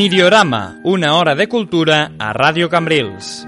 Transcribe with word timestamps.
Miriorama, 0.00 0.78
una 0.84 1.16
hora 1.16 1.34
de 1.34 1.48
cultura 1.48 2.12
a 2.20 2.32
Radio 2.32 2.70
Cambrils. 2.70 3.44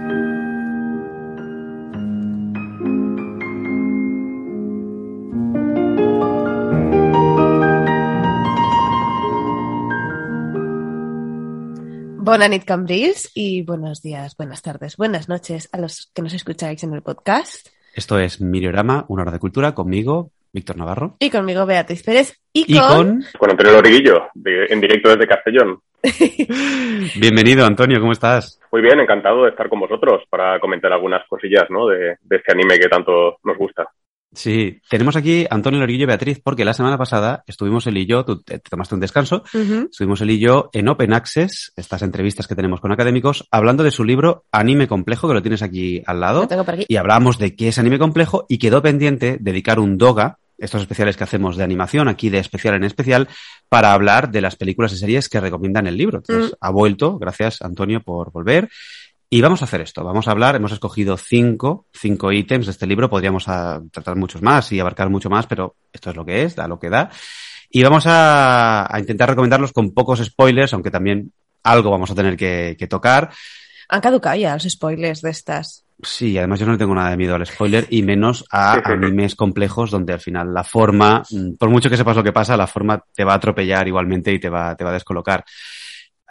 Buenas 12.19 12.51
nit, 12.51 12.65
Cambrils, 12.65 13.31
y 13.33 13.62
buenos 13.62 14.03
días, 14.03 14.37
buenas 14.37 14.61
tardes, 14.62 14.97
buenas 14.97 15.29
noches 15.29 15.69
a 15.71 15.79
los 15.79 16.11
que 16.12 16.23
nos 16.23 16.35
escucháis 16.35 16.83
en 16.83 16.93
el 16.95 17.03
podcast. 17.03 17.69
Esto 17.95 18.19
es 18.19 18.41
Miriorama, 18.41 19.05
una 19.07 19.23
hora 19.23 19.31
de 19.31 19.39
cultura, 19.39 19.73
conmigo, 19.73 20.33
Víctor 20.53 20.77
Navarro. 20.77 21.17
Y 21.20 21.31
conmigo, 21.31 21.65
Beatriz 21.67 22.03
Pérez. 22.03 22.41
Y, 22.53 22.75
Y 22.75 22.79
con... 22.79 22.89
con... 22.89 23.25
Con 23.39 23.51
Antonio 23.51 23.73
Loriguillo, 23.75 24.29
de- 24.34 24.67
en 24.69 24.81
directo 24.81 25.11
desde 25.11 25.27
Castellón. 25.29 25.79
Bienvenido, 27.20 27.65
Antonio, 27.67 28.01
¿cómo 28.01 28.12
estás? 28.12 28.59
Muy 28.73 28.83
bien, 28.83 28.98
encantado 29.01 29.45
de 29.45 29.51
estar 29.51 29.69
con 29.69 29.81
vosotros 29.81 30.23
para 30.31 30.59
comentar 30.61 30.92
algunas 30.92 31.27
cosillas 31.29 31.65
¿no? 31.70 31.87
de, 31.87 32.17
de 32.23 32.37
este 32.37 32.53
anime 32.53 32.79
que 32.79 32.89
tanto 32.89 33.39
nos 33.45 33.57
gusta. 33.57 33.89
Sí, 34.33 34.81
tenemos 34.89 35.17
aquí 35.17 35.45
a 35.50 35.55
Antonio 35.56 35.81
Lorillo 35.81 36.05
y 36.05 36.06
Beatriz 36.06 36.41
porque 36.42 36.64
la 36.64 36.73
semana 36.73 36.97
pasada 36.97 37.42
estuvimos 37.48 37.86
él 37.89 37.97
y 37.98 38.06
yo, 38.06 38.25
tú 38.25 38.41
te, 38.42 38.61
te 38.61 38.70
tomaste 38.70 38.95
un 38.95 39.00
descanso, 39.00 39.42
estuvimos 39.91 40.20
él 40.20 40.31
y 40.31 40.39
yo 40.39 40.70
en 40.73 40.89
Open 40.89 41.12
Access, 41.12 41.73
estas 41.77 42.03
entrevistas 42.03 42.47
que 42.47 42.55
tenemos 42.55 42.81
con 42.81 42.92
académicos, 42.92 43.48
hablando 43.51 43.83
de 43.83 43.91
su 43.91 44.05
libro 44.05 44.45
Anime 44.53 44.86
Complejo, 44.86 45.27
que 45.27 45.34
lo 45.34 45.42
tienes 45.42 45.62
aquí 45.62 46.01
al 46.06 46.20
lado, 46.20 46.42
Lo 46.42 46.48
tengo 46.48 46.64
por 46.64 46.75
aquí. 46.75 46.84
y 46.86 46.95
hablábamos 46.97 47.39
de 47.39 47.56
qué 47.56 47.69
es 47.69 47.78
anime 47.78 47.98
complejo 47.98 48.47
y 48.48 48.58
quedó 48.58 48.81
pendiente 48.83 49.36
dedicar 49.41 49.81
un 49.81 49.98
doga, 49.98 50.39
estos 50.58 50.83
especiales 50.83 51.17
que 51.17 51.25
hacemos 51.25 51.56
de 51.56 51.64
animación, 51.64 52.06
aquí 52.06 52.28
de 52.31 52.39
especial 52.39 52.75
en 52.75 52.84
especial, 52.84 53.28
para 53.69 53.92
hablar 53.95 54.31
de 54.31 54.42
las 54.42 54.55
películas 54.56 54.92
y 54.92 54.97
series 54.98 55.28
que 55.28 55.41
recomiendan 55.41 55.86
el 55.89 55.97
libro. 55.97 56.19
Entonces, 56.19 56.55
ha 56.61 56.70
vuelto, 56.70 57.19
gracias 57.19 57.62
Antonio 57.62 58.01
por 58.03 58.31
volver. 58.31 58.69
Y 59.33 59.41
vamos 59.42 59.62
a 59.62 59.67
hacer 59.67 59.81
esto, 59.81 60.03
vamos 60.03 60.27
a 60.27 60.33
hablar, 60.33 60.56
hemos 60.56 60.73
escogido 60.73 61.17
cinco, 61.17 61.86
cinco 61.92 62.33
ítems 62.33 62.67
de 62.67 62.73
este 62.73 62.84
libro, 62.89 63.09
podríamos 63.09 63.45
ah, 63.47 63.81
tratar 63.92 64.17
muchos 64.17 64.42
más 64.42 64.73
y 64.73 64.81
abarcar 64.81 65.09
mucho 65.09 65.31
más, 65.31 65.47
pero 65.47 65.77
esto 65.92 66.11
es 66.11 66.17
lo 66.17 66.25
que 66.25 66.42
es, 66.42 66.56
da 66.56 66.67
lo 66.67 66.81
que 66.81 66.91
da. 66.91 67.11
Y 67.70 67.81
vamos 67.84 68.06
a, 68.08 68.92
a 68.92 68.98
intentar 68.98 69.28
recomendarlos 69.28 69.73
con 69.73 69.95
pocos 69.95 70.19
spoilers, 70.19 70.75
aunque 70.75 70.91
también 70.91 71.33
algo 71.62 71.92
vamos 71.92 72.11
a 72.11 72.17
tener 72.17 72.36
que, 72.36 72.75
que 72.77 72.89
tocar. 72.89 73.31
Han 73.89 74.01
caducado 74.01 74.34
ya 74.34 74.55
los 74.55 74.64
spoilers 74.64 75.20
de 75.23 75.31
estas. 75.31 75.84
Sí, 76.03 76.36
además 76.36 76.58
yo 76.58 76.67
no 76.67 76.77
tengo 76.77 76.95
nada 76.95 77.11
de 77.11 77.17
miedo 77.17 77.36
al 77.36 77.47
spoiler 77.47 77.86
y 77.91 78.03
menos 78.03 78.45
a 78.51 78.81
animes 78.84 79.36
complejos 79.36 79.92
donde 79.92 80.12
al 80.12 80.20
final 80.20 80.53
la 80.53 80.64
forma, 80.64 81.23
mm, 81.31 81.55
por 81.55 81.70
mucho 81.70 81.89
que 81.89 81.97
sepas 81.97 82.17
lo 82.17 82.25
que 82.25 82.33
pasa, 82.33 82.56
la 82.56 82.67
forma 82.67 83.05
te 83.14 83.23
va 83.23 83.34
a 83.34 83.36
atropellar 83.36 83.86
igualmente 83.86 84.33
y 84.33 84.41
te 84.41 84.48
va, 84.48 84.74
te 84.74 84.83
va 84.83 84.91
a 84.91 84.95
descolocar. 84.95 85.45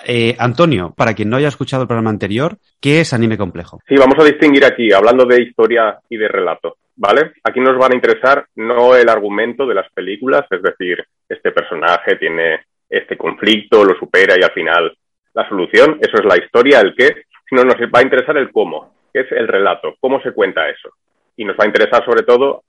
Eh, 0.06 0.36
Antonio, 0.40 0.94
para 0.96 1.14
quien 1.14 1.30
no 1.30 1.38
haya 1.38 1.48
escuchado 1.48 1.84
el 1.84 1.88
programa 1.88 2.10
anterior, 2.10 2.58
¿qué 2.80 3.02
es 3.02 3.14
anime 3.14 3.38
complejo? 3.38 3.80
Sí, 3.88 3.96
vamos 3.96 4.16
a 4.20 4.24
distinguir 4.24 4.64
aquí, 4.66 4.92
hablando 4.94 5.26
de 5.26 5.42
historia 5.42 6.00
y 6.10 6.18
de 6.18 6.28
relato, 6.28 6.78
¿vale? 6.96 7.34
Aquí 7.44 7.60
nos 7.60 7.78
van 7.78 7.92
a 7.92 7.96
interesar 7.96 8.46
no 8.56 8.96
el 8.96 9.10
argumento 9.10 9.66
de 9.66 9.76
las 9.76 9.92
películas, 9.92 10.46
es 10.50 10.62
decir, 10.62 11.04
este 11.28 11.52
personaje 11.52 12.16
tiene 12.16 12.62
este 12.90 13.18
conflicto, 13.18 13.84
lo 13.84 13.98
supera 13.98 14.36
y 14.40 14.44
al 14.44 14.52
final 14.52 14.98
la 15.34 15.48
solución, 15.48 16.00
eso 16.02 16.18
es 16.18 16.26
la 16.26 16.38
historia, 16.38 16.80
el 16.80 16.96
qué, 16.96 17.24
sino 17.48 17.64
nos 17.64 17.76
va 17.76 18.00
a 18.00 18.04
interesar 18.04 18.38
el 18.38 18.52
cómo, 18.52 18.94
que 19.14 19.22
es 19.22 19.32
el 19.32 19.48
relato, 19.48 19.96
cómo 20.00 20.22
se 20.22 20.32
cuenta 20.32 20.70
eso. 20.70 20.90
Y 21.36 21.46
nos 21.46 21.56
va 21.56 21.64
a 21.64 21.68
interesar 21.68 22.04
sobre 22.06 22.24
todo 22.24 22.64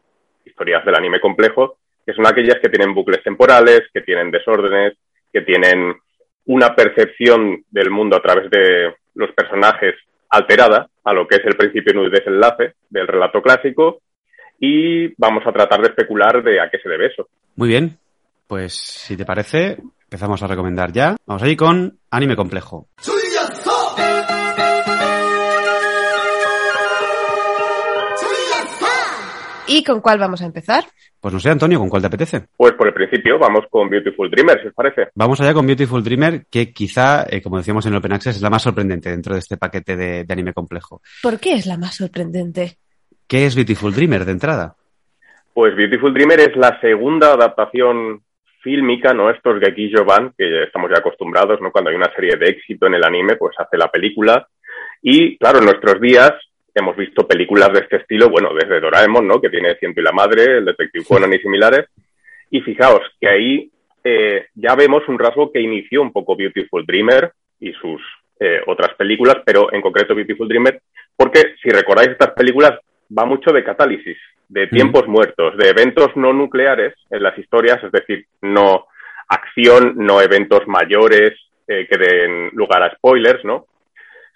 historias 0.44 0.84
del 0.84 0.94
anime 0.94 1.20
complejo, 1.20 1.78
que 2.04 2.12
son 2.12 2.26
aquellas 2.26 2.58
que 2.60 2.68
tienen 2.68 2.94
bucles 2.94 3.22
temporales, 3.22 3.82
que 3.92 4.00
tienen 4.00 4.30
desórdenes, 4.30 4.94
que 5.32 5.42
tienen 5.42 5.94
una 6.50 6.74
percepción 6.74 7.64
del 7.70 7.90
mundo 7.90 8.16
a 8.16 8.20
través 8.20 8.50
de 8.50 8.92
los 9.14 9.30
personajes 9.36 9.94
alterada 10.28 10.88
a 11.04 11.12
lo 11.12 11.26
que 11.26 11.36
es 11.36 11.42
el 11.44 11.56
principio 11.56 12.04
y 12.04 12.10
desenlace 12.10 12.74
del 12.88 13.06
relato 13.06 13.40
clásico 13.40 14.00
y 14.58 15.14
vamos 15.16 15.44
a 15.46 15.52
tratar 15.52 15.80
de 15.80 15.90
especular 15.90 16.42
de 16.42 16.60
a 16.60 16.68
qué 16.68 16.78
se 16.78 16.88
debe 16.88 17.06
eso. 17.06 17.28
Muy 17.54 17.68
bien, 17.68 17.98
pues 18.48 18.74
si 18.74 19.16
te 19.16 19.24
parece, 19.24 19.78
empezamos 20.02 20.42
a 20.42 20.48
recomendar 20.48 20.90
ya. 20.90 21.14
Vamos 21.24 21.44
ahí 21.44 21.54
con 21.54 22.00
anime 22.10 22.34
complejo. 22.34 22.88
¿Y 29.72 29.84
con 29.84 30.00
cuál 30.00 30.19
vamos 30.19 30.42
a 30.42 30.47
empezar? 30.47 30.82
Pues 31.20 31.32
no 31.32 31.38
sé, 31.38 31.48
Antonio, 31.48 31.78
¿con 31.78 31.88
cuál 31.88 32.03
te 32.03 32.08
apetece? 32.08 32.47
Pues 32.56 32.72
por 32.72 32.88
el 32.88 32.92
principio 32.92 33.38
vamos 33.38 33.66
con 33.70 33.88
Beautiful 33.88 34.28
Dreamer, 34.28 34.60
si 34.60 34.66
os 34.66 34.75
parece. 34.75 35.10
Vamos 35.14 35.41
allá 35.41 35.54
con 35.54 35.64
Beautiful 35.64 36.03
Dreamer, 36.03 36.47
que 36.50 36.72
quizá, 36.72 37.25
eh, 37.31 37.41
como 37.41 37.58
decíamos 37.58 37.86
en 37.86 37.92
el 37.92 37.98
Open 37.98 38.14
Access, 38.14 38.34
es 38.34 38.42
la 38.42 38.50
más 38.50 38.62
sorprendente 38.62 39.10
dentro 39.10 39.34
de 39.34 39.38
este 39.38 39.56
paquete 39.56 39.94
de, 39.94 40.25
de 40.25 40.32
anime 40.32 40.53
complejo. 40.53 41.00
¿Por 41.22 41.38
qué 41.38 41.53
es 41.53 41.66
la 41.66 41.78
más 41.78 41.94
sorprendente? 41.94 42.78
¿Qué 43.28 43.47
es 43.47 43.54
Beautiful 43.54 43.94
Dreamer 43.94 44.25
de 44.25 44.32
entrada? 44.32 44.75
Pues 45.54 45.76
Beautiful 45.76 46.14
Dreamer 46.14 46.41
es 46.41 46.56
la 46.56 46.80
segunda 46.80 47.34
adaptación 47.34 48.22
fílmica, 48.62 49.14
¿no? 49.14 49.30
Estos 49.30 49.60
Gekijo 49.60 50.04
Ban, 50.04 50.34
que 50.36 50.50
ya 50.50 50.64
estamos 50.66 50.91
ya 50.91 50.98
acostumbrados, 50.98 51.60
¿no? 51.60 51.70
Cuando 51.70 51.91
hay 51.91 51.97
una 51.97 52.12
serie 52.12 52.34
de 52.36 52.47
éxito 52.47 52.88
en 52.88 52.94
el 52.94 53.04
anime, 53.04 53.36
pues 53.36 53.54
hace 53.56 53.78
la 53.78 53.88
película. 53.88 54.48
Y 55.00 55.38
claro, 55.38 55.59
en 55.60 55.66
nuestros 55.66 56.00
días 56.00 56.32
hemos 56.80 56.96
visto 56.96 57.26
películas 57.26 57.72
de 57.72 57.80
este 57.80 57.96
estilo, 57.96 58.28
bueno, 58.28 58.52
desde 58.52 58.80
Doraemon, 58.80 59.26
¿no? 59.26 59.41
Que 59.41 59.48
tiene 59.50 59.76
Ciento 59.76 60.00
y 60.00 60.04
la 60.04 60.12
Madre, 60.12 60.58
el 60.58 60.64
Detective 60.64 61.04
Conan 61.06 61.32
y 61.32 61.38
similares. 61.38 61.86
Y 62.50 62.60
fijaos 62.60 63.02
que 63.20 63.28
ahí 63.28 63.70
eh, 64.02 64.46
ya 64.54 64.74
vemos 64.74 65.02
un 65.08 65.18
rasgo 65.18 65.52
que 65.52 65.60
inició 65.60 66.02
un 66.02 66.12
poco 66.12 66.36
Beautiful 66.36 66.84
Dreamer 66.84 67.32
y 67.60 67.72
sus 67.74 68.00
eh, 68.38 68.60
otras 68.66 68.94
películas, 68.96 69.36
pero 69.44 69.72
en 69.72 69.82
concreto 69.82 70.14
Beautiful 70.14 70.48
Dreamer, 70.48 70.80
porque 71.16 71.54
si 71.62 71.68
recordáis 71.68 72.10
estas 72.10 72.32
películas 72.32 72.78
va 73.16 73.24
mucho 73.24 73.52
de 73.52 73.62
catálisis, 73.62 74.16
de 74.48 74.66
tiempos 74.66 75.06
muertos, 75.06 75.56
de 75.56 75.68
eventos 75.68 76.16
no 76.16 76.32
nucleares 76.32 76.94
en 77.10 77.22
las 77.22 77.38
historias, 77.38 77.82
es 77.84 77.92
decir, 77.92 78.26
no 78.41 78.86
acción, 79.28 79.94
no 79.97 80.20
eventos 80.20 80.66
mayores 80.66 81.32
eh, 81.68 81.86
que 81.88 81.98
den 81.98 82.50
lugar 82.54 82.82
a 82.82 82.94
spoilers, 82.97 83.44
¿no? 83.44 83.66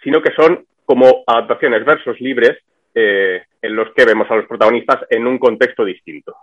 Sino 0.02 0.22
que 0.22 0.32
son 0.34 0.64
como 0.84 1.24
adaptaciones 1.26 1.84
versos 1.84 2.20
libres 2.20 2.58
eh, 2.94 3.42
en 3.60 3.76
los 3.76 3.92
que 3.94 4.04
vemos 4.04 4.30
a 4.30 4.36
los 4.36 4.46
protagonistas 4.46 5.00
en 5.10 5.26
un 5.26 5.38
contexto 5.38 5.84
distinto. 5.84 6.34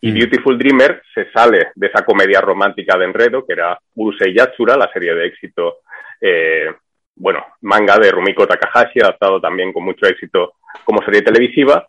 Y 0.00 0.12
Mm. 0.12 0.14
Beautiful 0.14 0.58
Dreamer 0.58 1.02
se 1.14 1.30
sale 1.32 1.68
de 1.74 1.86
esa 1.86 2.04
comedia 2.04 2.40
romántica 2.40 2.96
de 2.96 3.06
enredo 3.06 3.44
que 3.44 3.54
era 3.54 3.78
Urusei 3.94 4.34
Yatsura, 4.34 4.76
la 4.76 4.92
serie 4.92 5.14
de 5.14 5.26
éxito, 5.26 5.78
eh, 6.20 6.72
bueno, 7.16 7.44
manga 7.62 7.98
de 7.98 8.10
Rumiko 8.10 8.46
Takahashi, 8.46 9.00
adaptado 9.00 9.40
también 9.40 9.72
con 9.72 9.84
mucho 9.84 10.06
éxito 10.06 10.54
como 10.84 11.02
serie 11.02 11.22
televisiva. 11.22 11.86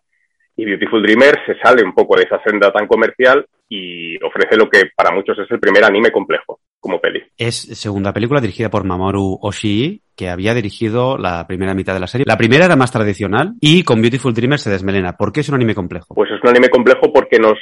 Y 0.56 0.64
Beautiful 0.64 1.02
Dreamer 1.02 1.44
se 1.46 1.58
sale 1.60 1.84
un 1.84 1.94
poco 1.94 2.16
de 2.16 2.24
esa 2.24 2.42
senda 2.42 2.72
tan 2.72 2.86
comercial 2.88 3.46
y 3.68 4.20
ofrece 4.24 4.56
lo 4.56 4.68
que 4.68 4.90
para 4.96 5.12
muchos 5.12 5.38
es 5.38 5.50
el 5.50 5.60
primer 5.60 5.84
anime 5.84 6.10
complejo 6.10 6.58
como 6.80 7.00
peli. 7.00 7.22
Es 7.36 7.56
segunda 7.78 8.12
película 8.12 8.40
dirigida 8.40 8.70
por 8.70 8.84
Mamoru 8.84 9.38
Oshii, 9.42 10.02
que 10.16 10.28
había 10.28 10.54
dirigido 10.54 11.18
la 11.18 11.46
primera 11.46 11.74
mitad 11.74 11.94
de 11.94 12.00
la 12.00 12.06
serie. 12.06 12.24
La 12.26 12.36
primera 12.36 12.64
era 12.64 12.76
más 12.76 12.92
tradicional 12.92 13.54
y 13.60 13.82
con 13.84 14.00
Beautiful 14.00 14.34
Dreamer 14.34 14.58
se 14.58 14.70
desmelena. 14.70 15.16
¿Por 15.16 15.32
qué 15.32 15.40
es 15.40 15.48
un 15.48 15.54
anime 15.54 15.74
complejo? 15.74 16.14
Pues 16.14 16.30
es 16.30 16.42
un 16.42 16.48
anime 16.50 16.68
complejo 16.68 17.12
porque 17.12 17.38
nos 17.38 17.58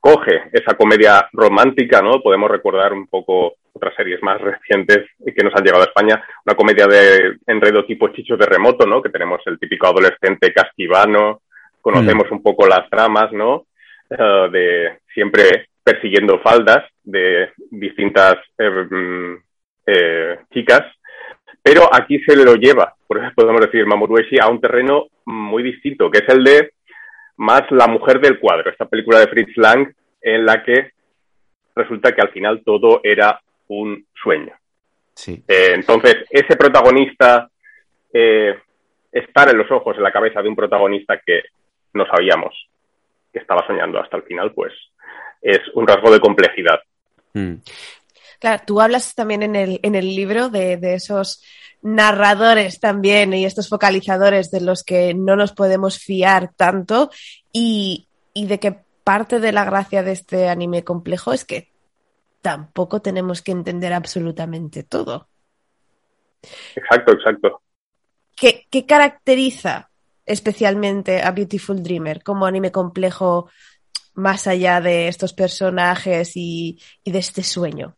coge 0.00 0.42
esa 0.52 0.76
comedia 0.76 1.26
romántica, 1.32 2.02
¿no? 2.02 2.20
Podemos 2.20 2.50
recordar 2.50 2.92
un 2.92 3.06
poco 3.06 3.54
otras 3.72 3.94
series 3.96 4.22
más 4.22 4.40
recientes 4.40 4.98
que 5.24 5.42
nos 5.42 5.54
han 5.54 5.64
llegado 5.64 5.82
a 5.82 5.86
España, 5.86 6.22
una 6.44 6.54
comedia 6.54 6.86
de 6.86 7.38
enredo 7.46 7.86
tipo 7.86 8.08
Chicho 8.08 8.36
de 8.36 8.46
Remoto, 8.46 8.86
¿no? 8.86 9.00
Que 9.00 9.08
tenemos 9.08 9.40
el 9.46 9.58
típico 9.58 9.86
adolescente 9.86 10.52
casquivano, 10.52 11.40
conocemos 11.80 12.30
un 12.30 12.42
poco 12.42 12.66
las 12.66 12.88
tramas, 12.90 13.32
¿no? 13.32 13.64
Eh, 14.16 14.48
de 14.50 14.98
siempre 15.12 15.68
persiguiendo 15.82 16.38
faldas 16.40 16.84
de 17.02 17.50
distintas 17.70 18.36
eh, 18.58 18.70
mm, 18.70 19.36
eh, 19.86 20.38
chicas, 20.52 20.82
pero 21.62 21.88
aquí 21.92 22.20
se 22.20 22.36
lo 22.36 22.54
lleva, 22.54 22.94
por 23.06 23.18
eso 23.18 23.32
podemos 23.34 23.60
decir 23.60 23.86
Mamoru 23.86 24.16
a 24.40 24.48
un 24.48 24.60
terreno 24.60 25.06
muy 25.26 25.62
distinto, 25.62 26.10
que 26.10 26.18
es 26.18 26.28
el 26.28 26.44
de 26.44 26.72
más 27.38 27.62
la 27.70 27.88
mujer 27.88 28.20
del 28.20 28.38
cuadro, 28.38 28.70
esta 28.70 28.86
película 28.86 29.18
de 29.18 29.26
Fritz 29.26 29.56
Lang 29.56 29.92
en 30.22 30.46
la 30.46 30.62
que 30.62 30.92
resulta 31.74 32.12
que 32.12 32.22
al 32.22 32.30
final 32.30 32.62
todo 32.64 33.00
era 33.02 33.40
un 33.68 34.06
sueño. 34.22 34.54
Sí. 35.14 35.42
Eh, 35.48 35.72
entonces, 35.74 36.24
ese 36.30 36.56
protagonista, 36.56 37.48
estar 38.12 39.48
en 39.50 39.58
los 39.58 39.68
ojos, 39.72 39.96
en 39.96 40.04
la 40.04 40.12
cabeza 40.12 40.40
de 40.40 40.48
un 40.48 40.54
protagonista 40.54 41.18
que 41.18 41.42
no 41.94 42.06
sabíamos 42.06 42.54
que 43.34 43.40
estaba 43.40 43.66
soñando 43.66 44.00
hasta 44.00 44.16
el 44.16 44.22
final, 44.22 44.54
pues 44.54 44.72
es 45.42 45.60
un 45.74 45.86
rasgo 45.86 46.10
de 46.10 46.20
complejidad. 46.20 46.80
Mm. 47.34 47.56
Claro, 48.38 48.62
tú 48.66 48.80
hablas 48.80 49.14
también 49.14 49.42
en 49.42 49.56
el, 49.56 49.80
en 49.82 49.96
el 49.96 50.06
libro 50.06 50.48
de, 50.48 50.76
de, 50.76 50.94
esos 50.94 51.44
narradores 51.82 52.80
también 52.80 53.34
y 53.34 53.44
estos 53.44 53.68
focalizadores 53.68 54.50
de 54.50 54.60
los 54.60 54.84
que 54.84 55.14
no 55.14 55.36
nos 55.36 55.52
podemos 55.52 55.98
fiar 55.98 56.52
tanto 56.54 57.10
y, 57.52 58.06
y 58.32 58.46
de 58.46 58.60
que 58.60 58.78
parte 59.02 59.40
de 59.40 59.52
la 59.52 59.64
gracia 59.64 60.02
de 60.02 60.12
este 60.12 60.48
anime 60.48 60.84
complejo 60.84 61.32
es 61.32 61.44
que 61.44 61.72
tampoco 62.40 63.02
tenemos 63.02 63.42
que 63.42 63.52
entender 63.52 63.92
absolutamente 63.92 64.82
todo. 64.82 65.28
Exacto, 66.76 67.12
exacto. 67.12 67.62
¿Qué, 68.36 68.66
qué 68.70 68.86
caracteriza 68.86 69.90
especialmente 70.26 71.22
a 71.22 71.30
Beautiful 71.32 71.82
Dreamer 71.82 72.22
como 72.22 72.46
anime 72.46 72.72
complejo 72.72 73.50
más 74.14 74.46
allá 74.46 74.80
de 74.80 75.08
estos 75.08 75.32
personajes 75.32 76.32
y, 76.36 76.78
y 77.02 77.10
de 77.10 77.18
este 77.18 77.42
sueño? 77.42 77.94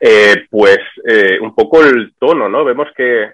eh, 0.00 0.46
pues 0.50 0.78
eh, 1.06 1.38
un 1.40 1.54
poco 1.54 1.82
el 1.84 2.14
tono, 2.18 2.48
¿no? 2.48 2.64
Vemos 2.64 2.88
que, 2.96 3.32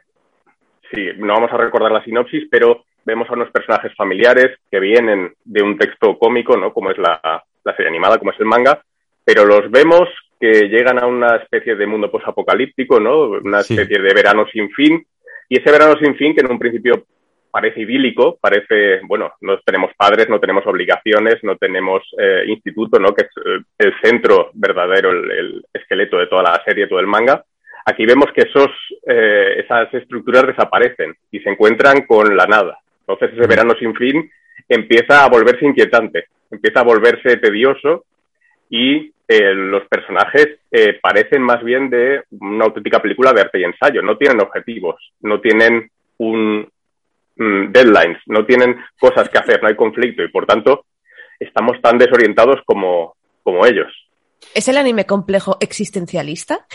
sí, 0.93 1.09
no 1.19 1.35
vamos 1.35 1.53
a 1.53 1.59
recordar 1.59 1.93
la 1.93 2.05
sinopsis, 2.05 2.49
pero 2.50 2.85
vemos 3.05 3.29
a 3.29 3.35
unos 3.35 3.50
personajes 3.50 3.95
familiares 3.95 4.59
que 4.71 4.81
vienen 4.81 5.35
de 5.45 5.62
un 5.62 5.79
texto 5.79 6.19
cómico, 6.19 6.56
¿no? 6.56 6.73
Como 6.73 6.91
es 6.91 6.99
la, 6.99 7.21
la 7.65 7.77
serie 7.77 7.89
animada, 7.89 8.19
como 8.19 8.33
es 8.33 8.41
el 8.41 8.47
manga, 8.47 8.83
pero 9.25 9.45
los 9.45 9.71
vemos 9.71 10.09
que 10.41 10.69
llegan 10.69 11.03
a 11.03 11.06
una 11.06 11.37
especie 11.37 11.75
de 11.75 11.87
mundo 11.87 12.11
posapocalíptico, 12.11 13.00
¿no? 13.00 13.23
Una 13.23 13.61
especie 13.61 13.97
sí. 13.97 14.03
de 14.03 14.15
verano 14.15 14.47
sin 14.53 14.71
fin, 14.71 15.05
y 15.49 15.59
ese 15.59 15.71
verano 15.71 15.95
sin 16.00 16.15
fin 16.17 16.35
que 16.35 16.41
en 16.41 16.53
un 16.53 16.59
principio 16.59 17.05
parece 17.50 17.81
idílico, 17.81 18.39
parece, 18.41 19.00
bueno, 19.05 19.33
no 19.41 19.59
tenemos 19.61 19.91
padres, 19.97 20.29
no 20.29 20.39
tenemos 20.39 20.67
obligaciones, 20.67 21.37
no 21.43 21.56
tenemos 21.56 22.03
eh, 22.19 22.45
instituto, 22.47 22.99
¿no? 22.99 23.15
Que 23.15 23.25
es 23.25 23.31
eh, 23.45 23.65
el 23.79 23.95
centro 24.03 24.50
verdadero, 24.55 25.11
el, 25.11 25.31
el, 25.31 25.65
esqueleto 25.73 26.19
de 26.19 26.27
toda 26.27 26.43
la 26.43 26.62
serie, 26.65 26.87
todo 26.87 27.00
el 27.00 27.06
manga. 27.06 27.43
Aquí 27.87 28.05
vemos 28.05 28.27
que 28.35 28.43
esos, 28.43 28.69
eh, 29.06 29.62
esas 29.65 29.93
estructuras 29.95 30.47
desaparecen 30.47 31.15
y 31.31 31.41
se 31.41 31.49
encuentran 31.49 32.03
con 32.03 32.37
la 32.37 32.45
nada. 32.47 32.79
Entonces 33.00 33.37
ese 33.37 33.49
verano 33.49 33.75
sin 33.79 33.95
fin 33.95 34.31
empieza 34.69 35.25
a 35.25 35.29
volverse 35.31 35.65
inquietante, 35.65 36.27
empieza 36.50 36.81
a 36.81 36.85
volverse 36.85 37.39
tedioso 37.39 38.05
y 38.70 39.12
eh, 39.26 39.55
los 39.55 39.87
personajes 39.88 40.61
eh, 40.70 40.99
parecen 41.03 41.43
más 41.43 41.62
bien 41.62 41.91
de 41.91 42.23
una 42.31 42.65
auténtica 42.65 43.00
película 43.00 43.32
de 43.32 43.43
arte 43.43 43.61
y 43.61 43.65
ensayo. 43.65 44.00
No 44.03 44.17
tienen 44.17 44.41
objetivos, 44.41 44.97
no 45.20 45.41
tienen 45.41 45.91
un 46.19 46.67
mm, 47.37 47.70
deadlines, 47.70 48.19
no 48.26 48.47
tienen 48.47 48.79
cosas 48.99 49.29
que 49.29 49.38
hacer, 49.38 49.62
no 49.62 49.69
hay 49.69 49.76
conflicto 49.76 50.23
y 50.23 50.29
por 50.29 50.47
tanto 50.47 50.87
estamos 51.38 51.81
tan 51.82 51.99
desorientados 51.99 52.62
como, 52.65 53.17
como 53.43 53.67
ellos. 53.67 53.93
¿Es 54.55 54.69
el 54.69 54.79
anime 54.79 55.05
complejo 55.05 55.59
existencialista? 55.61 56.67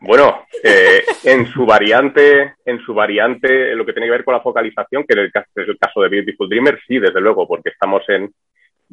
Bueno, 0.00 0.46
eh, 0.64 1.04
en 1.24 1.46
su 1.46 1.64
variante, 1.64 2.54
en 2.64 2.80
su 2.80 2.92
variante, 2.92 3.74
lo 3.76 3.86
que 3.86 3.92
tiene 3.92 4.08
que 4.08 4.12
ver 4.12 4.24
con 4.24 4.34
la 4.34 4.40
focalización, 4.40 5.04
que 5.04 5.12
en 5.12 5.20
el 5.20 5.30
caso, 5.30 5.48
es 5.54 5.68
el 5.68 5.78
caso 5.78 6.00
de 6.00 6.08
Beautiful 6.08 6.48
Dreamer, 6.48 6.80
sí, 6.88 6.98
desde 6.98 7.20
luego, 7.20 7.46
porque 7.46 7.68
estamos 7.68 8.02
en, 8.08 8.32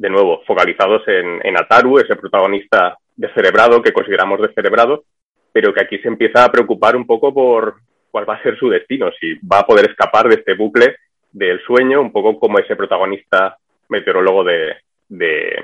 de 0.00 0.10
nuevo, 0.10 0.42
focalizados 0.46 1.06
en, 1.08 1.46
en 1.46 1.56
Ataru, 1.58 1.98
ese 1.98 2.16
protagonista 2.16 2.96
descerebrado 3.14 3.82
que 3.82 3.92
consideramos 3.92 4.40
descerebrado, 4.40 5.04
pero 5.52 5.74
que 5.74 5.82
aquí 5.82 5.98
se 5.98 6.08
empieza 6.08 6.44
a 6.44 6.50
preocupar 6.50 6.96
un 6.96 7.06
poco 7.06 7.34
por 7.34 7.76
cuál 8.10 8.28
va 8.28 8.34
a 8.34 8.42
ser 8.42 8.58
su 8.58 8.68
destino, 8.68 9.10
si 9.20 9.34
va 9.46 9.60
a 9.60 9.66
poder 9.66 9.90
escapar 9.90 10.28
de 10.28 10.36
este 10.36 10.54
bucle 10.54 10.96
del 11.30 11.60
sueño, 11.62 12.00
un 12.00 12.12
poco 12.12 12.38
como 12.38 12.58
ese 12.58 12.76
protagonista 12.76 13.56
meteorólogo 13.88 14.42
de, 14.44 14.76
de 15.08 15.62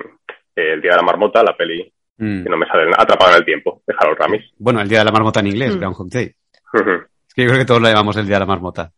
El 0.54 0.82
Día 0.82 0.90
de 0.92 0.96
la 0.96 1.02
Marmota, 1.02 1.42
la 1.42 1.56
peli 1.56 1.92
Mm. 2.18 2.44
que 2.44 2.50
no 2.50 2.56
me 2.56 2.66
sale 2.66 2.90
atrapado 2.96 3.32
en 3.32 3.38
el 3.38 3.44
tiempo, 3.44 3.82
de 3.86 3.94
Harold 3.98 4.18
Ramis. 4.18 4.50
Bueno, 4.58 4.80
el 4.80 4.88
día 4.88 5.00
de 5.00 5.04
la 5.04 5.12
marmota 5.12 5.40
en 5.40 5.48
inglés, 5.48 5.76
mm. 5.76 5.78
Groundhog 5.78 6.08
Day. 6.08 6.24
Es 6.24 7.34
que 7.34 7.42
yo 7.42 7.48
creo 7.48 7.58
que 7.58 7.66
todos 7.66 7.82
lo 7.82 7.88
llamamos 7.88 8.16
el 8.16 8.26
día 8.26 8.36
de 8.36 8.40
la 8.40 8.46
marmota. 8.46 8.90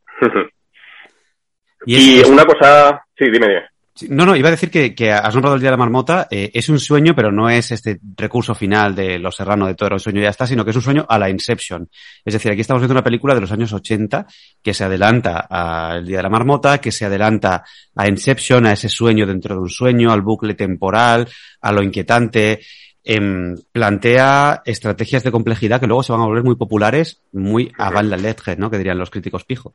Y, 1.85 2.17
y 2.17 2.21
es... 2.21 2.29
una 2.29 2.45
cosa, 2.45 3.05
sí, 3.17 3.25
dime, 3.31 3.49
dime. 3.49 3.63
No, 4.09 4.27
no, 4.27 4.37
iba 4.37 4.49
a 4.49 4.53
decir 4.53 4.71
que, 4.71 4.95
que 4.95 5.11
has 5.11 5.35
honrado 5.35 5.55
el 5.55 5.61
Día 5.61 5.69
de 5.69 5.77
la 5.77 5.79
Marmota. 5.79 6.29
Eh, 6.31 6.51
es 6.55 6.69
un 6.69 6.79
sueño, 6.79 7.15
pero 7.15 7.33
no 7.33 7.49
es 7.49 7.73
este 7.73 7.99
recurso 8.17 8.55
final 8.55 8.95
de 8.95 9.19
Los 9.19 9.37
Serrano 9.37 9.67
de 9.67 9.75
todo 9.75 9.95
el 9.95 10.01
sueño 10.01 10.21
ya 10.21 10.29
está, 10.29 10.47
sino 10.47 10.65
que 10.65 10.71
es 10.71 10.77
un 10.77 10.83
sueño 10.83 11.07
a 11.09 11.19
la 11.19 11.31
Inception. 11.31 11.89
Es 12.25 12.35
decir, 12.35 12.53
aquí 12.53 12.61
estamos 12.61 12.81
viendo 12.81 12.93
una 12.93 13.03
película 13.03 13.35
de 13.35 13.41
los 13.41 13.51
años 13.51 13.73
80 13.73 14.27
que 14.63 14.75
se 14.75 14.85
adelanta 14.85 15.47
al 15.51 16.07
Día 16.07 16.19
de 16.19 16.23
la 16.23 16.29
Marmota, 16.29 16.79
que 16.79 16.93
se 16.93 17.07
adelanta 17.07 17.65
a 17.97 18.09
Inception, 18.09 18.67
a 18.67 18.73
ese 18.73 18.89
sueño 18.89 19.27
dentro 19.27 19.55
de 19.55 19.63
un 19.63 19.71
sueño, 19.71 20.13
al 20.13 20.23
bucle 20.23 20.55
temporal, 20.55 21.29
a 21.61 21.73
lo 21.73 21.83
inquietante. 21.83 22.61
Eh, 23.05 23.55
plantea 23.73 24.63
estrategias 24.67 25.25
de 25.25 25.31
complejidad 25.31 25.81
que 25.81 25.87
luego 25.87 26.03
se 26.03 26.13
van 26.13 26.21
a 26.21 26.27
volver 26.27 26.45
muy 26.45 26.57
populares, 26.57 27.23
muy 27.33 27.73
avant 27.79 28.11
la 28.11 28.17
lettre, 28.17 28.55
¿no? 28.57 28.71
Que 28.71 28.77
dirían 28.79 28.99
los 28.99 29.11
críticos 29.11 29.45
pijo. 29.45 29.75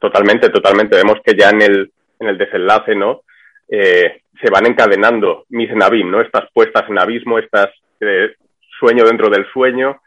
Totalmente, 0.00 0.48
totalmente. 0.48 0.96
Vemos 0.96 1.18
que 1.24 1.36
ya 1.36 1.50
en 1.50 1.62
el, 1.62 1.92
en 2.18 2.28
el 2.28 2.38
desenlace, 2.38 2.94
¿no? 2.94 3.22
Eh, 3.68 4.22
se 4.40 4.50
van 4.50 4.66
encadenando 4.66 5.44
mis 5.50 5.70
en 5.70 5.82
abim, 5.82 6.10
¿no? 6.10 6.20
Estas 6.20 6.50
puestas 6.52 6.88
en 6.88 6.98
abismo, 6.98 7.38
estas 7.38 7.68
eh, 8.00 8.34
sueño 8.78 9.04
dentro 9.04 9.28
del 9.28 9.46
sueño, 9.52 10.00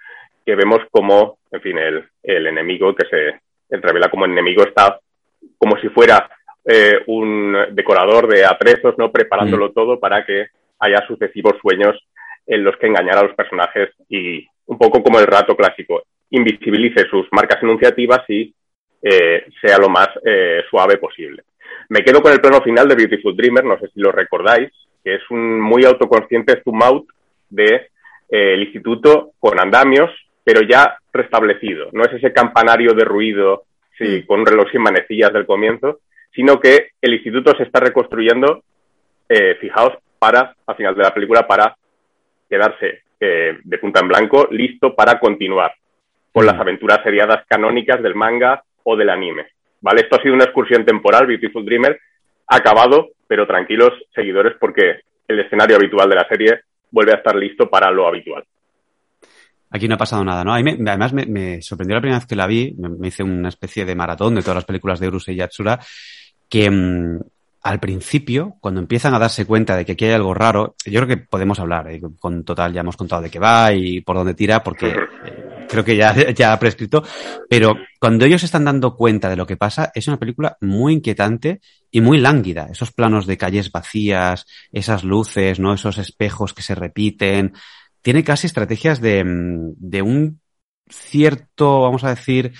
que 0.45 0.55
vemos 0.55 0.79
como, 0.89 1.37
en 1.51 1.61
fin, 1.61 1.77
el, 1.77 2.05
el 2.23 2.47
enemigo 2.47 2.95
que 2.95 3.07
se 3.07 3.39
revela 3.77 4.09
como 4.09 4.25
enemigo 4.25 4.63
está 4.63 4.99
como 5.57 5.77
si 5.77 5.89
fuera 5.89 6.29
eh, 6.65 7.01
un 7.07 7.55
decorador 7.71 8.27
de 8.27 8.45
atrezos, 8.45 8.95
¿no? 8.97 9.11
Preparándolo 9.11 9.69
mm. 9.69 9.73
todo 9.73 9.99
para 9.99 10.25
que 10.25 10.47
haya 10.79 11.05
sucesivos 11.07 11.55
sueños 11.61 11.97
en 12.45 12.63
los 12.63 12.75
que 12.77 12.87
engañar 12.87 13.17
a 13.17 13.23
los 13.23 13.35
personajes 13.35 13.89
y 14.09 14.45
un 14.65 14.77
poco 14.77 15.01
como 15.01 15.19
el 15.19 15.27
rato 15.27 15.55
clásico, 15.55 16.03
invisibilice 16.29 17.07
sus 17.09 17.27
marcas 17.31 17.61
enunciativas 17.63 18.21
y 18.29 18.53
eh, 19.01 19.45
sea 19.61 19.77
lo 19.77 19.89
más 19.89 20.09
eh, 20.23 20.61
suave 20.69 20.97
posible. 20.97 21.43
Me 21.91 22.05
quedo 22.05 22.21
con 22.21 22.31
el 22.31 22.39
plano 22.39 22.61
final 22.61 22.87
de 22.87 22.95
Beautiful 22.95 23.35
Dreamer, 23.35 23.65
no 23.65 23.77
sé 23.77 23.89
si 23.89 23.99
lo 23.99 24.13
recordáis, 24.13 24.71
que 25.03 25.15
es 25.15 25.21
un 25.29 25.59
muy 25.59 25.83
autoconsciente 25.83 26.61
zoom 26.63 26.81
out 26.83 27.09
de 27.49 27.75
eh, 27.75 28.53
el 28.53 28.63
instituto 28.63 29.33
con 29.37 29.59
andamios, 29.59 30.09
pero 30.41 30.61
ya 30.61 30.97
restablecido. 31.11 31.89
No 31.91 32.05
es 32.05 32.13
ese 32.13 32.31
campanario 32.31 32.93
de 32.93 33.03
ruido 33.03 33.63
sí, 33.97 34.23
con 34.25 34.39
un 34.39 34.45
reloj 34.45 34.71
sin 34.71 34.83
manecillas 34.83 35.33
del 35.33 35.45
comienzo, 35.45 35.99
sino 36.33 36.61
que 36.61 36.91
el 37.01 37.13
instituto 37.13 37.53
se 37.57 37.63
está 37.63 37.81
reconstruyendo, 37.81 38.63
eh, 39.27 39.57
fijaos, 39.59 39.97
para, 40.17 40.55
al 40.65 40.75
final 40.77 40.95
de 40.95 41.03
la 41.03 41.13
película, 41.13 41.45
para 41.45 41.75
quedarse 42.49 43.01
eh, 43.19 43.59
de 43.61 43.77
punta 43.79 43.99
en 43.99 44.07
blanco, 44.07 44.47
listo 44.49 44.95
para 44.95 45.19
continuar 45.19 45.73
con 46.31 46.45
las 46.45 46.57
aventuras 46.57 47.03
seriadas 47.03 47.43
canónicas 47.49 48.01
del 48.01 48.15
manga 48.15 48.63
o 48.83 48.95
del 48.95 49.09
anime. 49.09 49.47
¿Vale? 49.81 50.01
Esto 50.01 50.15
ha 50.15 50.21
sido 50.21 50.35
una 50.35 50.45
excursión 50.45 50.85
temporal, 50.85 51.27
Beautiful 51.27 51.65
Dreamer, 51.65 51.99
acabado, 52.47 53.09
pero 53.27 53.47
tranquilos, 53.47 53.91
seguidores, 54.13 54.53
porque 54.59 55.01
el 55.27 55.39
escenario 55.39 55.75
habitual 55.75 56.09
de 56.09 56.15
la 56.15 56.27
serie 56.27 56.61
vuelve 56.91 57.13
a 57.13 57.17
estar 57.17 57.35
listo 57.35 57.69
para 57.69 57.91
lo 57.91 58.07
habitual. 58.07 58.43
Aquí 59.71 59.87
no 59.87 59.95
ha 59.95 59.97
pasado 59.97 60.23
nada, 60.23 60.43
¿no? 60.43 60.53
Me, 60.61 60.77
además 60.89 61.13
me, 61.13 61.25
me, 61.25 61.61
sorprendió 61.61 61.95
la 61.95 62.01
primera 62.01 62.19
vez 62.19 62.27
que 62.27 62.35
la 62.35 62.45
vi, 62.45 62.75
me, 62.77 62.89
me, 62.89 63.07
hice 63.07 63.23
una 63.23 63.49
especie 63.49 63.85
de 63.85 63.95
maratón 63.95 64.35
de 64.35 64.41
todas 64.41 64.55
las 64.55 64.65
películas 64.65 64.99
de 64.99 65.07
Urusei 65.07 65.35
Yatsura, 65.35 65.79
que 66.49 66.69
mmm, 66.69 67.19
al 67.63 67.79
principio, 67.79 68.55
cuando 68.59 68.79
empiezan 68.79 69.13
a 69.13 69.19
darse 69.19 69.45
cuenta 69.45 69.77
de 69.77 69.85
que 69.85 69.91
aquí 69.91 70.05
hay 70.05 70.13
algo 70.13 70.33
raro, 70.33 70.75
yo 70.85 70.99
creo 71.01 71.07
que 71.07 71.17
podemos 71.17 71.59
hablar, 71.59 71.89
eh, 71.91 72.01
con 72.19 72.43
total 72.43 72.73
ya 72.73 72.81
hemos 72.81 72.97
contado 72.97 73.21
de 73.21 73.29
qué 73.29 73.39
va 73.39 73.71
y 73.73 74.01
por 74.01 74.15
dónde 74.15 74.33
tira, 74.33 74.63
porque 74.63 74.87
eh, 74.87 75.49
creo 75.71 75.85
que 75.85 75.95
ya, 75.95 76.13
ya 76.33 76.53
ha 76.53 76.59
prescrito, 76.59 77.03
pero 77.49 77.75
cuando 77.99 78.25
ellos 78.25 78.43
están 78.43 78.65
dando 78.65 78.95
cuenta 78.95 79.29
de 79.29 79.37
lo 79.37 79.47
que 79.47 79.57
pasa, 79.57 79.91
es 79.95 80.07
una 80.07 80.19
película 80.19 80.57
muy 80.59 80.93
inquietante 80.93 81.61
y 81.89 82.01
muy 82.01 82.19
lánguida. 82.19 82.67
Esos 82.69 82.91
planos 82.91 83.25
de 83.25 83.37
calles 83.37 83.71
vacías, 83.71 84.45
esas 84.71 85.03
luces, 85.03 85.59
¿no? 85.59 85.73
Esos 85.73 85.97
espejos 85.97 86.53
que 86.53 86.61
se 86.61 86.75
repiten. 86.75 87.53
Tiene 88.01 88.23
casi 88.23 88.47
estrategias 88.47 88.99
de, 88.99 89.23
de 89.25 90.01
un 90.01 90.41
cierto, 90.89 91.81
vamos 91.81 92.03
a 92.03 92.09
decir, 92.09 92.51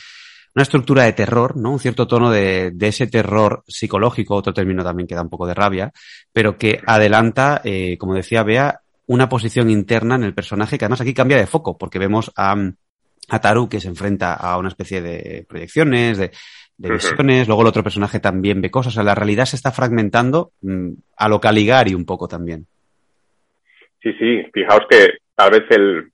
una 0.56 0.64
estructura 0.64 1.04
de 1.04 1.14
terror, 1.14 1.58
¿no? 1.58 1.72
Un 1.72 1.80
cierto 1.80 2.08
tono 2.08 2.32
de, 2.32 2.72
de, 2.74 2.88
ese 2.88 3.08
terror 3.08 3.64
psicológico, 3.68 4.36
otro 4.36 4.54
término 4.54 4.84
también 4.84 5.08
que 5.08 5.16
da 5.16 5.22
un 5.22 5.30
poco 5.30 5.48
de 5.48 5.54
rabia, 5.54 5.92
pero 6.32 6.58
que 6.58 6.80
adelanta, 6.86 7.62
eh, 7.64 7.98
como 7.98 8.16
decía 8.16 8.44
Bea, 8.44 8.82
una 9.08 9.28
posición 9.28 9.70
interna 9.70 10.16
en 10.16 10.24
el 10.24 10.34
personaje 10.34 10.78
que 10.78 10.86
además 10.86 11.02
aquí 11.02 11.14
cambia 11.14 11.38
de 11.38 11.48
foco, 11.48 11.78
porque 11.78 12.00
vemos 12.00 12.32
a, 12.36 12.56
Ataru 13.30 13.70
que 13.70 13.80
se 13.80 13.88
enfrenta 13.88 14.34
a 14.34 14.58
una 14.58 14.70
especie 14.70 15.02
de 15.02 15.46
proyecciones, 15.48 16.18
de, 16.18 16.32
visiones, 16.78 17.48
luego 17.48 17.62
el 17.62 17.68
otro 17.68 17.84
personaje 17.84 18.20
también 18.20 18.62
ve 18.62 18.72
cosas, 18.72 18.94
o 18.94 18.96
sea, 18.96 19.04
la 19.04 19.16
realidad 19.16 19.46
se 19.46 19.56
está 19.56 19.72
fragmentando 19.72 20.52
mm, 20.62 20.90
a 21.18 21.30
lo 21.30 21.40
Caligari 21.40 21.94
un 21.94 22.06
poco 22.06 22.28
también. 22.28 22.66
Sí, 24.02 24.14
sí, 24.14 24.44
fijaos 24.52 24.88
que 24.90 25.20
tal 25.36 25.52
vez 25.52 25.64
el, 25.70 26.12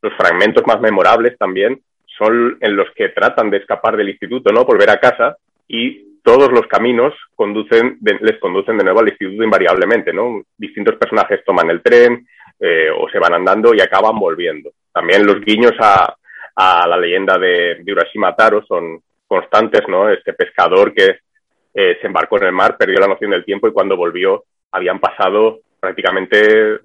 los 0.00 0.14
fragmentos 0.16 0.64
más 0.66 0.80
memorables 0.80 1.36
también 1.38 1.80
son 2.18 2.56
en 2.60 2.76
los 2.76 2.88
que 2.94 3.10
tratan 3.10 3.50
de 3.50 3.58
escapar 3.58 3.96
del 3.96 4.08
instituto, 4.08 4.52
¿no? 4.52 4.64
Volver 4.64 4.88
a 4.90 5.00
casa 5.00 5.36
y 5.68 6.20
todos 6.22 6.50
los 6.50 6.66
caminos 6.66 7.12
conducen 7.34 7.98
les 8.00 8.40
conducen 8.40 8.78
de 8.78 8.84
nuevo 8.84 9.00
al 9.00 9.08
instituto 9.08 9.44
invariablemente, 9.44 10.12
¿no? 10.12 10.42
Distintos 10.56 10.96
personajes 10.96 11.44
toman 11.44 11.70
el 11.70 11.82
tren 11.82 12.26
eh, 12.58 12.88
o 12.90 13.08
se 13.10 13.18
van 13.18 13.34
andando 13.34 13.74
y 13.74 13.80
acaban 13.80 14.18
volviendo. 14.18 14.70
También 14.92 15.26
los 15.26 15.40
guiños 15.42 15.74
a, 15.78 16.16
a 16.56 16.88
la 16.88 16.96
leyenda 16.96 17.38
de, 17.38 17.84
Urashima 17.86 18.34
Taro 18.34 18.64
son 18.66 19.00
constantes, 19.26 19.82
¿no? 19.88 20.08
Este 20.08 20.32
pescador 20.32 20.92
que 20.94 21.18
eh, 21.74 21.98
se 22.00 22.06
embarcó 22.06 22.38
en 22.38 22.44
el 22.44 22.52
mar, 22.52 22.76
perdió 22.78 22.98
la 22.98 23.08
noción 23.08 23.30
del 23.30 23.44
tiempo 23.44 23.68
y 23.68 23.72
cuando 23.72 23.96
volvió 23.96 24.44
habían 24.72 24.98
pasado 24.98 25.60
prácticamente 25.78 26.80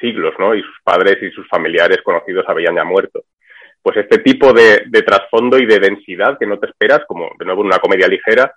siglos, 0.00 0.34
¿no? 0.38 0.54
Y 0.54 0.62
sus 0.62 0.80
padres 0.82 1.22
y 1.22 1.30
sus 1.30 1.46
familiares 1.48 1.98
conocidos 2.02 2.44
habían 2.48 2.74
ya 2.74 2.84
muerto. 2.84 3.24
Pues 3.82 3.98
este 3.98 4.18
tipo 4.18 4.52
de, 4.52 4.86
trasfondo 5.06 5.58
y 5.58 5.66
de 5.66 5.78
densidad 5.78 6.38
que 6.38 6.46
no 6.46 6.58
te 6.58 6.66
esperas, 6.66 7.02
como 7.06 7.30
de 7.38 7.44
nuevo 7.44 7.60
una 7.60 7.78
comedia 7.78 8.08
ligera, 8.08 8.52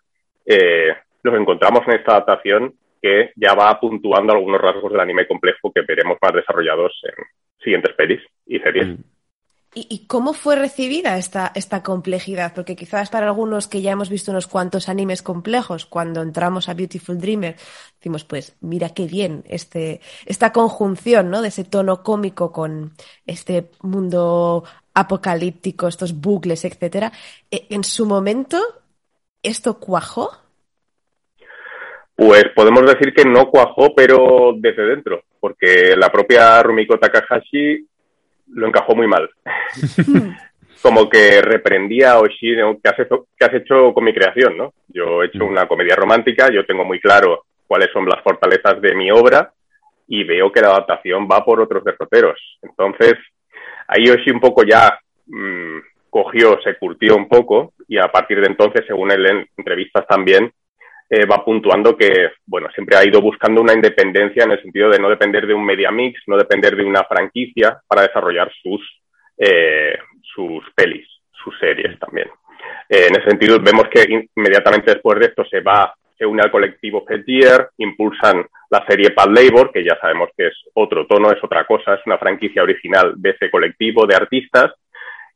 eh, 0.46 0.96
los 1.22 1.36
encontramos 1.36 1.82
en 1.88 1.96
esta 1.96 2.14
adaptación 2.14 2.74
que 3.02 3.32
ya 3.36 3.54
va 3.54 3.80
puntuando 3.80 4.34
algunos 4.34 4.60
rasgos 4.60 4.92
del 4.92 5.02
anime 5.02 5.28
complejo 5.28 5.72
que 5.72 5.82
veremos 5.82 6.18
más 6.22 6.34
desarrollados 6.34 6.94
en 7.04 7.26
siguientes 7.62 7.94
pelis 7.96 8.22
y 8.48 8.58
series. 8.60 8.88
Mm. 8.88 9.16
¿Y, 9.79 10.07
cómo 10.07 10.34
fue 10.34 10.55
recibida 10.55 11.19
esta, 11.19 11.51
esta 11.53 11.84
complejidad? 11.84 12.51
Porque 12.55 12.75
quizás 12.75 13.12
para 13.12 13.27
algunos 13.27 13.67
que 13.67 13.84
ya 13.84 13.91
hemos 13.91 14.10
visto 14.10 14.31
unos 14.31 14.48
cuantos 14.48 14.89
animes 14.89 15.22
complejos, 15.22 15.86
cuando 15.86 16.24
entramos 16.24 16.67
a 16.67 16.74
Beautiful 16.74 17.19
Dreamer, 17.19 17.55
decimos, 17.98 18.24
pues 18.24 18.55
mira 18.62 18.89
qué 18.89 19.05
bien 19.05 19.43
este, 19.48 20.01
esta 20.25 20.51
conjunción 20.51 21.29
¿no? 21.29 21.43
de 21.43 21.50
ese 21.50 21.63
tono 21.63 22.01
cómico 22.01 22.51
con 22.51 22.93
este 23.27 23.69
mundo 23.81 24.63
apocalíptico, 24.96 25.88
estos 25.88 26.19
bucles, 26.19 26.65
etcétera. 26.65 27.12
E, 27.51 27.67
en 27.69 27.84
su 27.84 28.07
momento, 28.07 28.60
¿esto 29.43 29.79
cuajó? 29.79 30.31
Pues 32.15 32.46
podemos 32.55 32.81
decir 32.81 33.13
que 33.13 33.25
no 33.25 33.51
cuajó, 33.51 33.93
pero 33.93 34.53
desde 34.57 34.88
dentro, 34.88 35.22
porque 35.39 35.96
la 35.96 36.10
propia 36.10 36.63
Rumiko 36.63 36.98
Takahashi 36.98 37.86
lo 38.54 38.68
encajó 38.68 38.96
muy 38.96 39.08
mal. 39.08 39.30
Como 40.82 41.10
que 41.10 41.42
reprendía 41.42 42.13
a 42.13 42.20
Oshii, 42.20 42.56
¿qué 42.84 42.89
has, 42.89 43.00
hecho, 43.00 43.27
¿qué 43.38 43.46
has 43.46 43.54
hecho 43.56 43.94
con 43.94 44.04
mi 44.04 44.13
creación? 44.13 44.58
¿no? 44.58 44.74
Yo 44.88 45.24
he 45.24 45.27
hecho 45.27 45.46
mm. 45.46 45.50
una 45.50 45.68
comedia 45.68 45.96
romántica, 45.96 46.50
yo 46.51 46.66
tengo 46.66 46.86
muy 46.86 47.00
claro 47.00 47.46
cuáles 47.66 47.89
son 47.92 48.06
las 48.06 48.22
fortalezas 48.22 48.80
de 48.82 48.96
mi 48.96 49.12
obra 49.12 49.51
y 50.08 50.24
veo 50.24 50.51
que 50.51 50.62
la 50.62 50.70
adaptación 50.70 51.27
va 51.30 51.44
por 51.44 51.60
otros 51.60 51.84
derroteros. 51.84 52.39
Entonces, 52.62 53.16
ahí 53.88 54.10
Oshii 54.10 54.34
un 54.34 54.39
poco 54.39 54.63
ya 54.63 55.00
mmm, 55.25 55.80
cogió, 56.10 56.60
se 56.63 56.77
curtió 56.77 57.16
un 57.16 57.27
poco 57.27 57.74
y 57.88 57.98
a 57.98 58.08
partir 58.08 58.39
de 58.39 58.48
entonces, 58.48 58.86
según 58.88 59.12
él 59.12 59.25
en 59.25 59.48
entrevistas 59.58 60.06
también, 60.08 60.51
eh, 61.10 61.26
va 61.26 61.44
puntuando 61.44 61.96
que, 61.96 62.32
bueno, 62.46 62.68
siempre 62.74 62.98
ha 62.98 63.06
ido 63.06 63.22
buscando 63.22 63.62
una 63.62 63.74
independencia 63.74 64.44
en 64.44 64.52
el 64.52 64.62
sentido 64.62 64.90
de 64.90 65.00
no 65.00 65.10
depender 65.10 65.48
de 65.48 65.54
un 65.54 65.66
media 65.66 65.90
mix, 65.90 66.22
no 66.28 66.38
depender 66.38 66.76
de 66.76 66.84
una 66.84 67.04
franquicia 67.06 67.80
para 67.88 68.02
desarrollar 68.02 68.52
sus, 68.62 68.82
eh, 69.38 69.98
sus 70.22 70.64
pelis, 70.76 71.08
sus 71.32 71.58
series 71.60 71.98
también. 72.00 72.28
Eh, 72.90 73.08
en 73.08 73.16
ese 73.16 73.30
sentido, 73.30 73.60
vemos 73.60 73.86
que 73.90 74.06
inmediatamente 74.36 74.94
después 74.94 75.20
de 75.20 75.28
esto 75.28 75.46
se 75.46 75.62
va, 75.62 75.94
se 76.18 76.26
une 76.26 76.42
al 76.42 76.52
colectivo 76.52 77.06
Fetier, 77.06 77.70
impulsan 77.78 78.46
la 78.70 78.86
serie 78.86 79.12
Pad 79.12 79.30
Labor, 79.30 79.72
que 79.72 79.86
ya 79.86 79.98
sabemos 80.02 80.30
que 80.36 80.48
es 80.48 80.56
otro 80.74 81.08
tono, 81.08 81.32
es 81.32 81.42
otra 81.42 81.66
cosa, 81.66 81.94
es 81.94 82.02
una 82.06 82.18
franquicia 82.18 82.64
original 82.64 83.14
de 83.16 83.30
ese 83.30 83.50
colectivo 83.50 84.06
de 84.06 84.16
artistas, 84.16 84.74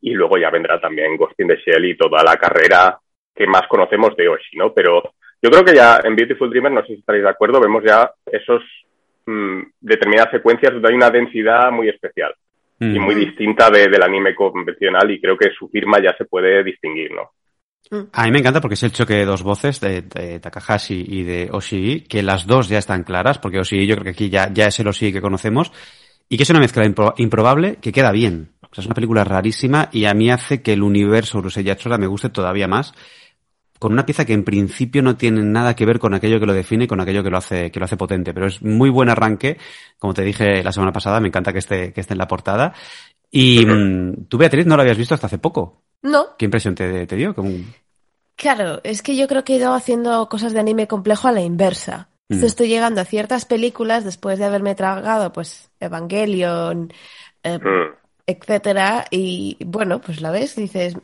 y 0.01 0.11
luego 0.11 0.37
ya 0.37 0.49
vendrá 0.49 0.81
también 0.81 1.15
Ghost 1.15 1.39
in 1.39 1.47
the 1.47 1.57
Shell 1.57 1.85
y 1.85 1.95
toda 1.95 2.23
la 2.23 2.35
carrera 2.35 2.99
que 3.33 3.47
más 3.47 3.61
conocemos 3.69 4.17
de 4.17 4.27
Oshi, 4.27 4.57
¿no? 4.57 4.73
Pero 4.73 5.13
yo 5.41 5.49
creo 5.49 5.65
que 5.65 5.75
ya 5.75 5.99
en 6.03 6.15
Beautiful 6.15 6.49
Dreamer, 6.49 6.71
no 6.71 6.81
sé 6.81 6.87
si 6.87 6.99
estaréis 6.99 7.23
de 7.23 7.29
acuerdo, 7.29 7.59
vemos 7.59 7.83
ya 7.85 8.11
esos 8.25 8.61
mm, 9.25 9.61
determinadas 9.79 10.31
secuencias 10.31 10.73
donde 10.73 10.89
hay 10.89 10.95
una 10.95 11.09
densidad 11.09 11.71
muy 11.71 11.89
especial 11.89 12.33
y 12.79 12.99
muy 12.99 13.15
mm. 13.15 13.19
distinta 13.19 13.69
del 13.69 14.01
anime 14.01 14.33
convencional 14.33 15.11
y 15.11 15.21
creo 15.21 15.37
que 15.37 15.51
su 15.57 15.69
firma 15.69 15.99
ya 16.03 16.15
se 16.17 16.25
puede 16.25 16.63
distinguir, 16.63 17.11
¿no? 17.11 17.31
Mm. 17.91 18.09
A 18.13 18.25
mí 18.25 18.31
me 18.31 18.39
encanta 18.39 18.61
porque 18.61 18.73
es 18.73 18.83
el 18.83 18.91
choque 18.91 19.13
de 19.15 19.25
dos 19.25 19.43
voces, 19.43 19.79
de, 19.79 20.01
Takahashi 20.39 21.05
y 21.07 21.23
de 21.23 21.49
Oshii, 21.51 22.01
que 22.01 22.23
las 22.23 22.47
dos 22.47 22.69
ya 22.69 22.79
están 22.79 23.03
claras, 23.03 23.37
porque 23.37 23.59
Oshii 23.59 23.85
yo 23.85 23.95
creo 23.95 24.05
que 24.05 24.09
aquí 24.11 24.29
ya, 24.29 24.51
ya 24.51 24.67
es 24.67 24.79
el 24.79 24.87
Oshii 24.87 25.13
que 25.13 25.21
conocemos, 25.21 25.71
y 26.27 26.37
que 26.37 26.43
es 26.43 26.49
una 26.49 26.59
mezcla 26.59 26.85
improbable 27.17 27.75
que 27.81 27.91
queda 27.91 28.11
bien. 28.11 28.51
O 28.61 28.73
sea, 28.73 28.83
es 28.83 28.85
una 28.85 28.95
película 28.95 29.25
rarísima 29.25 29.89
y 29.91 30.05
a 30.05 30.13
mí 30.13 30.31
hace 30.31 30.61
que 30.61 30.73
el 30.73 30.81
universo 30.81 31.39
Urusei 31.39 31.65
Yatsura 31.65 31.97
me 31.97 32.07
guste 32.07 32.29
todavía 32.29 32.69
más 32.69 32.93
con 33.81 33.93
una 33.93 34.05
pieza 34.05 34.25
que 34.25 34.33
en 34.33 34.43
principio 34.43 35.01
no 35.01 35.17
tiene 35.17 35.41
nada 35.41 35.75
que 35.75 35.87
ver 35.87 35.97
con 35.97 36.13
aquello 36.13 36.39
que 36.39 36.45
lo 36.45 36.53
define, 36.53 36.87
con 36.87 37.01
aquello 37.01 37.23
que 37.23 37.31
lo 37.31 37.39
hace, 37.39 37.71
que 37.71 37.79
lo 37.79 37.85
hace 37.85 37.97
potente, 37.97 38.31
pero 38.31 38.45
es 38.45 38.61
muy 38.61 38.91
buen 38.91 39.09
arranque. 39.09 39.57
Como 39.97 40.13
te 40.13 40.21
dije 40.21 40.61
la 40.61 40.71
semana 40.71 40.93
pasada, 40.93 41.19
me 41.19 41.29
encanta 41.29 41.51
que 41.51 41.57
esté, 41.57 41.91
que 41.91 42.01
esté 42.01 42.13
en 42.13 42.19
la 42.19 42.27
portada. 42.27 42.75
Y 43.31 43.65
mm, 43.65 44.25
tú, 44.25 44.37
Beatriz, 44.37 44.67
no 44.67 44.75
lo 44.75 44.83
habías 44.83 44.99
visto 44.99 45.15
hasta 45.15 45.25
hace 45.25 45.39
poco. 45.39 45.81
No. 46.03 46.37
¿Qué 46.37 46.45
impresión 46.45 46.75
te, 46.75 47.07
te 47.07 47.15
dio? 47.15 47.33
Claro, 48.35 48.81
es 48.83 49.01
que 49.01 49.15
yo 49.15 49.27
creo 49.27 49.43
que 49.43 49.53
he 49.53 49.57
ido 49.57 49.73
haciendo 49.73 50.29
cosas 50.29 50.53
de 50.53 50.59
anime 50.59 50.87
complejo 50.87 51.27
a 51.27 51.31
la 51.31 51.41
inversa. 51.41 52.07
Mm. 52.29 52.43
Estoy 52.43 52.67
llegando 52.67 53.01
a 53.01 53.05
ciertas 53.05 53.45
películas 53.45 54.05
después 54.05 54.37
de 54.37 54.45
haberme 54.45 54.75
tragado, 54.75 55.33
pues, 55.33 55.71
Evangelion, 55.79 56.93
eh, 57.41 57.57
mm. 57.57 57.95
etcétera, 58.27 59.05
y 59.09 59.57
bueno, 59.65 59.99
pues 60.01 60.21
la 60.21 60.29
ves 60.29 60.55
y 60.59 60.61
dices, 60.61 60.97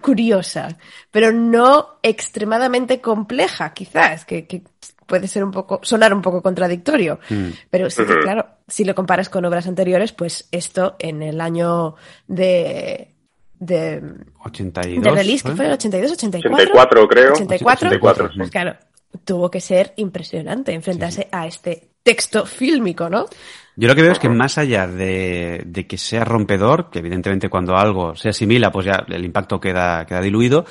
curiosa, 0.00 0.78
pero 1.10 1.32
no 1.32 1.98
extremadamente 2.02 3.00
compleja, 3.00 3.72
quizás, 3.72 4.24
que, 4.24 4.62
puede 5.06 5.26
ser 5.26 5.42
un 5.42 5.50
poco, 5.50 5.80
sonar 5.82 6.14
un 6.14 6.22
poco 6.22 6.40
contradictorio. 6.40 7.18
Mm. 7.28 7.48
Pero 7.68 7.90
sí 7.90 8.04
que, 8.06 8.18
claro, 8.20 8.46
si 8.68 8.84
lo 8.84 8.94
comparas 8.94 9.28
con 9.28 9.44
obras 9.44 9.66
anteriores, 9.66 10.12
pues 10.12 10.48
esto 10.52 10.96
en 10.98 11.22
el 11.22 11.40
año 11.40 11.96
de. 12.28 13.14
de 13.58 14.02
82. 14.44 15.02
De 15.02 15.10
release, 15.10 15.48
que 15.48 15.56
fue 15.56 15.66
el 15.66 15.72
82, 15.72 16.12
84. 16.12 16.54
84, 16.54 17.08
creo. 17.08 17.32
84. 17.32 17.88
84 17.88 18.30
pues 18.36 18.50
claro, 18.50 18.76
tuvo 19.24 19.50
que 19.50 19.60
ser 19.60 19.92
impresionante 19.96 20.72
enfrentarse 20.72 21.28
a 21.32 21.46
este 21.46 21.90
texto 22.02 22.46
fílmico, 22.46 23.08
¿no? 23.08 23.26
Yo 23.80 23.88
lo 23.88 23.94
que 23.94 24.02
veo 24.02 24.12
es 24.12 24.18
que 24.18 24.28
más 24.28 24.58
allá 24.58 24.86
de, 24.86 25.86
que 25.88 25.96
sea 25.96 26.22
rompedor, 26.22 26.90
que 26.90 26.98
evidentemente 26.98 27.48
cuando 27.48 27.78
algo 27.78 28.14
se 28.14 28.28
asimila, 28.28 28.70
pues 28.70 28.84
ya 28.84 29.06
el 29.08 29.24
impacto 29.24 29.58
queda, 29.58 30.04
queda 30.04 30.20
diluido, 30.20 30.66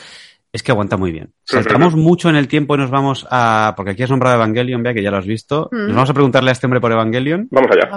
es 0.53 0.61
que 0.61 0.71
aguanta 0.71 0.95
muy 0.95 1.11
bien. 1.11 1.31
Saltamos 1.43 1.95
mucho 1.95 2.29
en 2.29 2.35
el 2.35 2.47
tiempo 2.47 2.75
y 2.75 2.77
nos 2.77 2.91
vamos 2.91 3.25
a. 3.31 3.73
Porque 3.75 3.93
aquí 3.93 4.03
has 4.03 4.11
nombrado 4.11 4.35
Evangelion, 4.35 4.83
vea 4.83 4.93
que 4.93 5.01
ya 5.01 5.09
lo 5.09 5.17
has 5.17 5.25
visto. 5.25 5.69
Nos 5.71 5.95
vamos 5.95 6.11
a 6.11 6.13
preguntarle 6.13 6.51
a 6.51 6.53
este 6.53 6.67
hombre 6.67 6.79
por 6.79 6.91
Evangelion. 6.91 7.47
Vamos 7.49 7.71
allá. 7.71 7.89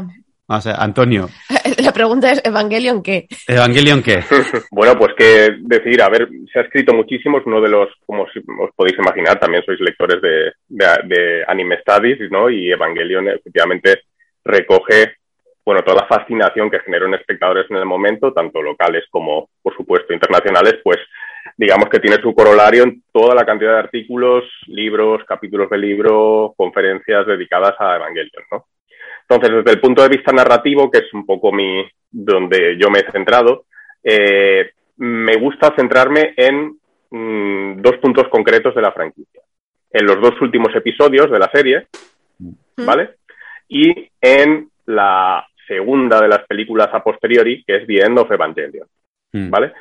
Vamos 0.48 0.66
a, 0.66 0.82
Antonio. 0.82 1.28
La 1.84 1.92
pregunta 1.92 2.32
es: 2.32 2.40
¿Evangelion 2.42 3.02
qué? 3.02 3.28
¿Evangelion 3.46 4.02
qué? 4.02 4.24
bueno, 4.70 4.98
pues 4.98 5.12
que 5.14 5.50
decir, 5.60 6.00
a 6.00 6.08
ver, 6.08 6.26
se 6.50 6.58
ha 6.58 6.62
escrito 6.62 6.94
muchísimo, 6.94 7.36
es 7.36 7.44
uno 7.44 7.60
de 7.60 7.68
los, 7.68 7.90
como 8.06 8.22
os 8.22 8.74
podéis 8.74 8.98
imaginar, 8.98 9.38
también 9.38 9.62
sois 9.62 9.78
lectores 9.78 10.22
de, 10.22 10.52
de, 10.68 10.86
de 11.04 11.44
anime 11.46 11.76
studies, 11.82 12.30
¿no? 12.30 12.48
Y 12.48 12.72
Evangelion, 12.72 13.28
efectivamente, 13.28 14.04
recoge 14.44 15.16
bueno, 15.64 15.82
toda 15.82 16.02
la 16.02 16.08
fascinación 16.08 16.70
que 16.70 16.80
generó 16.80 17.06
en 17.06 17.14
espectadores 17.14 17.66
en 17.70 17.76
el 17.76 17.84
momento, 17.84 18.32
tanto 18.32 18.60
locales 18.62 19.04
como, 19.10 19.48
por 19.62 19.74
supuesto, 19.76 20.12
internacionales, 20.12 20.80
pues 20.82 20.98
digamos 21.56 21.88
que 21.88 22.00
tiene 22.00 22.20
su 22.20 22.34
corolario 22.34 22.82
en 22.84 23.02
toda 23.12 23.34
la 23.34 23.44
cantidad 23.44 23.72
de 23.72 23.78
artículos, 23.78 24.44
libros, 24.66 25.22
capítulos 25.24 25.70
de 25.70 25.78
libro, 25.78 26.54
conferencias 26.56 27.26
dedicadas 27.26 27.74
a 27.78 27.96
Evangelion, 27.96 28.44
¿no? 28.50 28.66
Entonces, 29.28 29.56
desde 29.56 29.70
el 29.70 29.80
punto 29.80 30.02
de 30.02 30.08
vista 30.08 30.32
narrativo, 30.32 30.90
que 30.90 30.98
es 30.98 31.14
un 31.14 31.24
poco 31.24 31.52
mi, 31.52 31.84
donde 32.10 32.76
yo 32.78 32.90
me 32.90 32.98
he 32.98 33.12
centrado, 33.12 33.64
eh, 34.02 34.72
me 34.96 35.36
gusta 35.36 35.72
centrarme 35.76 36.34
en 36.36 36.76
mm, 37.10 37.80
dos 37.80 37.96
puntos 37.98 38.28
concretos 38.28 38.74
de 38.74 38.82
la 38.82 38.92
franquicia. 38.92 39.42
En 39.90 40.06
los 40.06 40.20
dos 40.20 40.40
últimos 40.40 40.74
episodios 40.74 41.30
de 41.30 41.38
la 41.38 41.50
serie, 41.52 41.86
¿vale? 42.78 43.16
Y 43.72 44.10
en 44.20 44.68
la 44.84 45.46
segunda 45.66 46.20
de 46.20 46.28
las 46.28 46.46
películas 46.46 46.90
a 46.92 47.02
posteriori, 47.02 47.64
que 47.64 47.76
es 47.76 47.86
The 47.86 48.04
End 48.04 48.18
of 48.18 48.30
Evangelion. 48.30 48.86
Mm. 49.32 49.48
¿Vale? 49.48 49.72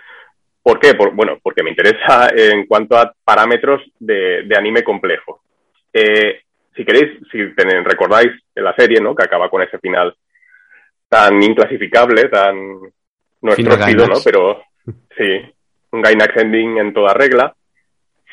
¿Por 0.63 0.79
qué? 0.79 0.93
bueno, 0.93 1.39
porque 1.43 1.62
me 1.62 1.71
interesa 1.71 2.29
en 2.33 2.67
cuanto 2.67 2.95
a 2.95 3.13
parámetros 3.24 3.81
de, 4.00 4.48
anime 4.57 4.83
complejo. 4.83 5.41
Eh, 5.91 6.41
si 6.74 6.86
queréis, 6.86 7.19
si 7.31 7.43
recordáis 7.43 8.31
la 8.55 8.74
serie, 8.75 9.01
¿no? 9.01 9.13
Que 9.13 9.24
acaba 9.24 9.50
con 9.50 9.62
ese 9.62 9.77
final 9.79 10.15
tan 11.10 11.43
inclasificable, 11.43 12.29
tan 12.29 12.79
nuestro 13.41 13.74
estilo, 13.74 14.07
¿no? 14.07 14.15
Pero 14.24 14.62
sí, 15.17 15.41
un 15.91 16.01
Gainax 16.01 16.38
ending 16.38 16.77
en 16.77 16.93
toda 16.93 17.13
regla. 17.13 17.53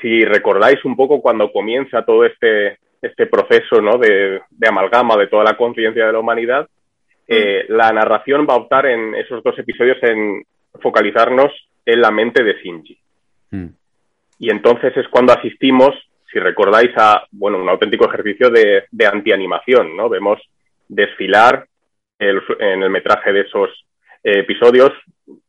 Si 0.01 0.25
recordáis 0.25 0.85
un 0.85 0.95
poco 0.95 1.21
cuando 1.21 1.51
comienza 1.51 2.05
todo 2.05 2.25
este, 2.25 2.79
este 3.01 3.27
proceso 3.27 3.81
¿no? 3.81 3.99
de, 3.99 4.41
amalgama 4.67 5.17
de 5.17 5.29
toda 5.29 5.45
la 5.45 5.57
conciencia 5.57 6.07
de 6.07 6.13
la 6.13 6.19
humanidad, 6.19 6.69
eh, 7.27 7.67
mm. 7.69 7.73
la 7.73 7.93
narración 7.93 8.47
va 8.49 8.55
a 8.55 8.59
optar 8.59 8.87
en 8.87 9.15
esos 9.15 9.43
dos 9.43 9.59
episodios 9.59 9.99
en 10.03 10.45
focalizarnos 10.81 11.53
en 11.85 12.01
la 12.01 12.11
mente 12.11 12.43
de 12.43 12.55
Shinji. 12.55 12.99
Mm. 13.51 13.67
Y 14.41 14.51
entonces 14.51 14.97
es 14.97 15.09
cuando 15.09 15.33
asistimos, 15.33 15.91
si 16.33 16.39
recordáis, 16.39 16.91
a 16.97 17.25
bueno, 17.31 17.59
un 17.59 17.69
auténtico 17.69 18.07
ejercicio 18.07 18.51
de, 18.51 18.85
de 18.91 19.07
antianimación, 19.07 19.97
¿no? 19.97 20.09
Vemos 20.09 20.41
desfilar 20.89 21.67
en 22.19 22.83
el 22.83 22.91
metraje 22.91 23.33
de 23.33 23.43
esos 23.43 23.71
eh, 24.23 24.41
episodios, 24.41 24.91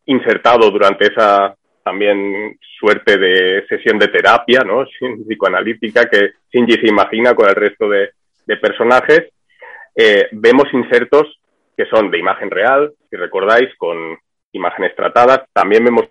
insertado 0.06 0.70
durante 0.70 1.08
esa 1.08 1.56
también 1.90 2.56
suerte 2.80 3.18
de 3.18 3.66
sesión 3.68 3.98
de 3.98 4.10
terapia, 4.10 4.60
¿no? 4.60 4.86
Psicoanalítica 5.28 6.08
que 6.08 6.34
Shinji 6.52 6.74
se 6.74 6.88
imagina 6.88 7.34
con 7.34 7.50
el 7.50 7.56
resto 7.56 7.90
de, 7.90 8.12
personajes. 8.62 9.30
Eh, 9.96 10.28
vemos 10.32 10.66
insertos 10.74 11.40
que 11.78 11.86
son 11.86 12.10
de 12.10 12.18
imagen 12.18 12.50
real, 12.50 12.92
si 13.10 13.16
recordáis, 13.16 13.70
con 13.78 14.18
imágenes 14.54 14.96
tratadas. 14.96 15.42
También 15.54 15.84
vemos 15.86 16.06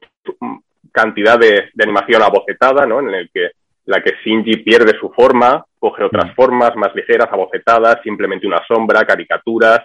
cantidad 0.92 1.36
de, 1.36 1.70
animación 1.80 2.22
abocetada, 2.22 2.86
¿no? 2.86 3.00
En 3.00 3.14
el 3.14 3.30
que 3.32 3.50
la 3.86 4.00
que 4.00 4.14
Shinji 4.24 4.58
pierde 4.58 4.98
su 5.00 5.10
forma, 5.10 5.64
coge 5.78 6.04
otras 6.04 6.32
mm. 6.32 6.34
formas 6.34 6.76
más 6.76 6.94
ligeras, 6.94 7.28
abocetadas, 7.30 8.00
simplemente 8.02 8.46
una 8.46 8.64
sombra, 8.66 9.04
caricaturas, 9.04 9.80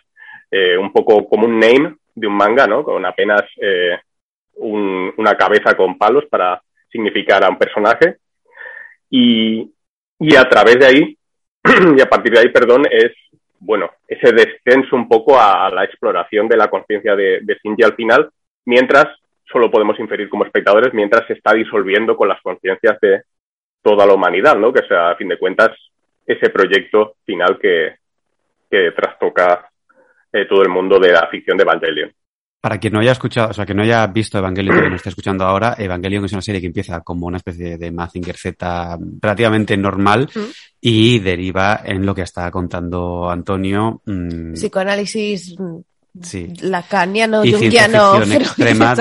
eh, 0.52 0.78
un 0.78 0.92
poco 0.92 1.28
como 1.28 1.48
un 1.48 1.60
name 1.60 1.96
de 2.14 2.28
un 2.28 2.36
manga, 2.36 2.68
¿no? 2.68 2.84
Con 2.84 3.04
apenas 3.06 3.44
eh, 3.60 3.98
una 4.58 5.36
cabeza 5.36 5.76
con 5.76 5.98
palos 5.98 6.26
para 6.30 6.62
significar 6.92 7.44
a 7.44 7.50
un 7.50 7.58
personaje. 7.58 8.18
Y, 9.10 9.72
y 10.20 10.36
a 10.36 10.48
través 10.48 10.80
de 10.80 10.86
ahí, 10.86 11.18
y 11.98 12.02
a 12.02 12.06
partir 12.06 12.34
de 12.34 12.40
ahí, 12.40 12.50
perdón, 12.50 12.84
es, 12.90 13.12
bueno, 13.60 13.90
ese 14.08 14.34
descenso 14.34 14.96
un 14.96 15.08
poco 15.08 15.40
a, 15.40 15.70
la 15.70 15.84
exploración 15.84 16.48
de 16.48 16.58
la 16.58 16.70
conciencia 16.70 17.16
de, 17.16 17.42
de 17.42 17.86
al 17.86 17.96
final, 17.96 18.30
mientras 18.66 19.06
solo 19.52 19.70
podemos 19.70 20.00
inferir 20.00 20.30
como 20.30 20.46
espectadores, 20.46 20.94
mientras 20.94 21.28
se 21.28 21.34
está 21.34 21.54
disolviendo 21.54 22.16
con 22.16 22.28
las 22.28 22.42
conciencias 22.42 23.00
de 23.02 23.24
toda 23.82 24.06
la 24.06 24.14
humanidad, 24.14 24.56
¿no? 24.56 24.72
Que 24.74 24.88
sea, 24.88 25.12
a 25.12 25.16
fin 25.16 25.28
de 25.28 25.38
cuentas, 25.38 25.70
ese 26.26 26.50
proyecto 26.50 27.16
final 27.26 27.60
que, 27.60 27.96
que 28.72 28.92
trastoca 28.92 29.70
eh, 30.32 30.46
todo 30.46 30.64
el 30.64 30.70
mundo 30.70 31.00
de 31.00 31.12
la 31.12 31.28
ficción 31.28 31.58
de 31.58 31.64
Evangelion. 31.64 32.12
Para 32.64 32.78
quien 32.78 32.94
no 32.94 33.02
haya 33.02 33.12
escuchado, 33.12 33.50
o 33.50 33.54
sea, 33.54 33.66
que 33.66 33.74
no 33.74 33.84
haya 33.84 34.08
visto 34.08 34.38
Evangelion, 34.38 34.84
que 34.84 34.90
no 34.90 34.96
esté 34.96 35.10
escuchando 35.10 35.44
ahora, 35.44 35.76
Evangelion 35.78 36.24
es 36.24 36.32
una 36.32 36.42
serie 36.42 36.62
que 36.62 36.68
empieza 36.68 37.02
como 37.02 37.28
una 37.28 37.36
especie 37.36 37.78
de 37.78 37.92
Mazinger 37.92 38.38
Z 38.38 38.98
relativamente 39.22 39.76
normal 39.76 40.30
y 40.80 41.20
deriva 41.20 41.82
en 41.84 42.06
lo 42.06 42.16
que 42.16 42.22
está 42.22 42.50
contando 42.50 43.30
Antonio. 43.30 44.02
Mm, 44.06 44.54
Psicoanálisis 44.54 45.58
Sí. 46.22 46.54
Lacaniano, 46.62 47.44
y 47.44 47.54
jungiano, 47.54 48.22
extrema 48.22 48.94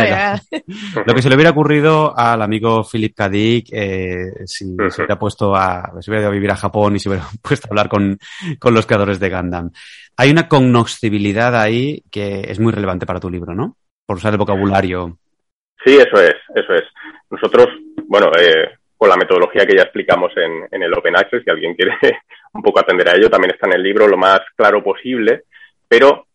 Lo 1.04 1.14
que 1.14 1.21
se 1.21 1.28
le 1.28 1.35
hubiera 1.35 1.50
ocurrido 1.50 2.16
al 2.16 2.40
amigo 2.40 2.85
Philip 2.90 3.14
K. 3.14 3.28
eh, 3.33 4.47
si 4.47 4.75
se 4.88 5.02
hubiera 5.02 5.19
puesto 5.19 5.54
a, 5.54 5.92
si 6.00 6.11
hubiera 6.11 6.23
ido 6.23 6.31
a 6.31 6.35
vivir 6.35 6.50
a 6.50 6.57
Japón 6.57 6.97
y 6.97 6.99
se 6.99 7.11
hubiera 7.11 7.26
puesto 7.42 7.66
a 7.66 7.71
hablar 7.71 7.90
con, 7.90 8.19
con 8.59 8.73
los 8.73 8.87
creadores 8.87 9.21
de 9.21 9.28
Gundam. 9.28 9.71
Hay 10.16 10.31
una 10.31 10.49
cognoscibilidad 10.49 11.54
ahí 11.54 12.02
que 12.11 12.47
es 12.49 12.59
muy 12.59 12.73
relevante 12.73 13.04
para 13.04 13.21
tu 13.21 13.28
libro, 13.28 13.54
¿no? 13.54 13.76
Por 14.07 14.16
usar 14.16 14.33
el 14.33 14.38
vocabulario. 14.38 15.19
Sí, 15.85 15.97
eso 15.97 16.23
es, 16.23 16.35
eso 16.54 16.75
es. 16.75 16.85
Nosotros, 17.31 17.69
bueno, 18.07 18.31
eh, 18.38 18.71
con 18.97 19.11
la 19.11 19.16
metodología 19.16 19.66
que 19.66 19.76
ya 19.76 19.83
explicamos 19.83 20.33
en, 20.37 20.66
en 20.71 20.83
el 20.83 20.95
Open 20.95 21.16
Access, 21.16 21.42
si 21.45 21.50
alguien 21.50 21.75
quiere 21.75 21.95
un 22.54 22.63
poco 22.63 22.80
atender 22.80 23.08
a 23.08 23.17
ello, 23.17 23.28
también 23.28 23.52
está 23.52 23.67
en 23.67 23.75
el 23.75 23.82
libro 23.82 24.08
lo 24.08 24.17
más 24.17 24.41
claro 24.56 24.82
posible, 24.82 25.45
pero 25.86 26.26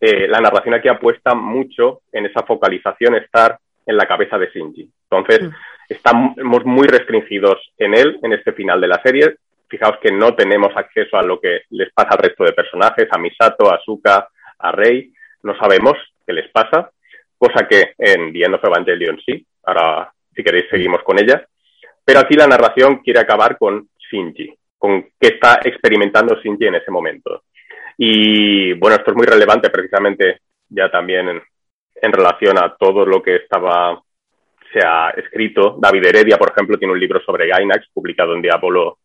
eh, 0.00 0.28
la 0.28 0.40
narración 0.40 0.74
aquí 0.74 0.88
apuesta 0.88 1.34
mucho 1.34 2.02
en 2.12 2.26
esa 2.26 2.42
focalización, 2.44 3.16
estar 3.16 3.58
en 3.84 3.96
la 3.96 4.06
cabeza 4.06 4.38
de 4.38 4.48
Shinji. 4.48 4.88
Entonces, 5.10 5.42
mm. 5.42 5.54
estamos 5.88 6.64
muy 6.64 6.86
restringidos 6.86 7.56
en 7.78 7.94
él, 7.94 8.18
en 8.22 8.32
este 8.32 8.52
final 8.52 8.80
de 8.80 8.88
la 8.88 9.00
serie. 9.02 9.36
Fijaos 9.68 9.98
que 10.00 10.12
no 10.12 10.34
tenemos 10.34 10.74
acceso 10.76 11.16
a 11.16 11.22
lo 11.22 11.40
que 11.40 11.62
les 11.70 11.92
pasa 11.92 12.10
al 12.12 12.18
resto 12.18 12.44
de 12.44 12.52
personajes, 12.52 13.08
a 13.10 13.18
Misato, 13.18 13.70
a 13.70 13.76
Asuka, 13.76 14.28
a 14.58 14.72
Rei. 14.72 15.12
No 15.42 15.56
sabemos 15.58 15.94
qué 16.26 16.32
les 16.32 16.48
pasa, 16.50 16.90
cosa 17.36 17.66
que 17.66 17.94
en 17.98 18.32
The 18.32 18.44
End 18.44 18.54
of 18.54 18.64
Evangelion 18.64 19.20
sí. 19.24 19.44
Ahora, 19.64 20.12
si 20.34 20.42
queréis, 20.42 20.66
seguimos 20.70 21.02
con 21.02 21.18
ella. 21.18 21.46
Pero 22.04 22.20
aquí 22.20 22.34
la 22.34 22.46
narración 22.46 22.98
quiere 22.98 23.20
acabar 23.20 23.58
con 23.58 23.88
Shinji, 24.10 24.54
con 24.78 25.02
qué 25.20 25.28
está 25.28 25.60
experimentando 25.64 26.36
Shinji 26.36 26.66
en 26.66 26.76
ese 26.76 26.90
momento. 26.90 27.42
Y 27.98 28.74
bueno, 28.74 28.96
esto 28.96 29.10
es 29.10 29.16
muy 29.16 29.26
relevante 29.26 29.70
precisamente 29.70 30.40
ya 30.68 30.90
también 30.90 31.28
en, 31.28 32.12
relación 32.12 32.56
a 32.56 32.76
todo 32.76 33.04
lo 33.04 33.20
que 33.20 33.36
estaba, 33.36 34.00
se 34.72 34.80
ha 34.86 35.10
escrito. 35.10 35.76
David 35.80 36.06
Heredia, 36.06 36.38
por 36.38 36.52
ejemplo, 36.52 36.78
tiene 36.78 36.92
un 36.92 37.00
libro 37.00 37.20
sobre 37.20 37.48
Gainax 37.48 37.88
publicado 37.92 38.34
en 38.34 38.42
Diablo 38.42 38.98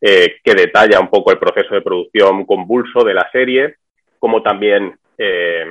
eh, 0.00 0.36
que 0.44 0.54
detalla 0.54 1.00
un 1.00 1.08
poco 1.08 1.32
el 1.32 1.38
proceso 1.38 1.74
de 1.74 1.82
producción 1.82 2.46
convulso 2.46 3.02
de 3.02 3.14
la 3.14 3.28
serie, 3.32 3.76
como 4.18 4.42
también 4.42 4.96
eh, 5.18 5.66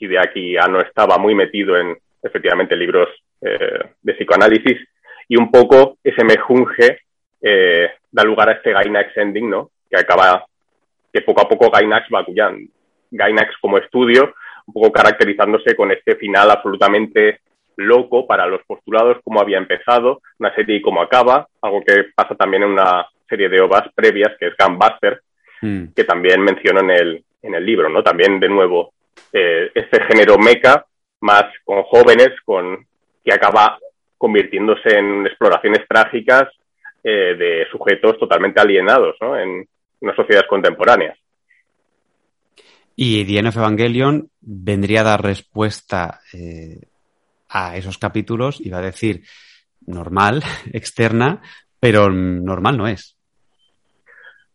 Hideaki 0.00 0.56
no 0.70 0.80
estaba 0.80 1.18
muy 1.18 1.34
metido 1.34 1.76
en 1.76 1.96
efectivamente 2.22 2.76
libros 2.76 3.08
eh, 3.40 3.78
de 4.02 4.14
psicoanálisis 4.14 4.78
y 5.28 5.36
un 5.36 5.50
poco 5.50 5.98
ese 6.02 6.24
mejunje 6.24 7.02
eh, 7.40 7.90
da 8.10 8.24
lugar 8.24 8.48
a 8.48 8.52
este 8.52 8.72
Gainax 8.72 9.16
ending, 9.16 9.48
¿no? 9.48 9.70
Que 9.88 10.00
acaba 10.00 10.44
que 11.12 11.22
poco 11.22 11.42
a 11.42 11.48
poco 11.48 11.70
Gainax 11.70 12.08
va 12.14 12.24
Gainax 13.10 13.56
como 13.60 13.78
estudio, 13.78 14.34
un 14.66 14.74
poco 14.74 14.92
caracterizándose 14.92 15.74
con 15.74 15.90
este 15.90 16.16
final 16.16 16.50
absolutamente 16.50 17.40
loco 17.76 18.26
para 18.26 18.46
los 18.46 18.60
postulados, 18.66 19.18
como 19.22 19.40
había 19.40 19.58
empezado, 19.58 20.20
una 20.38 20.54
serie 20.54 20.76
y 20.76 20.82
cómo 20.82 21.00
acaba, 21.00 21.46
algo 21.62 21.82
que 21.84 22.06
pasa 22.14 22.34
también 22.34 22.64
en 22.64 22.70
una 22.70 23.06
serie 23.28 23.48
de 23.48 23.60
ovas 23.60 23.88
previas, 23.94 24.36
que 24.38 24.48
es 24.48 24.54
Gunbuster, 24.58 25.22
mm. 25.62 25.84
que 25.94 26.04
también 26.04 26.42
menciono 26.42 26.80
en 26.80 26.90
el, 26.90 27.24
en 27.42 27.54
el 27.54 27.64
libro, 27.64 27.88
¿no? 27.88 28.02
También, 28.02 28.40
de 28.40 28.48
nuevo, 28.48 28.92
eh, 29.32 29.70
este 29.74 30.02
género 30.04 30.38
meca, 30.38 30.84
más 31.20 31.44
con 31.64 31.82
jóvenes, 31.84 32.30
con 32.44 32.84
que 33.24 33.32
acaba 33.32 33.78
convirtiéndose 34.16 34.98
en 34.98 35.26
exploraciones 35.26 35.86
trágicas 35.88 36.48
eh, 37.04 37.36
de 37.38 37.66
sujetos 37.70 38.18
totalmente 38.18 38.60
alienados, 38.60 39.16
¿no? 39.20 39.38
En, 39.38 39.66
unas 40.00 40.16
sociedades 40.16 40.48
contemporáneas. 40.48 41.18
Y 42.96 43.24
The 43.24 43.38
Evangelion 43.38 44.28
vendría 44.40 45.02
a 45.02 45.04
dar 45.04 45.22
respuesta 45.22 46.20
eh, 46.32 46.80
a 47.48 47.76
esos 47.76 47.96
capítulos 47.96 48.60
y 48.60 48.70
va 48.70 48.78
a 48.78 48.82
decir 48.82 49.22
normal, 49.86 50.42
externa, 50.72 51.40
pero 51.78 52.10
normal 52.10 52.76
no 52.76 52.88
es. 52.88 53.16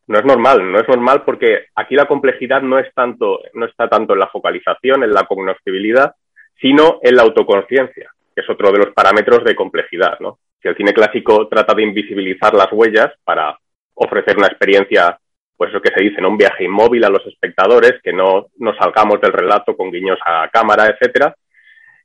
No 0.07 0.19
es 0.19 0.25
normal, 0.25 0.69
no 0.69 0.79
es 0.79 0.87
normal 0.89 1.23
porque 1.23 1.67
aquí 1.75 1.95
la 1.95 2.05
complejidad 2.05 2.61
no 2.61 2.77
es 2.77 2.93
tanto, 2.93 3.39
no 3.53 3.65
está 3.65 3.87
tanto 3.87 4.13
en 4.13 4.19
la 4.19 4.27
focalización, 4.27 5.03
en 5.03 5.13
la 5.13 5.23
cognoscibilidad, 5.23 6.13
sino 6.59 6.99
en 7.01 7.15
la 7.15 7.23
autoconciencia, 7.23 8.11
que 8.35 8.41
es 8.41 8.49
otro 8.49 8.71
de 8.71 8.79
los 8.79 8.93
parámetros 8.93 9.45
de 9.45 9.55
complejidad, 9.55 10.19
¿no? 10.19 10.39
Si 10.61 10.67
el 10.67 10.75
cine 10.75 10.93
clásico 10.93 11.47
trata 11.47 11.73
de 11.73 11.83
invisibilizar 11.83 12.53
las 12.53 12.71
huellas 12.71 13.13
para 13.23 13.57
ofrecer 13.93 14.37
una 14.37 14.47
experiencia 14.47 15.17
pues 15.63 15.71
eso 15.73 15.81
que 15.81 15.93
se 15.95 16.03
dice, 16.03 16.21
¿no? 16.21 16.27
un 16.27 16.37
viaje 16.37 16.65
inmóvil 16.65 17.05
a 17.05 17.09
los 17.09 17.25
espectadores, 17.25 17.93
que 18.03 18.11
no 18.11 18.47
nos 18.57 18.75
salgamos 18.75 19.21
del 19.21 19.31
relato 19.31 19.77
con 19.77 19.91
guiños 19.91 20.19
a 20.25 20.49
cámara, 20.51 20.87
etcétera. 20.87 21.33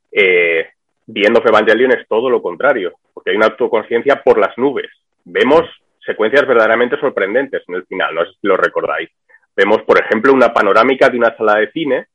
Eh, 0.09 0.69
viendo 1.05 1.43
Evangelion 1.45 1.91
es 1.91 2.07
todo 2.07 2.29
lo 2.29 2.41
contrario, 2.41 2.93
porque 3.13 3.31
hay 3.31 3.35
una 3.35 3.47
autoconciencia 3.47 4.23
por 4.23 4.39
las 4.39 4.57
nubes. 4.57 4.89
Vemos 5.25 5.63
secuencias 6.05 6.47
verdaderamente 6.47 6.97
sorprendentes 7.01 7.61
en 7.67 7.75
el 7.75 7.85
final, 7.85 8.15
no 8.15 8.23
sé 8.23 8.31
si 8.39 8.47
lo 8.47 8.55
recordáis. 8.55 9.09
Vemos, 9.57 9.81
por 9.81 9.99
ejemplo, 9.99 10.31
una 10.31 10.53
panorámica 10.53 11.09
de 11.09 11.17
una 11.17 11.35
sala 11.35 11.55
de 11.55 11.69
cine 11.71 12.07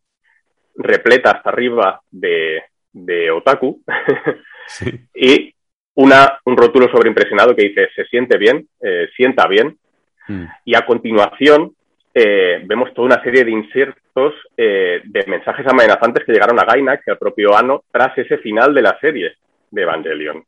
repleta 0.77 1.33
hasta 1.33 1.51
arriba 1.51 2.01
de, 2.11 2.63
de 2.91 3.31
otaku 3.31 3.83
y 5.15 5.55
una, 5.97 6.41
un 6.47 6.57
rótulo 6.57 6.91
sobreimpresionado 6.91 7.55
que 7.55 7.65
dice 7.65 7.91
se 7.95 8.07
siente 8.07 8.39
bien, 8.39 8.67
eh, 8.81 9.11
sienta 9.15 9.47
bien, 9.47 9.77
Mm. 10.29 10.45
Y 10.65 10.75
a 10.75 10.87
continuación 10.87 11.75
eh, 12.17 12.63
vemos 12.65 12.95
toda 12.95 13.07
una 13.07 13.23
serie 13.25 13.45
de 13.45 13.51
insertos 13.51 14.35
eh, 14.57 15.03
de 15.05 15.25
mensajes 15.27 15.67
amenazantes 15.67 16.25
que 16.25 16.33
llegaron 16.33 16.61
a 16.61 16.65
Gainax 16.65 17.03
y 17.07 17.11
al 17.11 17.19
propio 17.19 17.57
Ano 17.57 17.83
tras 17.91 18.17
ese 18.17 18.39
final 18.39 18.73
de 18.73 18.83
la 18.83 18.97
serie 19.01 19.33
de 19.69 19.83
Evangelion, 19.83 20.45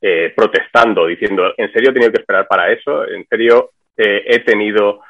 eh, 0.00 0.32
protestando, 0.34 1.06
diciendo, 1.06 1.54
¿en 1.56 1.72
serio 1.72 1.90
he 1.90 1.92
tenido 1.92 2.10
que 2.10 2.20
esperar 2.20 2.48
para 2.48 2.72
eso? 2.72 3.06
¿En 3.08 3.24
serio 3.28 3.70
he 3.96 4.40
tenido, 4.40 5.02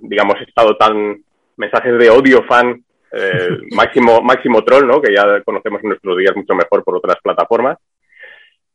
digamos, 0.00 0.34
estado 0.40 0.76
tan 0.76 1.22
mensajes 1.56 1.96
de 1.96 2.10
odio 2.10 2.42
fan 2.42 2.82
máximo, 3.70 4.20
máximo 4.20 4.64
troll, 4.64 4.84
¿no? 4.84 5.00
Que 5.00 5.14
ya 5.14 5.40
conocemos 5.42 5.80
en 5.84 5.90
nuestros 5.90 6.18
días 6.18 6.34
mucho 6.34 6.56
mejor 6.56 6.82
por 6.82 6.96
otras 6.96 7.18
plataformas. 7.22 7.78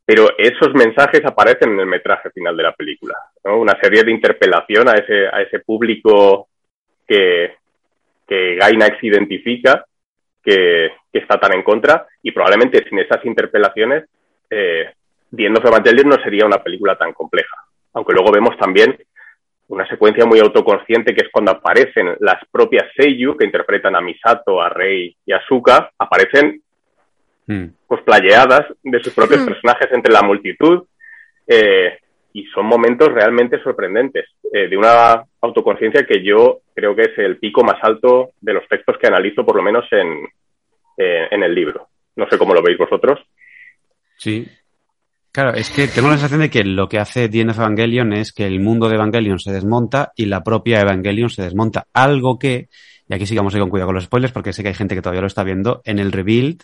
Pero 0.05 0.29
esos 0.37 0.73
mensajes 0.75 1.21
aparecen 1.25 1.73
en 1.73 1.79
el 1.79 1.87
metraje 1.87 2.29
final 2.29 2.55
de 2.55 2.63
la 2.63 2.73
película, 2.73 3.15
¿no? 3.43 3.57
Una 3.57 3.77
serie 3.81 4.03
de 4.03 4.11
interpelación 4.11 4.87
a 4.87 4.93
ese, 4.93 5.27
a 5.27 5.41
ese 5.41 5.59
público 5.59 6.47
que, 7.07 7.55
que 8.27 8.55
Gainax 8.55 9.03
identifica, 9.03 9.83
que, 10.43 10.91
que, 11.11 11.19
está 11.19 11.39
tan 11.39 11.55
en 11.55 11.63
contra, 11.63 12.05
y 12.21 12.31
probablemente 12.31 12.87
sin 12.87 12.99
esas 12.99 13.25
interpelaciones, 13.25 14.05
eh, 14.49 14.93
The 15.35 15.49
no 15.49 16.23
sería 16.23 16.45
una 16.45 16.63
película 16.63 16.95
tan 16.95 17.11
compleja. 17.13 17.57
Aunque 17.93 18.13
luego 18.13 18.31
vemos 18.31 18.57
también 18.57 18.97
una 19.67 19.87
secuencia 19.87 20.25
muy 20.25 20.39
autoconsciente 20.39 21.13
que 21.13 21.25
es 21.25 21.31
cuando 21.31 21.51
aparecen 21.51 22.15
las 22.19 22.43
propias 22.51 22.85
Seiyu 22.95 23.35
que 23.35 23.45
interpretan 23.45 23.95
a 23.95 24.01
Misato, 24.01 24.61
a 24.61 24.69
Rei 24.69 25.15
y 25.25 25.33
a 25.33 25.41
Suka, 25.47 25.89
aparecen 25.97 26.61
mm. 27.47 27.65
cosplayeadas 27.87 28.67
de 28.83 29.03
sus 29.03 29.13
propios 29.13 29.41
hmm. 29.41 29.45
personajes 29.45 29.89
entre 29.91 30.13
la 30.13 30.21
multitud 30.21 30.83
eh, 31.47 31.99
y 32.33 32.45
son 32.47 32.65
momentos 32.65 33.09
realmente 33.13 33.61
sorprendentes 33.63 34.25
eh, 34.51 34.67
de 34.67 34.77
una 34.77 35.23
autoconciencia 35.41 36.05
que 36.05 36.23
yo 36.23 36.59
creo 36.73 36.95
que 36.95 37.03
es 37.03 37.17
el 37.17 37.37
pico 37.37 37.63
más 37.63 37.77
alto 37.81 38.31
de 38.41 38.53
los 38.53 38.67
textos 38.67 38.97
que 38.99 39.07
analizo 39.07 39.45
por 39.45 39.55
lo 39.55 39.63
menos 39.63 39.85
en, 39.91 40.25
eh, 40.97 41.27
en 41.31 41.43
el 41.43 41.55
libro. 41.55 41.87
No 42.15 42.27
sé 42.29 42.37
cómo 42.37 42.53
lo 42.53 42.61
veis 42.61 42.77
vosotros. 42.77 43.19
Sí, 44.17 44.47
Claro, 45.35 45.53
es 45.53 45.69
que 45.69 45.89
tengo 45.89 46.07
la 46.07 46.13
sensación 46.13 46.39
de 46.39 46.49
que 46.49 46.63
lo 46.63 46.87
que 46.87 46.97
hace 46.97 47.27
The 47.27 47.41
Evangelion 47.41 48.13
es 48.13 48.31
que 48.31 48.45
el 48.45 48.61
mundo 48.61 48.87
de 48.87 48.95
Evangelion 48.95 49.37
se 49.37 49.51
desmonta 49.51 50.13
y 50.15 50.27
la 50.27 50.41
propia 50.41 50.79
Evangelion 50.79 51.29
se 51.29 51.43
desmonta. 51.43 51.87
Algo 51.91 52.39
que, 52.39 52.69
y 53.09 53.13
aquí 53.13 53.25
ir 53.29 53.37
con 53.37 53.69
cuidado 53.69 53.87
con 53.87 53.95
los 53.95 54.05
spoilers 54.05 54.31
porque 54.31 54.53
sé 54.53 54.63
que 54.63 54.69
hay 54.69 54.75
gente 54.75 54.95
que 54.95 55.01
todavía 55.01 55.19
lo 55.19 55.27
está 55.27 55.43
viendo, 55.43 55.81
en 55.83 55.99
el 55.99 56.13
rebuild 56.13 56.63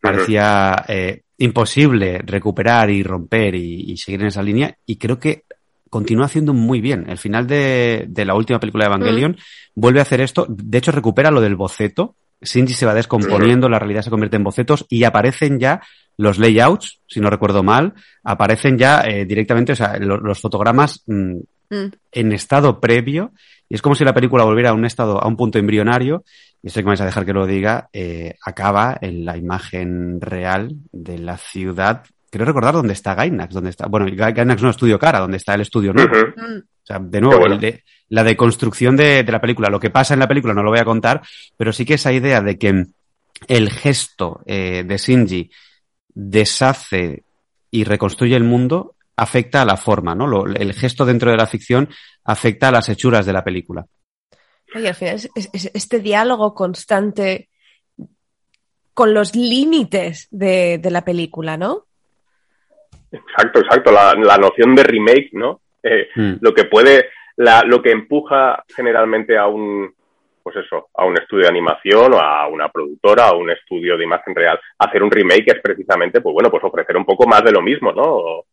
parecía 0.00 0.84
eh, 0.88 1.22
imposible 1.38 2.18
recuperar 2.24 2.90
y 2.90 3.02
romper 3.02 3.54
y, 3.54 3.96
seguir 3.96 4.22
en 4.22 4.28
esa 4.28 4.42
línea 4.42 4.76
y 4.86 4.96
creo 4.96 5.18
que 5.18 5.44
continúa 5.90 6.26
haciendo 6.26 6.52
muy 6.52 6.80
bien. 6.80 7.08
El 7.08 7.18
final 7.18 7.46
de, 7.46 8.08
la 8.14 8.34
última 8.34 8.60
película 8.60 8.84
de 8.84 8.94
Evangelion 8.94 9.32
mm. 9.32 9.80
vuelve 9.80 10.00
a 10.00 10.02
hacer 10.02 10.20
esto, 10.20 10.46
de 10.48 10.78
hecho 10.78 10.92
recupera 10.92 11.30
lo 11.30 11.40
del 11.40 11.56
boceto, 11.56 12.16
Shinji 12.40 12.74
se 12.74 12.86
va 12.86 12.94
descomponiendo, 12.94 13.68
la 13.68 13.78
realidad 13.78 14.02
se 14.02 14.10
convierte 14.10 14.36
en 14.36 14.44
bocetos 14.44 14.84
y 14.88 15.04
aparecen 15.04 15.58
ya 15.58 15.80
los 16.18 16.38
layouts, 16.38 17.00
si 17.06 17.20
no 17.20 17.30
recuerdo 17.30 17.62
mal, 17.62 17.94
aparecen 18.24 18.78
ya 18.78 19.00
eh, 19.00 19.24
directamente, 19.24 19.72
o 19.72 19.76
sea, 19.76 19.98
los, 19.98 20.40
fotogramas 20.40 21.02
mm, 21.06 21.36
mm. 21.70 21.90
en 22.12 22.32
estado 22.32 22.80
previo, 22.80 23.32
y 23.68 23.74
es 23.74 23.82
como 23.82 23.94
si 23.94 24.04
la 24.04 24.14
película 24.14 24.44
volviera 24.44 24.70
a 24.70 24.74
un 24.74 24.84
estado, 24.84 25.22
a 25.22 25.26
un 25.26 25.36
punto 25.36 25.58
embrionario, 25.58 26.24
y 26.62 26.68
esto 26.68 26.80
que 26.80 26.84
me 26.84 26.90
vais 26.90 27.00
a 27.00 27.06
dejar 27.06 27.24
que 27.24 27.32
lo 27.32 27.46
diga, 27.46 27.88
eh, 27.92 28.34
acaba 28.44 28.96
en 29.00 29.24
la 29.24 29.36
imagen 29.36 30.20
real 30.20 30.74
de 30.92 31.18
la 31.18 31.36
ciudad. 31.36 32.04
Quiero 32.30 32.44
recordar 32.44 32.74
dónde 32.74 32.92
está 32.92 33.14
Gainax, 33.14 33.54
dónde 33.54 33.70
está, 33.70 33.86
bueno, 33.86 34.06
Gainax 34.10 34.62
no 34.62 34.70
estudio 34.70 34.98
cara, 34.98 35.20
donde 35.20 35.36
está 35.36 35.54
el 35.54 35.60
estudio 35.60 35.92
nuevo. 35.92 36.12
O 36.16 36.86
sea, 36.86 36.98
de 36.98 37.20
nuevo, 37.20 37.44
la 38.08 38.24
deconstrucción 38.24 38.96
de, 38.96 39.24
de 39.24 39.32
la 39.32 39.40
película. 39.40 39.68
Lo 39.68 39.80
que 39.80 39.90
pasa 39.90 40.14
en 40.14 40.20
la 40.20 40.28
película 40.28 40.54
no 40.54 40.62
lo 40.62 40.70
voy 40.70 40.78
a 40.78 40.84
contar, 40.84 41.22
pero 41.56 41.72
sí 41.72 41.84
que 41.84 41.94
esa 41.94 42.12
idea 42.12 42.40
de 42.40 42.56
que 42.58 42.86
el 43.48 43.70
gesto 43.70 44.40
eh, 44.46 44.84
de 44.86 44.96
Shinji 44.96 45.50
deshace 46.14 47.24
y 47.70 47.84
reconstruye 47.84 48.36
el 48.36 48.44
mundo 48.44 48.95
afecta 49.16 49.62
a 49.62 49.64
la 49.64 49.76
forma, 49.76 50.14
¿no? 50.14 50.44
el 50.46 50.72
gesto 50.74 51.04
dentro 51.04 51.30
de 51.30 51.36
la 51.36 51.46
ficción 51.46 51.88
afecta 52.24 52.68
a 52.68 52.72
las 52.72 52.88
hechuras 52.88 53.24
de 53.24 53.32
la 53.32 53.42
película. 53.42 53.86
Y 54.74 54.86
al 54.86 54.94
final 54.94 55.14
es, 55.14 55.70
este 55.74 56.00
diálogo 56.00 56.54
constante 56.54 57.48
con 58.92 59.14
los 59.14 59.34
límites 59.34 60.28
de, 60.30 60.80
la 60.90 61.04
película, 61.04 61.56
¿no? 61.56 61.84
Exacto, 63.10 63.60
exacto. 63.60 63.92
La, 63.92 64.36
noción 64.38 64.74
de 64.74 64.82
remake, 64.82 65.30
¿no? 65.32 65.60
Eh, 65.82 66.08
mm. 66.14 66.34
Lo 66.40 66.52
que 66.52 66.64
puede, 66.64 67.10
lo 67.36 67.82
que 67.82 67.90
empuja 67.90 68.64
generalmente 68.74 69.38
a 69.38 69.46
un, 69.46 69.94
pues 70.42 70.56
eso, 70.56 70.88
a 70.94 71.04
un 71.04 71.18
estudio 71.18 71.44
de 71.44 71.50
animación 71.50 72.14
o 72.14 72.18
a 72.18 72.48
una 72.48 72.68
productora 72.68 73.30
o 73.30 73.38
un 73.38 73.50
estudio 73.50 73.96
de 73.96 74.04
imagen 74.04 74.34
real. 74.34 74.58
Hacer 74.78 75.02
un 75.02 75.10
remake 75.10 75.48
es 75.48 75.60
precisamente, 75.62 76.20
pues 76.20 76.32
bueno, 76.32 76.50
pues 76.50 76.64
ofrecer 76.64 76.96
un 76.96 77.04
poco 77.04 77.26
más 77.26 77.44
de 77.44 77.52
lo 77.52 77.60
mismo, 77.60 77.92
¿no? 77.92 78.44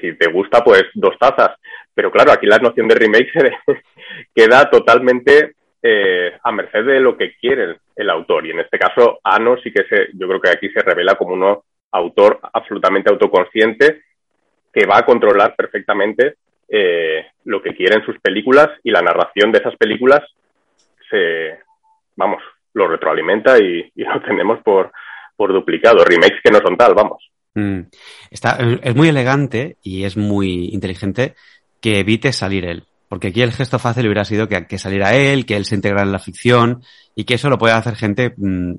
Si 0.00 0.12
te 0.14 0.30
gusta, 0.30 0.62
pues 0.62 0.84
dos 0.94 1.16
tazas. 1.18 1.56
Pero 1.94 2.10
claro, 2.10 2.32
aquí 2.32 2.46
la 2.46 2.58
noción 2.58 2.88
de 2.88 2.94
remake 2.94 3.32
queda 4.34 4.70
totalmente 4.70 5.54
eh, 5.82 6.36
a 6.42 6.52
merced 6.52 6.84
de 6.84 7.00
lo 7.00 7.16
que 7.16 7.36
quiere 7.36 7.78
el, 7.96 8.10
autor. 8.10 8.46
Y 8.46 8.50
en 8.50 8.60
este 8.60 8.78
caso, 8.78 9.20
Ano 9.22 9.56
sí 9.62 9.72
que 9.72 9.84
se, 9.84 10.08
yo 10.14 10.26
creo 10.28 10.40
que 10.40 10.50
aquí 10.50 10.68
se 10.70 10.82
revela 10.82 11.14
como 11.14 11.34
un 11.34 11.58
autor 11.92 12.40
absolutamente 12.52 13.10
autoconsciente 13.10 14.02
que 14.72 14.86
va 14.86 14.98
a 14.98 15.04
controlar 15.04 15.54
perfectamente 15.56 16.34
eh, 16.68 17.26
lo 17.44 17.62
que 17.62 17.74
quiere 17.74 17.96
en 17.96 18.04
sus 18.04 18.18
películas 18.20 18.68
y 18.82 18.90
la 18.90 19.00
narración 19.00 19.50
de 19.50 19.58
esas 19.58 19.74
películas 19.76 20.20
se, 21.08 21.58
vamos, 22.16 22.42
lo 22.74 22.86
retroalimenta 22.86 23.58
y, 23.58 23.90
lo 23.94 24.20
tenemos 24.26 24.60
por, 24.62 24.92
por 25.36 25.52
duplicado. 25.52 26.04
Remakes 26.04 26.40
que 26.42 26.50
no 26.50 26.58
son 26.58 26.76
tal, 26.76 26.94
vamos. 26.94 27.30
Mm. 27.58 27.88
Está, 28.30 28.58
es 28.82 28.94
muy 28.94 29.08
elegante 29.08 29.76
y 29.82 30.04
es 30.04 30.16
muy 30.16 30.70
inteligente 30.72 31.34
que 31.80 31.98
evite 31.98 32.32
salir 32.32 32.64
él. 32.64 32.84
Porque 33.08 33.28
aquí 33.28 33.42
el 33.42 33.52
gesto 33.52 33.78
fácil 33.78 34.06
hubiera 34.06 34.24
sido 34.24 34.48
que, 34.48 34.66
que 34.66 34.78
saliera 34.78 35.14
él, 35.14 35.46
que 35.46 35.56
él 35.56 35.64
se 35.64 35.74
integrara 35.74 36.04
en 36.04 36.12
la 36.12 36.18
ficción 36.18 36.82
y 37.14 37.24
que 37.24 37.34
eso 37.34 37.48
lo 37.48 37.58
puede 37.58 37.74
hacer 37.74 37.96
gente, 37.96 38.34
mm, 38.36 38.74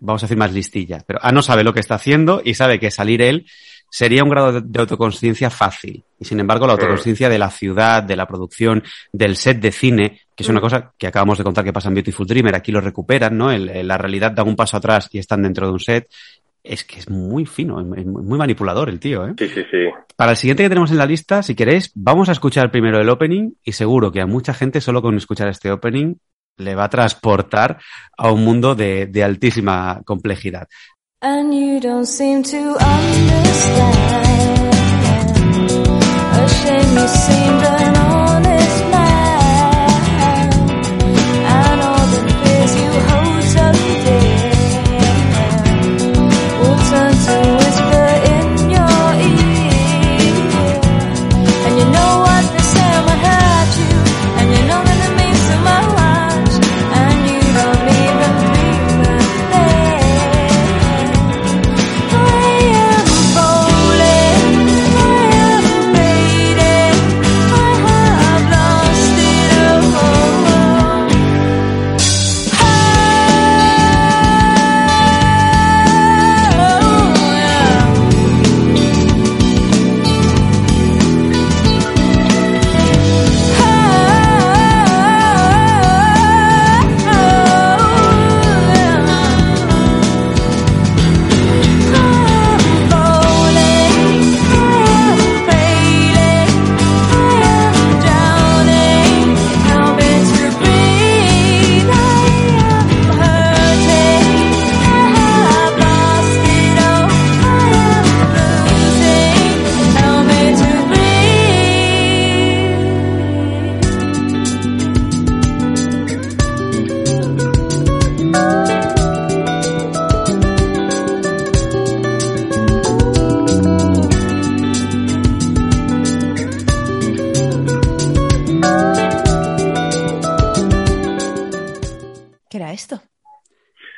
vamos 0.00 0.22
a 0.22 0.26
decir, 0.26 0.38
más 0.38 0.52
listilla. 0.52 1.04
Pero 1.06 1.18
A 1.22 1.30
no 1.30 1.42
sabe 1.42 1.62
lo 1.62 1.74
que 1.74 1.80
está 1.80 1.96
haciendo 1.96 2.40
y 2.44 2.54
sabe 2.54 2.80
que 2.80 2.90
salir 2.90 3.22
él 3.22 3.46
sería 3.90 4.24
un 4.24 4.30
grado 4.30 4.60
de, 4.60 4.80
autoconsciencia 4.80 5.50
fácil. 5.50 6.04
Y 6.18 6.24
sin 6.24 6.40
embargo, 6.40 6.66
la 6.66 6.72
autoconsciencia 6.72 7.28
de 7.28 7.38
la 7.38 7.50
ciudad, 7.50 8.02
de 8.02 8.16
la 8.16 8.26
producción, 8.26 8.82
del 9.12 9.36
set 9.36 9.60
de 9.60 9.70
cine, 9.70 10.20
que 10.34 10.42
es 10.42 10.48
una 10.48 10.58
mm. 10.58 10.62
cosa 10.62 10.92
que 10.98 11.06
acabamos 11.06 11.38
de 11.38 11.44
contar 11.44 11.64
que 11.64 11.72
pasa 11.72 11.88
en 11.88 11.94
Beautiful 11.94 12.26
Dreamer, 12.26 12.54
aquí 12.54 12.72
lo 12.72 12.80
recuperan, 12.80 13.36
¿no? 13.36 13.56
la 13.56 13.98
realidad 13.98 14.32
da 14.32 14.42
un 14.42 14.56
paso 14.56 14.76
atrás 14.76 15.08
y 15.12 15.18
están 15.18 15.42
dentro 15.42 15.66
de 15.66 15.72
un 15.72 15.80
set. 15.80 16.08
Es 16.68 16.84
que 16.84 16.98
es 16.98 17.08
muy 17.08 17.46
fino, 17.46 17.80
es 17.94 18.06
muy 18.06 18.38
manipulador 18.38 18.88
el 18.88 18.98
tío, 18.98 19.26
¿eh? 19.26 19.34
Sí, 19.38 19.48
sí, 19.48 19.62
sí. 19.70 19.78
Para 20.16 20.32
el 20.32 20.36
siguiente 20.36 20.64
que 20.64 20.68
tenemos 20.68 20.90
en 20.90 20.98
la 20.98 21.06
lista, 21.06 21.42
si 21.42 21.54
queréis, 21.54 21.92
vamos 21.94 22.28
a 22.28 22.32
escuchar 22.32 22.70
primero 22.72 23.00
el 23.00 23.08
opening 23.08 23.52
y 23.62 23.72
seguro 23.72 24.10
que 24.10 24.20
a 24.20 24.26
mucha 24.26 24.52
gente 24.52 24.80
solo 24.80 25.00
con 25.00 25.16
escuchar 25.16 25.48
este 25.48 25.70
opening 25.70 26.16
le 26.58 26.74
va 26.74 26.84
a 26.84 26.90
transportar 26.90 27.78
a 28.16 28.32
un 28.32 28.44
mundo 28.44 28.74
de, 28.74 29.06
de 29.06 29.22
altísima 29.22 30.02
complejidad. 30.04 30.66
And 31.20 31.52
you 31.54 31.80
don't 31.80 32.06
seem 32.06 32.42
to 32.42 32.56
understand. 32.56 33.96
A 36.32 36.48
shame 36.48 36.94
you 36.94 37.08
seemed 37.08 37.62
an 37.62 37.96
honest 37.96 38.55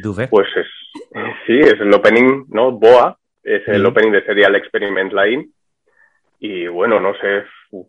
Duvet. 0.08 0.30
Pues 0.30 0.48
es, 0.56 0.66
sí, 1.46 1.58
es 1.58 1.80
el 1.80 1.92
opening, 1.92 2.44
¿no? 2.48 2.72
Boa, 2.72 3.18
es 3.42 3.66
el 3.68 3.84
opening 3.86 4.12
de 4.12 4.24
Serial 4.24 4.54
Experiment 4.56 5.12
Line. 5.12 5.48
Y 6.40 6.66
bueno, 6.68 7.00
no 7.00 7.12
sé, 7.14 7.44
uf, 7.70 7.86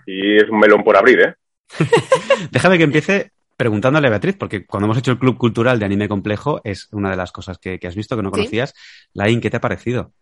aquí 0.00 0.36
es 0.36 0.48
un 0.48 0.58
melón 0.60 0.84
por 0.84 0.96
abrir, 0.96 1.20
¿eh? 1.20 1.34
Déjame 2.50 2.78
que 2.78 2.84
empiece 2.84 3.30
preguntándole 3.56 4.06
a 4.06 4.10
Beatriz, 4.10 4.36
porque 4.38 4.64
cuando 4.64 4.86
hemos 4.86 4.96
hecho 4.96 5.10
el 5.10 5.18
Club 5.18 5.36
Cultural 5.36 5.78
de 5.78 5.84
Anime 5.84 6.08
Complejo 6.08 6.62
es 6.64 6.88
una 6.92 7.10
de 7.10 7.16
las 7.16 7.30
cosas 7.30 7.58
que, 7.58 7.78
que 7.78 7.86
has 7.88 7.94
visto 7.94 8.16
que 8.16 8.22
no 8.22 8.30
Sí. 8.30 8.36
conocías. 8.36 8.74
Lain, 9.12 9.38
¿qué 9.38 9.50
te 9.50 9.58
ha 9.58 9.60
parecido? 9.60 10.14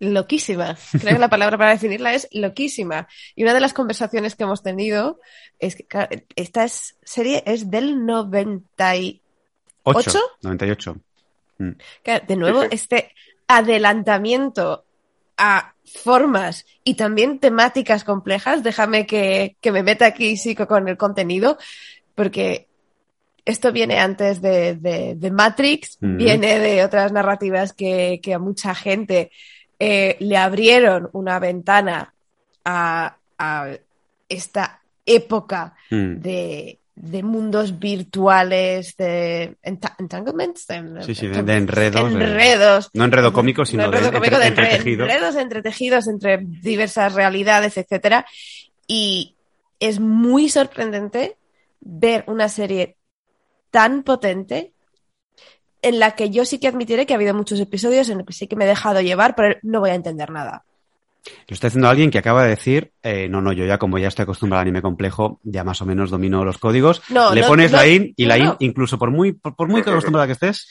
Loquísima. 0.00 0.76
Creo 1.00 1.14
que 1.14 1.20
la 1.20 1.28
palabra 1.30 1.56
para 1.56 1.70
definirla 1.70 2.14
es 2.14 2.26
loquísima. 2.32 3.06
Y 3.36 3.44
una 3.44 3.54
de 3.54 3.60
las 3.60 3.74
conversaciones 3.74 4.34
que 4.34 4.42
hemos 4.42 4.64
tenido 4.64 5.20
es 5.60 5.76
que 5.76 5.86
esta 6.34 6.64
es, 6.64 6.98
serie 7.04 7.44
es 7.46 7.70
del 7.70 8.04
98. 8.04 9.19
8. 9.96 10.10
¿Ocho? 10.10 10.18
98. 10.42 10.96
Mm. 11.58 11.70
Que, 12.02 12.20
De 12.26 12.36
nuevo, 12.36 12.62
este 12.62 13.12
adelantamiento 13.46 14.84
a 15.36 15.74
formas 16.02 16.66
y 16.84 16.94
también 16.94 17.38
temáticas 17.38 18.04
complejas. 18.04 18.62
Déjame 18.62 19.06
que, 19.06 19.56
que 19.60 19.72
me 19.72 19.82
meta 19.82 20.06
aquí 20.06 20.36
psico 20.36 20.66
con 20.66 20.86
el 20.88 20.96
contenido, 20.96 21.58
porque 22.14 22.66
esto 23.44 23.72
viene 23.72 23.98
antes 23.98 24.40
de, 24.42 24.74
de- 24.76 25.14
de 25.16 25.30
Matrix, 25.30 25.96
Ujú. 26.02 26.16
viene 26.16 26.58
de 26.58 26.84
otras 26.84 27.10
narrativas 27.12 27.72
que, 27.72 28.20
que 28.22 28.34
a 28.34 28.38
mucha 28.38 28.74
gente 28.74 29.30
eh, 29.78 30.16
le 30.20 30.36
abrieron 30.36 31.08
una 31.12 31.38
ventana 31.38 32.12
a, 32.64 33.16
a 33.38 33.68
esta 34.28 34.80
época 35.06 35.74
Mm. 35.90 36.20
de, 36.20 36.78
de 37.02 37.22
mundos 37.22 37.78
virtuales, 37.78 38.94
de 38.96 39.56
enta- 39.62 39.94
entanglements, 39.98 40.66
de, 40.66 41.02
Sí, 41.02 41.14
sí, 41.14 41.28
de- 41.28 41.42
de 41.42 41.56
enredos, 41.56 42.12
de- 42.12 42.24
enredos. 42.24 42.90
No 42.92 43.04
enredo 43.04 43.32
cómico, 43.32 43.64
sino 43.64 43.84
No 43.84 43.88
enredo 43.88 44.10
de 44.10 44.18
cómico, 44.18 44.36
entre- 44.42 44.76
enredos 44.76 45.34
entretejidos 45.36 46.08
entre 46.08 46.38
diversas 46.42 47.14
realidades, 47.14 47.78
etcétera. 47.78 48.26
Y 48.86 49.34
es 49.78 49.98
muy 49.98 50.50
sorprendente 50.50 51.38
ver 51.80 52.24
una 52.26 52.50
serie 52.50 52.96
tan 53.70 54.02
potente 54.02 54.74
en 55.80 55.98
la 55.98 56.10
que 56.14 56.28
yo 56.28 56.44
sí 56.44 56.58
que 56.58 56.68
admitiré 56.68 57.06
que 57.06 57.14
ha 57.14 57.16
habido 57.16 57.32
muchos 57.32 57.58
episodios 57.60 58.10
en 58.10 58.18
los 58.18 58.26
que 58.26 58.34
sí 58.34 58.46
que 58.46 58.56
me 58.56 58.66
he 58.66 58.68
dejado 58.68 59.00
llevar, 59.00 59.34
pero 59.34 59.56
no 59.62 59.80
voy 59.80 59.88
a 59.90 59.94
entender 59.94 60.28
nada. 60.30 60.64
Lo 61.48 61.54
está 61.54 61.66
haciendo 61.66 61.88
alguien 61.88 62.10
que 62.10 62.18
acaba 62.18 62.44
de 62.44 62.50
decir, 62.50 62.92
eh, 63.02 63.28
no, 63.28 63.40
no, 63.40 63.52
yo 63.52 63.64
ya 63.66 63.78
como 63.78 63.98
ya 63.98 64.08
estoy 64.08 64.22
acostumbrado 64.22 64.60
al 64.60 64.68
anime 64.68 64.82
complejo, 64.82 65.40
ya 65.42 65.64
más 65.64 65.80
o 65.82 65.86
menos 65.86 66.10
domino 66.10 66.44
los 66.44 66.58
códigos. 66.58 67.02
No, 67.10 67.34
Le 67.34 67.42
no, 67.42 67.46
pones 67.46 67.72
no, 67.72 67.78
la 67.78 67.86
in 67.86 68.12
y 68.16 68.24
la 68.24 68.38
in, 68.38 68.52
incluso 68.60 68.98
por 68.98 69.10
muy, 69.10 69.32
por, 69.32 69.54
por 69.54 69.68
muy 69.68 69.80
acostumbrada 69.80 70.26
que 70.26 70.32
estés, 70.32 70.68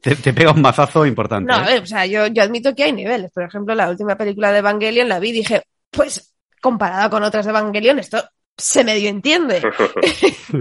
te, 0.00 0.16
te 0.16 0.32
pega 0.32 0.52
un 0.52 0.62
mazazo 0.62 1.04
importante. 1.06 1.52
No, 1.52 1.58
a 1.58 1.74
¿eh? 1.74 1.80
o 1.80 1.86
sea, 1.86 2.06
yo, 2.06 2.26
yo 2.26 2.42
admito 2.42 2.74
que 2.74 2.84
hay 2.84 2.92
niveles. 2.92 3.30
Por 3.32 3.44
ejemplo, 3.44 3.74
la 3.74 3.90
última 3.90 4.16
película 4.16 4.52
de 4.52 4.58
Evangelion 4.58 5.08
la 5.08 5.20
vi 5.20 5.30
y 5.30 5.32
dije, 5.32 5.62
pues 5.90 6.34
comparada 6.60 7.10
con 7.10 7.22
otras 7.22 7.44
de 7.44 7.50
Evangelion, 7.50 7.98
esto 7.98 8.22
se 8.56 8.84
medio 8.84 9.08
entiende. 9.08 9.62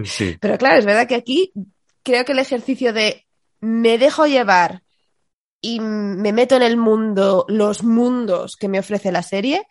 Sí. 0.06 0.38
Pero 0.40 0.58
claro, 0.58 0.80
es 0.80 0.86
verdad 0.86 1.06
que 1.06 1.16
aquí 1.16 1.52
creo 2.02 2.24
que 2.24 2.32
el 2.32 2.40
ejercicio 2.40 2.94
de 2.94 3.26
me 3.60 3.98
dejo 3.98 4.26
llevar 4.26 4.81
y 5.62 5.80
me 5.80 6.34
meto 6.34 6.56
en 6.56 6.64
el 6.64 6.76
mundo, 6.78 7.46
los 7.48 7.84
mundos 7.84 8.56
que 8.60 8.68
me 8.68 8.80
ofrece 8.80 9.12
la 9.12 9.22
serie, 9.22 9.64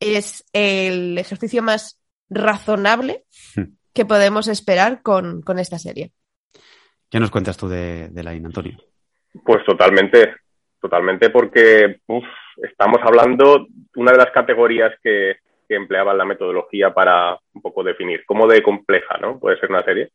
es 0.00 0.44
el 0.52 1.16
ejercicio 1.18 1.62
más 1.62 2.00
razonable 2.28 3.24
Hmm. 3.56 3.74
que 3.94 4.04
podemos 4.04 4.48
esperar 4.48 5.02
con, 5.02 5.42
con 5.42 5.58
esta 5.58 5.78
serie. 5.78 6.12
¿Qué 7.10 7.18
nos 7.18 7.30
cuentas 7.30 7.56
tú 7.56 7.68
de, 7.68 8.08
de 8.10 8.22
Lain, 8.22 8.44
Antonio? 8.44 8.76
Pues 9.44 9.64
totalmente, 9.64 10.34
totalmente, 10.80 11.30
porque 11.30 12.00
uf, 12.06 12.24
estamos 12.62 12.98
hablando 13.02 13.66
una 13.96 14.12
de 14.12 14.18
las 14.18 14.30
categorías 14.30 14.92
que, 15.02 15.36
que 15.66 15.74
empleaba 15.74 16.14
la 16.14 16.24
metodología 16.24 16.92
para 16.92 17.38
un 17.54 17.62
poco 17.62 17.82
definir 17.82 18.24
cómo 18.26 18.46
de 18.46 18.62
compleja, 18.62 19.16
¿no? 19.18 19.38
Puede 19.38 19.58
ser 19.58 19.70
una 19.70 19.84
serie. 19.84 20.10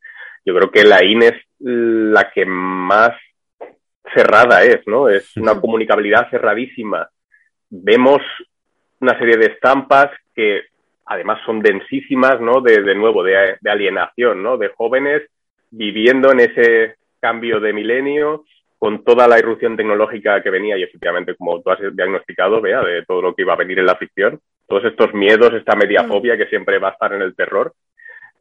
Yo 0.46 0.54
creo 0.56 0.70
que 0.72 0.84
la 0.84 1.04
IN 1.04 1.24
es 1.24 1.34
la 1.60 2.32
que 2.32 2.46
más 2.46 3.12
cerrada 4.14 4.64
es, 4.64 4.86
¿no? 4.88 5.10
Es 5.10 5.36
una 5.38 5.60
comunicabilidad 5.60 6.30
cerradísima. 6.30 7.10
Vemos 7.70 8.22
una 9.00 9.18
serie 9.18 9.38
de 9.38 9.48
estampas 9.48 10.10
que 10.34 10.62
además 11.06 11.40
son 11.46 11.62
densísimas, 11.62 12.40
¿no? 12.40 12.62
De, 12.62 12.82
de 12.82 12.96
nuevo, 12.96 13.24
de, 13.24 13.58
de 13.60 13.72
alienación, 13.72 14.42
¿no? 14.42 14.58
De 14.58 14.70
jóvenes 14.70 15.24
viviendo 15.72 16.32
en 16.32 16.40
ese 16.40 16.96
cambio 17.20 17.60
de 17.60 17.74
milenio 17.74 18.46
con 18.78 19.04
toda 19.04 19.28
la 19.28 19.40
irrupción 19.40 19.78
tecnológica 19.78 20.44
que 20.44 20.50
venía 20.50 20.78
y 20.78 20.84
efectivamente, 20.84 21.36
como 21.36 21.62
tú 21.62 21.72
has 21.72 21.80
diagnosticado, 21.96 22.60
vea, 22.60 22.82
de 22.82 23.06
todo 23.06 23.22
lo 23.22 23.34
que 23.34 23.44
iba 23.44 23.54
a 23.54 23.58
venir 23.58 23.80
en 23.80 23.86
la 23.86 23.96
ficción, 23.96 24.42
todos 24.68 24.84
estos 24.86 25.14
miedos, 25.14 25.54
esta 25.54 25.76
mediafobia 25.76 26.38
que 26.38 26.48
siempre 26.48 26.80
va 26.80 26.90
a 26.90 26.92
estar 26.92 27.14
en 27.14 27.22
el 27.22 27.34
terror. 27.34 27.74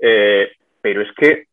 Eh, 0.01 0.51
pero 0.81 1.03
es 1.03 1.13
que 1.13 1.47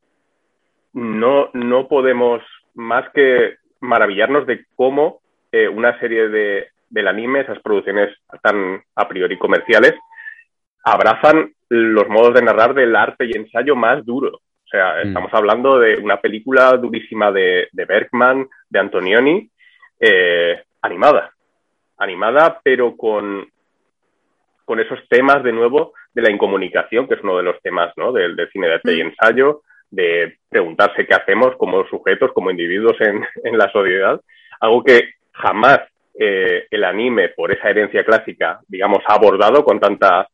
no, 0.94 1.52
no 1.54 1.88
podemos 1.88 2.42
más 2.74 3.08
que 3.14 3.58
maravillarnos 3.82 4.46
de 4.48 4.66
cómo 4.76 5.22
eh, 5.52 5.68
una 5.68 6.00
serie 6.00 6.28
de, 6.30 6.68
del 6.90 7.08
anime, 7.08 7.42
esas 7.42 7.60
producciones 7.60 8.16
tan 8.42 8.82
a 8.96 9.08
priori 9.08 9.38
comerciales, 9.38 9.96
abrazan 10.84 11.54
los 11.70 12.08
modos 12.08 12.34
de 12.34 12.42
narrar 12.42 12.74
del 12.74 12.96
arte 12.96 13.26
y 13.26 13.36
ensayo 13.36 13.76
más 13.76 14.06
duro. 14.06 14.30
O 14.38 14.68
sea, 14.70 14.96
Mm. 15.04 15.08
estamos 15.08 15.34
hablando 15.34 15.80
de 15.80 15.98
una 15.98 16.18
película 16.22 16.72
durísima 16.78 17.32
de, 17.32 17.68
de 17.72 17.86
Bergman, 17.86 18.48
de 18.70 18.80
Antonioni, 18.80 19.50
eh, 20.00 20.64
animada. 20.82 21.32
Animada, 21.98 22.62
pero 22.64 22.96
con, 22.96 23.48
con 24.66 24.80
esos 24.80 25.00
temas 25.10 25.44
de 25.44 25.52
nuevo 25.52 25.94
de 26.14 26.22
la 26.22 26.32
incomunicación, 26.32 27.08
que 27.08 27.16
es 27.16 27.22
uno 27.24 27.38
de 27.38 27.44
los 27.44 27.60
temas 27.62 27.92
¿no? 27.98 28.12
del, 28.12 28.36
del 28.36 28.50
cine 28.52 28.68
de 28.68 28.74
arte 28.76 28.94
y 28.94 29.04
Mm. 29.04 29.08
ensayo, 29.08 29.62
de 29.92 30.38
preguntarse 30.50 31.06
qué 31.06 31.16
hacemos 31.16 31.56
como 31.58 31.88
sujetos, 31.88 32.32
como 32.34 32.52
individuos 32.52 32.96
en, 33.02 33.24
en 33.44 33.58
la 33.58 33.72
sociedad. 33.72 34.20
Algo 34.60 34.84
que 34.84 35.14
jamás 35.32 35.80
eh, 36.18 36.68
el 36.70 36.84
anime, 36.84 37.30
por 37.30 37.52
esa 37.52 37.70
herencia 37.70 38.04
clásica, 38.04 38.60
digamos, 38.68 39.00
ha 39.08 39.14
abordado 39.14 39.64
con 39.64 39.80
tanta, 39.80 40.28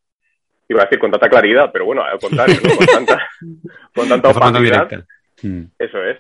iba 0.68 0.82
a 0.82 0.86
decir 0.86 0.98
con 1.00 1.12
tanta 1.12 1.30
claridad, 1.30 1.70
pero 1.72 1.86
bueno, 1.86 2.04
al 2.04 2.20
contrario, 2.20 2.56
¿no? 2.64 2.76
con 2.76 2.86
tanta, 2.88 3.30
con 3.96 4.10
tanta 4.10 4.30
opacidad. 4.30 5.06
Mm. 5.44 5.66
Eso 5.78 6.04
es. 6.04 6.18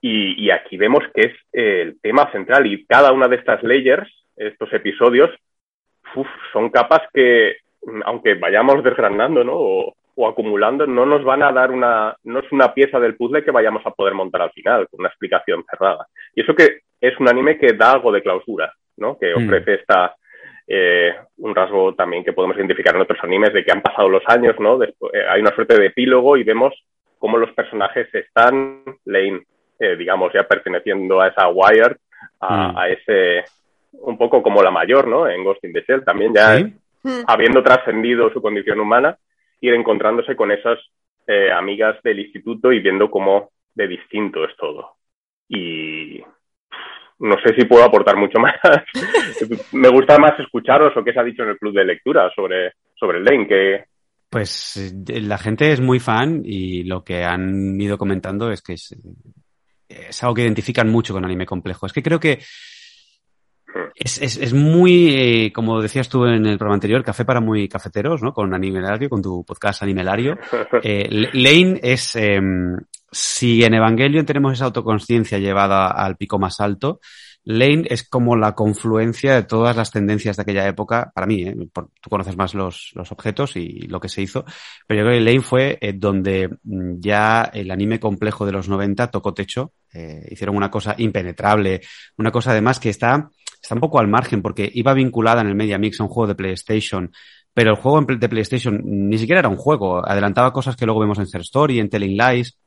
Y, 0.00 0.44
y 0.44 0.50
aquí 0.50 0.76
vemos 0.76 1.02
que 1.14 1.20
es 1.22 1.32
eh, 1.52 1.82
el 1.82 2.00
tema 2.00 2.30
central 2.32 2.66
y 2.66 2.84
cada 2.86 3.12
una 3.12 3.28
de 3.28 3.36
estas 3.36 3.62
layers, 3.62 4.08
estos 4.36 4.72
episodios, 4.72 5.30
uf, 6.14 6.26
son 6.52 6.70
capas 6.70 7.02
que, 7.12 7.56
mm, 7.82 8.02
aunque 8.04 8.34
vayamos 8.34 8.84
desgranando 8.84 9.42
¿no? 9.42 9.52
o, 9.54 9.94
o 10.14 10.28
acumulando, 10.28 10.86
no 10.86 11.06
nos 11.06 11.24
van 11.24 11.42
a 11.42 11.52
dar 11.52 11.70
una, 11.70 12.16
no 12.24 12.38
es 12.40 12.52
una 12.52 12.74
pieza 12.74 13.00
del 13.00 13.16
puzzle 13.16 13.44
que 13.44 13.50
vayamos 13.50 13.84
a 13.86 13.90
poder 13.90 14.14
montar 14.14 14.42
al 14.42 14.50
final, 14.52 14.88
con 14.88 15.00
una 15.00 15.08
explicación 15.08 15.64
cerrada. 15.70 16.06
Y 16.34 16.42
eso 16.42 16.54
que 16.54 16.80
es 17.00 17.18
un 17.18 17.28
anime 17.28 17.58
que 17.58 17.72
da 17.72 17.92
algo 17.92 18.12
de 18.12 18.22
clausura, 18.22 18.72
¿no? 18.98 19.18
que 19.18 19.34
Mm. 19.34 19.44
ofrece 19.46 19.74
esta, 19.74 20.14
eh, 20.66 21.14
un 21.38 21.54
rasgo 21.54 21.94
también 21.94 22.24
que 22.24 22.32
podemos 22.32 22.56
identificar 22.56 22.94
en 22.94 23.02
otros 23.02 23.18
animes 23.22 23.52
de 23.52 23.64
que 23.64 23.72
han 23.72 23.82
pasado 23.82 24.08
los 24.08 24.22
años, 24.26 24.54
¿no? 24.60 24.78
Después, 24.78 25.12
eh, 25.14 25.24
hay 25.28 25.40
una 25.40 25.54
suerte 25.54 25.78
de 25.78 25.86
epílogo 25.86 26.36
y 26.36 26.44
vemos 26.44 26.74
cómo 27.18 27.38
los 27.38 27.50
personajes 27.52 28.12
están, 28.14 28.82
Lane, 29.04 29.42
eh, 29.80 29.96
digamos, 29.96 30.32
ya 30.32 30.44
perteneciendo 30.44 31.20
a 31.20 31.28
esa 31.28 31.48
Wired, 31.48 31.96
a, 32.40 32.68
Mm. 32.72 32.78
a 32.78 32.88
ese, 32.88 33.44
un 33.92 34.16
poco 34.18 34.42
como 34.42 34.62
la 34.62 34.70
mayor, 34.70 35.08
¿no? 35.08 35.28
En 35.28 35.42
Ghost 35.42 35.64
in 35.64 35.72
the 35.72 35.82
Shell, 35.86 36.04
también 36.04 36.32
ya 36.34 36.56
¿Sí? 36.58 36.64
Mm. 37.02 37.22
habiendo 37.26 37.62
trascendido 37.62 38.30
su 38.32 38.40
condición 38.40 38.78
humana, 38.78 39.16
ir 39.62 39.74
encontrándose 39.74 40.36
con 40.36 40.50
esas 40.50 40.78
eh, 41.26 41.50
amigas 41.50 41.96
del 42.02 42.18
instituto 42.18 42.72
y 42.72 42.80
viendo 42.80 43.10
cómo 43.10 43.50
de 43.74 43.88
distinto 43.88 44.44
es 44.44 44.54
todo. 44.56 44.96
Y 45.48 46.20
no 47.20 47.36
sé 47.44 47.54
si 47.56 47.64
puedo 47.64 47.84
aportar 47.84 48.16
mucho 48.16 48.38
más. 48.40 48.54
Me 49.72 49.88
gusta 49.88 50.18
más 50.18 50.38
escucharos 50.38 50.94
lo 50.94 51.04
que 51.04 51.12
se 51.12 51.20
ha 51.20 51.24
dicho 51.24 51.44
en 51.44 51.50
el 51.50 51.58
club 51.58 51.74
de 51.74 51.84
lectura 51.84 52.30
sobre, 52.34 52.72
sobre 52.98 53.18
el 53.18 53.24
Lane, 53.24 53.86
Pues 54.28 54.76
eh, 54.76 55.20
la 55.20 55.38
gente 55.38 55.70
es 55.72 55.80
muy 55.80 56.00
fan 56.00 56.42
y 56.44 56.82
lo 56.82 57.04
que 57.04 57.24
han 57.24 57.80
ido 57.80 57.96
comentando 57.96 58.50
es 58.50 58.60
que 58.62 58.72
es, 58.72 58.96
es 59.88 60.22
algo 60.24 60.34
que 60.34 60.42
identifican 60.42 60.90
mucho 60.90 61.14
con 61.14 61.24
anime 61.24 61.46
complejo. 61.46 61.86
Es 61.86 61.92
que 61.92 62.02
creo 62.02 62.18
que 62.18 62.40
es, 63.94 64.20
es, 64.20 64.36
es 64.36 64.52
muy, 64.52 65.14
eh, 65.14 65.52
como 65.52 65.80
decías 65.80 66.08
tú 66.08 66.24
en 66.24 66.46
el 66.46 66.58
programa 66.58 66.74
anterior, 66.74 67.04
café 67.04 67.24
para 67.24 67.40
muy 67.40 67.68
cafeteros, 67.68 68.22
¿no? 68.22 68.32
Con 68.32 68.54
Animelario, 68.54 69.08
con 69.08 69.22
tu 69.22 69.44
podcast 69.44 69.82
Animelario. 69.82 70.38
Eh, 70.84 71.28
Lane 71.32 71.78
es, 71.82 72.16
eh, 72.16 72.40
si 73.10 73.62
en 73.62 73.74
Evangelion 73.74 74.26
tenemos 74.26 74.54
esa 74.54 74.64
autoconsciencia 74.64 75.38
llevada 75.38 75.88
al 75.88 76.16
pico 76.16 76.38
más 76.38 76.60
alto, 76.60 76.98
Lane 77.44 77.84
es 77.88 78.08
como 78.08 78.36
la 78.36 78.54
confluencia 78.54 79.34
de 79.34 79.42
todas 79.42 79.76
las 79.76 79.90
tendencias 79.90 80.36
de 80.36 80.42
aquella 80.42 80.66
época, 80.68 81.10
para 81.12 81.26
mí, 81.26 81.42
¿eh? 81.42 81.56
tú 81.72 82.10
conoces 82.10 82.36
más 82.36 82.54
los, 82.54 82.92
los, 82.94 83.10
objetos 83.10 83.56
y 83.56 83.80
lo 83.88 83.98
que 83.98 84.08
se 84.08 84.22
hizo, 84.22 84.44
pero 84.86 85.00
yo 85.00 85.06
creo 85.06 85.18
que 85.18 85.24
Lane 85.24 85.40
fue 85.40 85.78
eh, 85.80 85.92
donde 85.92 86.48
mm, 86.62 87.00
ya 87.00 87.50
el 87.52 87.70
anime 87.70 87.98
complejo 87.98 88.46
de 88.46 88.52
los 88.52 88.68
90 88.68 89.10
tocó 89.10 89.34
techo, 89.34 89.72
eh, 89.92 90.28
hicieron 90.30 90.56
una 90.56 90.70
cosa 90.70 90.94
impenetrable, 90.98 91.80
una 92.16 92.30
cosa 92.30 92.52
además 92.52 92.78
que 92.78 92.90
está, 92.90 93.28
está 93.62 93.74
un 93.74 93.80
poco 93.80 94.00
al 94.00 94.08
margen 94.08 94.42
porque 94.42 94.70
iba 94.74 94.92
vinculada 94.92 95.40
en 95.40 95.46
el 95.46 95.54
Media 95.54 95.78
Mix 95.78 96.00
a 96.00 96.04
un 96.04 96.08
juego 96.10 96.26
de 96.26 96.34
PlayStation, 96.34 97.12
pero 97.54 97.70
el 97.70 97.76
juego 97.76 98.00
de 98.02 98.28
PlayStation 98.28 98.80
ni 98.84 99.18
siquiera 99.18 99.40
era 99.40 99.48
un 99.48 99.56
juego, 99.56 100.06
adelantaba 100.06 100.52
cosas 100.52 100.76
que 100.76 100.86
luego 100.86 101.00
vemos 101.00 101.18
en 101.18 101.26
Ser 101.26 101.42
Story, 101.42 101.78
en 101.78 101.88
Telling 101.88 102.16
Lies. 102.16 102.58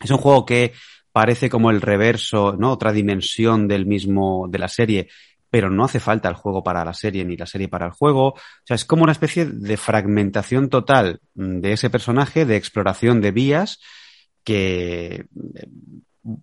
Es 0.00 0.10
un 0.10 0.18
juego 0.18 0.44
que 0.44 0.72
parece 1.12 1.50
como 1.50 1.70
el 1.70 1.80
reverso, 1.80 2.54
¿no? 2.56 2.72
Otra 2.72 2.92
dimensión 2.92 3.66
del 3.66 3.86
mismo, 3.86 4.46
de 4.48 4.58
la 4.58 4.68
serie, 4.68 5.08
pero 5.50 5.70
no 5.70 5.84
hace 5.84 5.98
falta 5.98 6.28
el 6.28 6.34
juego 6.34 6.62
para 6.62 6.84
la 6.84 6.92
serie 6.92 7.24
ni 7.24 7.36
la 7.36 7.46
serie 7.46 7.68
para 7.68 7.86
el 7.86 7.92
juego. 7.92 8.28
O 8.28 8.36
sea, 8.64 8.76
es 8.76 8.84
como 8.84 9.02
una 9.02 9.12
especie 9.12 9.46
de 9.46 9.76
fragmentación 9.76 10.68
total 10.68 11.20
de 11.34 11.72
ese 11.72 11.90
personaje, 11.90 12.44
de 12.44 12.56
exploración 12.56 13.20
de 13.20 13.32
vías, 13.32 13.80
que 14.44 15.26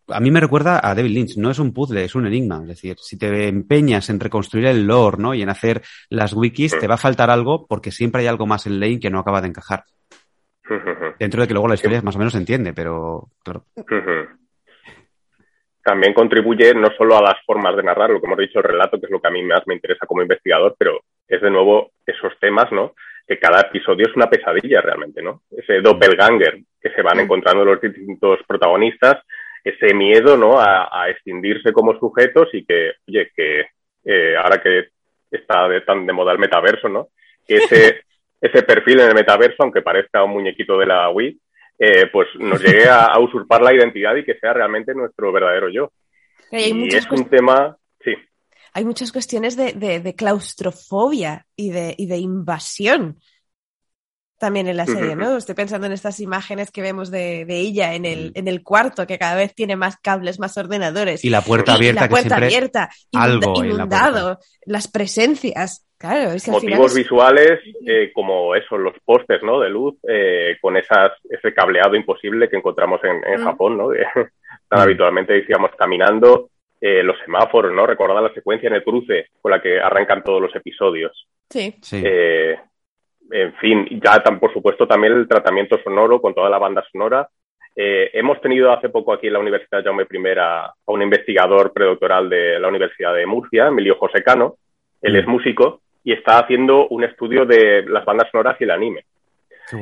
a 0.07 0.19
mí 0.19 0.31
me 0.31 0.39
recuerda 0.39 0.79
a 0.83 0.95
David 0.95 1.11
Lynch. 1.11 1.37
No 1.37 1.51
es 1.51 1.59
un 1.59 1.73
puzzle, 1.73 2.03
es 2.03 2.15
un 2.15 2.27
enigma. 2.27 2.59
Es 2.63 2.67
decir, 2.67 2.95
si 2.99 3.17
te 3.17 3.47
empeñas 3.47 4.09
en 4.09 4.19
reconstruir 4.19 4.67
el 4.67 4.85
lore, 4.85 5.17
¿no? 5.19 5.33
Y 5.33 5.41
en 5.41 5.49
hacer 5.49 5.81
las 6.09 6.33
wikis, 6.33 6.77
te 6.79 6.87
va 6.87 6.95
a 6.95 6.97
faltar 6.97 7.29
algo 7.29 7.65
porque 7.67 7.91
siempre 7.91 8.21
hay 8.21 8.27
algo 8.27 8.45
más 8.45 8.65
en 8.65 8.79
Lane 8.79 8.99
que 8.99 9.09
no 9.09 9.19
acaba 9.19 9.41
de 9.41 9.47
encajar. 9.47 9.83
Dentro 11.19 11.41
de 11.41 11.47
que 11.47 11.53
luego 11.53 11.67
la 11.67 11.75
historia 11.75 12.01
más 12.01 12.15
o 12.15 12.19
menos 12.19 12.33
se 12.33 12.39
entiende, 12.39 12.73
pero 12.73 13.29
claro 13.43 13.65
también 15.85 16.15
contribuye 16.15 16.73
no 16.73 16.89
solo 16.97 17.15
a 17.15 17.21
las 17.21 17.35
formas 17.45 17.75
de 17.75 17.83
narrar, 17.83 18.09
lo 18.09 18.19
que 18.19 18.25
hemos 18.25 18.39
dicho, 18.39 18.57
el 18.57 18.63
relato, 18.63 18.99
que 18.99 19.05
es 19.05 19.11
lo 19.11 19.21
que 19.21 19.27
a 19.27 19.31
mí 19.31 19.43
más 19.43 19.61
me 19.67 19.75
interesa 19.75 20.07
como 20.07 20.23
investigador, 20.23 20.75
pero 20.79 21.01
es 21.27 21.39
de 21.39 21.51
nuevo 21.51 21.91
esos 22.03 22.33
temas, 22.39 22.71
¿no? 22.71 22.95
Que 23.27 23.37
cada 23.37 23.61
episodio 23.61 24.07
es 24.07 24.15
una 24.15 24.27
pesadilla 24.27 24.81
realmente, 24.81 25.21
¿no? 25.21 25.43
Ese 25.51 25.81
doppelganger 25.81 26.57
que 26.81 26.89
se 26.89 27.03
van 27.03 27.19
encontrando 27.19 27.63
los 27.63 27.79
distintos 27.79 28.39
protagonistas, 28.47 29.23
ese 29.65 29.95
miedo, 29.95 30.37
¿no? 30.37 30.59
A, 30.59 30.87
a 30.91 31.09
extindirse 31.09 31.73
como 31.73 31.97
sujetos 31.99 32.47
y 32.53 32.63
que, 32.63 32.91
oye, 33.07 33.31
que 33.35 33.65
eh, 34.05 34.37
ahora 34.37 34.61
que 34.61 34.89
está 35.31 35.67
de, 35.67 35.81
tan 35.81 36.05
de 36.05 36.13
moda 36.13 36.31
el 36.31 36.39
metaverso, 36.39 36.87
¿no? 36.87 37.09
Que 37.47 37.57
ese, 37.57 38.01
ese 38.39 38.61
perfil 38.61 38.99
en 38.99 39.07
el 39.09 39.15
metaverso, 39.15 39.63
aunque 39.63 39.81
parezca 39.81 40.23
un 40.23 40.31
muñequito 40.31 40.77
de 40.77 40.85
la 40.85 41.09
Wii, 41.09 41.39
eh, 41.79 42.07
pues 42.13 42.27
nos 42.39 42.61
llegue 42.61 42.87
a, 42.87 43.19
usurpar 43.19 43.61
la 43.61 43.73
identidad 43.73 44.15
y 44.15 44.23
que 44.23 44.37
sea 44.37 44.53
realmente 44.53 44.93
nuestro 44.93 45.31
verdadero 45.31 45.69
yo. 45.69 45.91
y 46.51 46.95
es 46.95 47.09
un 47.09 47.25
tema, 47.25 47.75
sí. 48.03 48.13
Hay 48.73 48.85
muchas 48.85 49.11
cuestiones 49.11 49.57
de, 49.57 50.15
claustrofobia 50.15 51.47
y 51.55 51.71
de, 51.71 51.95
y 51.97 52.05
de 52.05 52.17
invasión 52.17 53.17
también 54.45 54.67
en 54.67 54.77
la 54.77 54.85
serie, 54.85 55.15
¿no? 55.15 55.37
Estoy 55.37 55.55
pensando 55.55 55.87
en 55.87 55.93
estas 55.93 56.19
imágenes 56.19 56.69
que 56.69 56.83
vemos 56.83 57.09
de, 57.09 57.47
ella 57.49 57.95
en 57.95 58.05
el, 58.05 58.31
en 58.35 58.47
el 58.47 58.61
cuarto, 58.61 59.07
que 59.07 59.17
cada 59.17 59.35
vez 59.35 59.55
tiene 59.55 59.75
más 59.75 59.97
cables, 59.97 60.39
más 60.39 60.55
ordenadores. 60.55 61.25
Y 61.25 61.31
la 61.31 61.41
puerta 61.41 61.73
abierta. 61.73 62.01
la 62.01 62.09
puerta 62.09 62.35
abierta, 62.35 62.89
algo 63.11 63.65
inundado, 63.65 64.37
las 64.67 64.87
presencias. 64.87 65.87
Claro, 65.97 66.33
es 66.33 66.45
que 66.45 66.51
Motivos 66.51 66.93
visuales 66.93 67.59
eh, 67.87 68.11
como 68.13 68.53
eso, 68.53 68.77
los 68.77 68.93
postes 69.03 69.41
¿no? 69.41 69.59
de 69.59 69.69
luz, 69.71 69.95
eh, 70.07 70.57
con 70.61 70.77
esas, 70.77 71.13
ese 71.27 71.51
cableado 71.51 71.95
imposible 71.95 72.47
que 72.47 72.57
encontramos 72.57 73.03
en, 73.03 73.23
en 73.25 73.41
mm. 73.41 73.45
Japón, 73.45 73.77
¿no? 73.77 73.87
tan 74.69 74.79
mm. 74.79 74.81
habitualmente 74.83 75.33
decíamos 75.33 75.71
caminando, 75.75 76.51
eh, 76.79 77.01
los 77.01 77.17
semáforos, 77.25 77.73
¿no? 77.73 77.87
Recordar 77.87 78.21
la 78.21 78.33
secuencia 78.35 78.67
en 78.67 78.75
el 78.75 78.83
cruce 78.83 79.29
con 79.41 79.49
la 79.49 79.59
que 79.59 79.79
arrancan 79.79 80.23
todos 80.23 80.39
los 80.39 80.55
episodios. 80.55 81.27
Sí. 81.49 81.73
sí 81.81 82.03
en 83.31 83.53
fin, 83.55 83.87
ya 84.03 84.23
por 84.39 84.53
supuesto 84.53 84.87
también 84.87 85.13
el 85.13 85.27
tratamiento 85.27 85.77
sonoro 85.83 86.21
con 86.21 86.33
toda 86.33 86.49
la 86.49 86.57
banda 86.57 86.83
sonora. 86.91 87.27
Eh, 87.75 88.09
hemos 88.13 88.39
tenido 88.39 88.71
hace 88.71 88.89
poco 88.89 89.13
aquí 89.13 89.27
en 89.27 89.33
la 89.33 89.39
Universidad 89.39 89.83
Jaume 89.83 90.07
I 90.09 90.17
a, 90.39 90.71
un 90.85 91.01
investigador 91.01 91.73
predoctoral 91.73 92.29
de 92.29 92.59
la 92.59 92.67
Universidad 92.69 93.13
de 93.13 93.25
Murcia, 93.25 93.67
Emilio 93.67 93.97
José 93.97 94.23
Cano. 94.23 94.55
Él 95.01 95.15
es 95.15 95.27
mm. 95.27 95.29
músico 95.29 95.81
y 96.03 96.13
está 96.13 96.39
haciendo 96.39 96.87
un 96.87 97.03
estudio 97.03 97.45
de 97.45 97.83
las 97.87 98.05
bandas 98.05 98.29
sonoras 98.31 98.55
y 98.59 98.63
el 98.63 98.71
anime. 98.71 99.05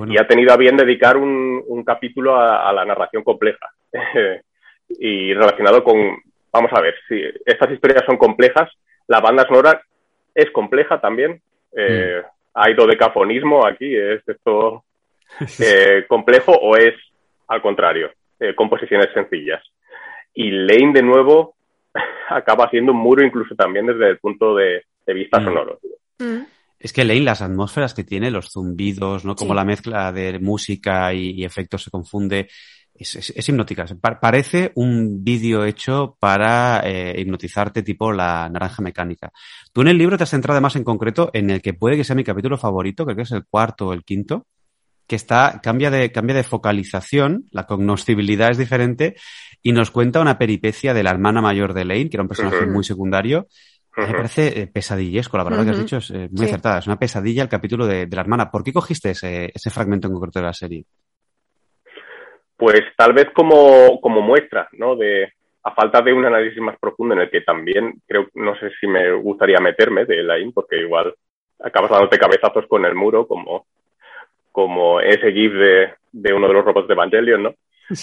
Y 0.08 0.17
ha 0.17 0.25
tenido 0.25 0.53
a 0.53 0.58
bien 0.58 0.77
dedicar 0.77 1.17
un, 1.17 1.84
capítulo 1.86 2.38
a, 2.39 2.71
la 2.71 2.86
narración 2.86 3.21
compleja. 3.23 3.69
y 4.89 5.34
relacionado 5.34 5.84
con, 5.84 6.17
vamos 6.51 6.71
a 6.73 6.82
ver, 6.82 6.95
si 7.08 7.21
estas 7.45 7.69
historias 7.71 8.03
son 8.06 8.17
complejas, 8.17 8.71
la 9.08 9.19
banda 9.19 9.45
sonora 9.45 9.82
es 10.34 10.49
compleja 10.51 11.01
también. 11.01 11.41
Eh, 11.75 12.21
mm 12.23 12.33
hay 12.54 12.74
dodecafonismo 12.74 13.66
aquí, 13.66 13.96
¿es 13.96 14.28
esto 14.28 14.84
eh, 15.60 16.06
complejo 16.08 16.52
o 16.54 16.76
es 16.76 16.94
al 17.48 17.62
contrario, 17.62 18.12
eh, 18.39 18.56
composiciones 18.56 19.10
sencillas? 19.13 19.62
Y 20.34 20.52
Lane, 20.52 20.94
de 20.94 21.04
nuevo, 21.04 21.56
acaba 22.30 22.70
siendo 22.70 22.92
un 22.92 23.00
muro 23.00 23.26
incluso 23.26 23.56
también 23.56 23.86
desde 23.86 24.10
el 24.10 24.18
punto 24.20 24.56
de, 24.56 24.84
vista 25.08 25.39
mm. 25.39 25.44
sonoro. 25.44 25.80
Mm. 26.20 26.44
Es 26.80 26.92
que 26.92 27.06
Lane, 27.06 27.22
las 27.22 27.42
atmósferas 27.42 27.94
que 27.94 28.04
tiene, 28.04 28.30
los 28.30 28.52
zumbidos, 28.52 29.24
¿no? 29.24 29.36
Como 29.36 29.54
la 29.54 29.63
mezcla 29.63 30.12
de 30.12 30.38
música 30.39 31.13
y 31.13 31.46
efectos 31.46 31.84
se 31.84 31.92
confunde 31.92 32.50
es, 33.04 33.50
hipnótica. 33.50 33.86
parece 34.20 34.72
un 34.76 35.24
vídeo 35.24 35.63
hecho 35.63 36.18
para 36.20 36.82
eh, 36.84 37.20
hipnotizarte 37.20 37.84
tipo 37.84 38.12
la 38.12 38.50
naranja 38.50 38.82
mecánica. 38.82 39.32
Tú 39.72 39.82
en 39.82 39.89
el 39.89 39.98
libro 39.98 40.18
te 40.18 40.24
has 40.24 40.30
centrado 40.30 40.56
además 40.56 40.76
en 40.76 40.84
concreto 40.84 41.30
en 41.34 41.50
el 41.50 41.62
que 41.62 41.74
puede 41.74 41.96
que 41.96 42.04
sea 42.04 42.16
mi 42.16 42.24
capítulo 42.24 42.58
favorito, 42.58 43.06
creo 43.06 43.16
que 43.16 43.24
es 43.24 43.32
el 43.32 43.46
cuarto 43.46 43.88
o 43.88 43.94
el 43.94 44.04
quinto, 44.04 44.48
que 45.08 45.16
está, 45.16 45.60
cambia 45.62 45.92
de, 45.92 46.12
cambia 46.12 46.36
de 46.36 46.44
focalización, 46.44 47.46
la 47.52 47.66
cognoscibilidad 47.66 48.52
es 48.52 48.58
diferente, 48.58 49.16
y 49.62 49.72
nos 49.72 49.92
cuenta 49.92 50.22
una 50.22 50.38
peripecia 50.38 50.94
de 50.94 51.04
la 51.04 51.12
hermana 51.12 51.42
mayor 51.42 51.74
de 51.74 51.86
Lane, 51.86 52.10
que 52.10 52.18
era 52.18 52.24
un 52.24 52.30
personaje 52.30 52.66
muy 52.66 52.84
secundario. 52.84 53.48
Me 53.96 54.08
parece 54.08 54.62
eh, 54.62 54.68
pesadillesco, 54.68 55.38
la 55.38 55.44
verdad 55.44 55.63
que 55.63 55.70
has 55.70 55.78
dicho 55.78 55.98
es 55.98 56.10
eh, 56.10 56.28
muy 56.32 56.48
acertada. 56.48 56.80
Es 56.80 56.88
una 56.88 56.98
pesadilla 56.98 57.44
el 57.44 57.50
capítulo 57.50 57.86
de, 57.86 58.08
de, 58.08 58.16
la 58.16 58.22
hermana. 58.24 58.50
¿Por 58.50 58.63
qué 58.63 58.74
cogiste 58.74 59.12
ese, 59.12 59.52
ese 59.54 59.70
fragmento 59.70 60.08
en 60.08 60.13
concreto 60.13 60.39
de 60.39 60.46
la 60.46 60.54
serie? 60.54 60.86
Pues 62.63 62.82
tal 62.95 63.12
vez 63.12 63.28
como, 63.34 63.99
como 63.99 64.21
muestra, 64.21 64.69
¿no? 64.71 64.95
De, 64.95 65.34
a 65.63 65.76
falta 65.76 66.02
de 66.02 66.13
un 66.13 66.23
análisis 66.23 66.62
más 66.62 66.80
profundo 66.80 67.13
en 67.13 67.19
el 67.19 67.30
que 67.30 67.41
también 67.41 67.95
creo, 68.08 68.30
no 68.36 68.58
sé 68.58 68.71
si 68.80 68.88
me 68.88 69.12
gustaría 69.15 69.60
meterme 69.60 70.06
de 70.06 70.23
la 70.23 70.36
porque 70.54 70.80
igual 70.80 71.13
acabas 71.60 71.91
dándote 71.91 72.17
cabezazos 72.17 72.65
con 72.67 72.86
el 72.86 72.95
muro, 72.95 73.28
como, 73.28 73.65
como 74.54 75.02
ese 75.02 75.34
GIF 75.34 75.52
de, 75.52 75.93
de 76.13 76.34
uno 76.34 76.47
de 76.47 76.54
los 76.54 76.63
robots 76.63 76.88
de 76.88 76.93
Evangelion, 76.93 77.43
¿no? 77.43 77.54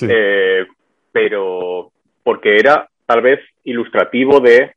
Eh, 0.02 0.66
pero 1.10 1.90
porque 2.22 2.56
era 2.56 2.86
tal 3.06 3.22
vez 3.22 3.40
ilustrativo 3.64 4.40
de, 4.40 4.74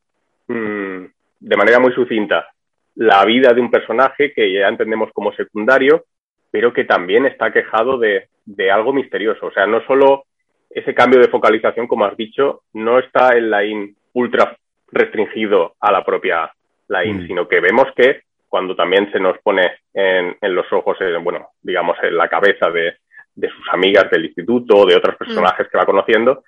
mm, 0.48 1.04
de 1.40 1.56
manera 1.58 1.78
muy 1.78 1.92
sucinta, 1.92 2.46
la 2.94 3.22
vida 3.26 3.52
de 3.52 3.60
un 3.60 3.70
personaje 3.70 4.32
que 4.32 4.50
ya 4.50 4.66
entendemos 4.66 5.10
como 5.12 5.34
secundario, 5.34 6.06
pero 6.54 6.72
que 6.72 6.84
también 6.84 7.26
está 7.26 7.52
quejado 7.52 7.98
de, 7.98 8.28
de 8.44 8.70
algo 8.70 8.92
misterioso. 8.92 9.46
O 9.46 9.50
sea, 9.50 9.66
no 9.66 9.84
solo 9.88 10.26
ese 10.70 10.94
cambio 10.94 11.18
de 11.18 11.26
focalización, 11.26 11.88
como 11.88 12.04
has 12.04 12.16
dicho, 12.16 12.62
no 12.74 13.00
está 13.00 13.36
en 13.36 13.50
la 13.50 13.64
IN 13.64 13.96
ultra 14.12 14.56
restringido 14.92 15.74
a 15.80 15.90
la 15.90 16.04
propia 16.04 16.52
la 16.86 17.04
IN, 17.04 17.24
mm. 17.24 17.26
sino 17.26 17.48
que 17.48 17.58
vemos 17.58 17.88
que 17.96 18.20
cuando 18.46 18.76
también 18.76 19.10
se 19.10 19.18
nos 19.18 19.36
pone 19.38 19.68
en, 19.92 20.36
en 20.40 20.54
los 20.54 20.72
ojos, 20.72 20.96
bueno, 21.24 21.48
digamos, 21.60 21.96
en 22.04 22.16
la 22.16 22.28
cabeza 22.28 22.70
de, 22.70 22.98
de, 23.34 23.48
sus 23.48 23.68
amigas 23.72 24.08
del 24.08 24.26
instituto, 24.26 24.86
de 24.86 24.94
otros 24.94 25.16
mm. 25.16 25.24
personajes 25.24 25.66
que 25.68 25.76
va 25.76 25.84
conociendo, 25.84 26.44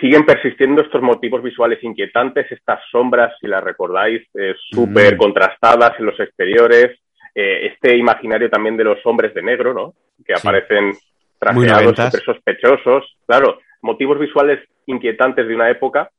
siguen 0.00 0.24
persistiendo 0.24 0.80
estos 0.80 1.02
motivos 1.02 1.42
visuales 1.42 1.84
inquietantes, 1.84 2.50
estas 2.50 2.80
sombras, 2.90 3.34
si 3.38 3.48
las 3.48 3.62
recordáis, 3.62 4.22
eh, 4.32 4.54
súper 4.70 5.16
mm. 5.16 5.18
contrastadas 5.18 5.92
en 5.98 6.06
los 6.06 6.18
exteriores, 6.18 7.03
eh, 7.34 7.66
este 7.72 7.96
imaginario 7.96 8.48
también 8.48 8.76
de 8.76 8.84
los 8.84 8.98
hombres 9.04 9.34
de 9.34 9.42
negro, 9.42 9.74
¿no? 9.74 9.94
Que 10.24 10.34
aparecen 10.34 10.92
trajeados, 11.38 11.96
súper 11.96 12.24
sospechosos. 12.24 13.16
Claro, 13.26 13.58
motivos 13.82 14.18
visuales 14.18 14.60
inquietantes 14.86 15.46
de 15.46 15.54
una 15.54 15.70
época 15.70 16.10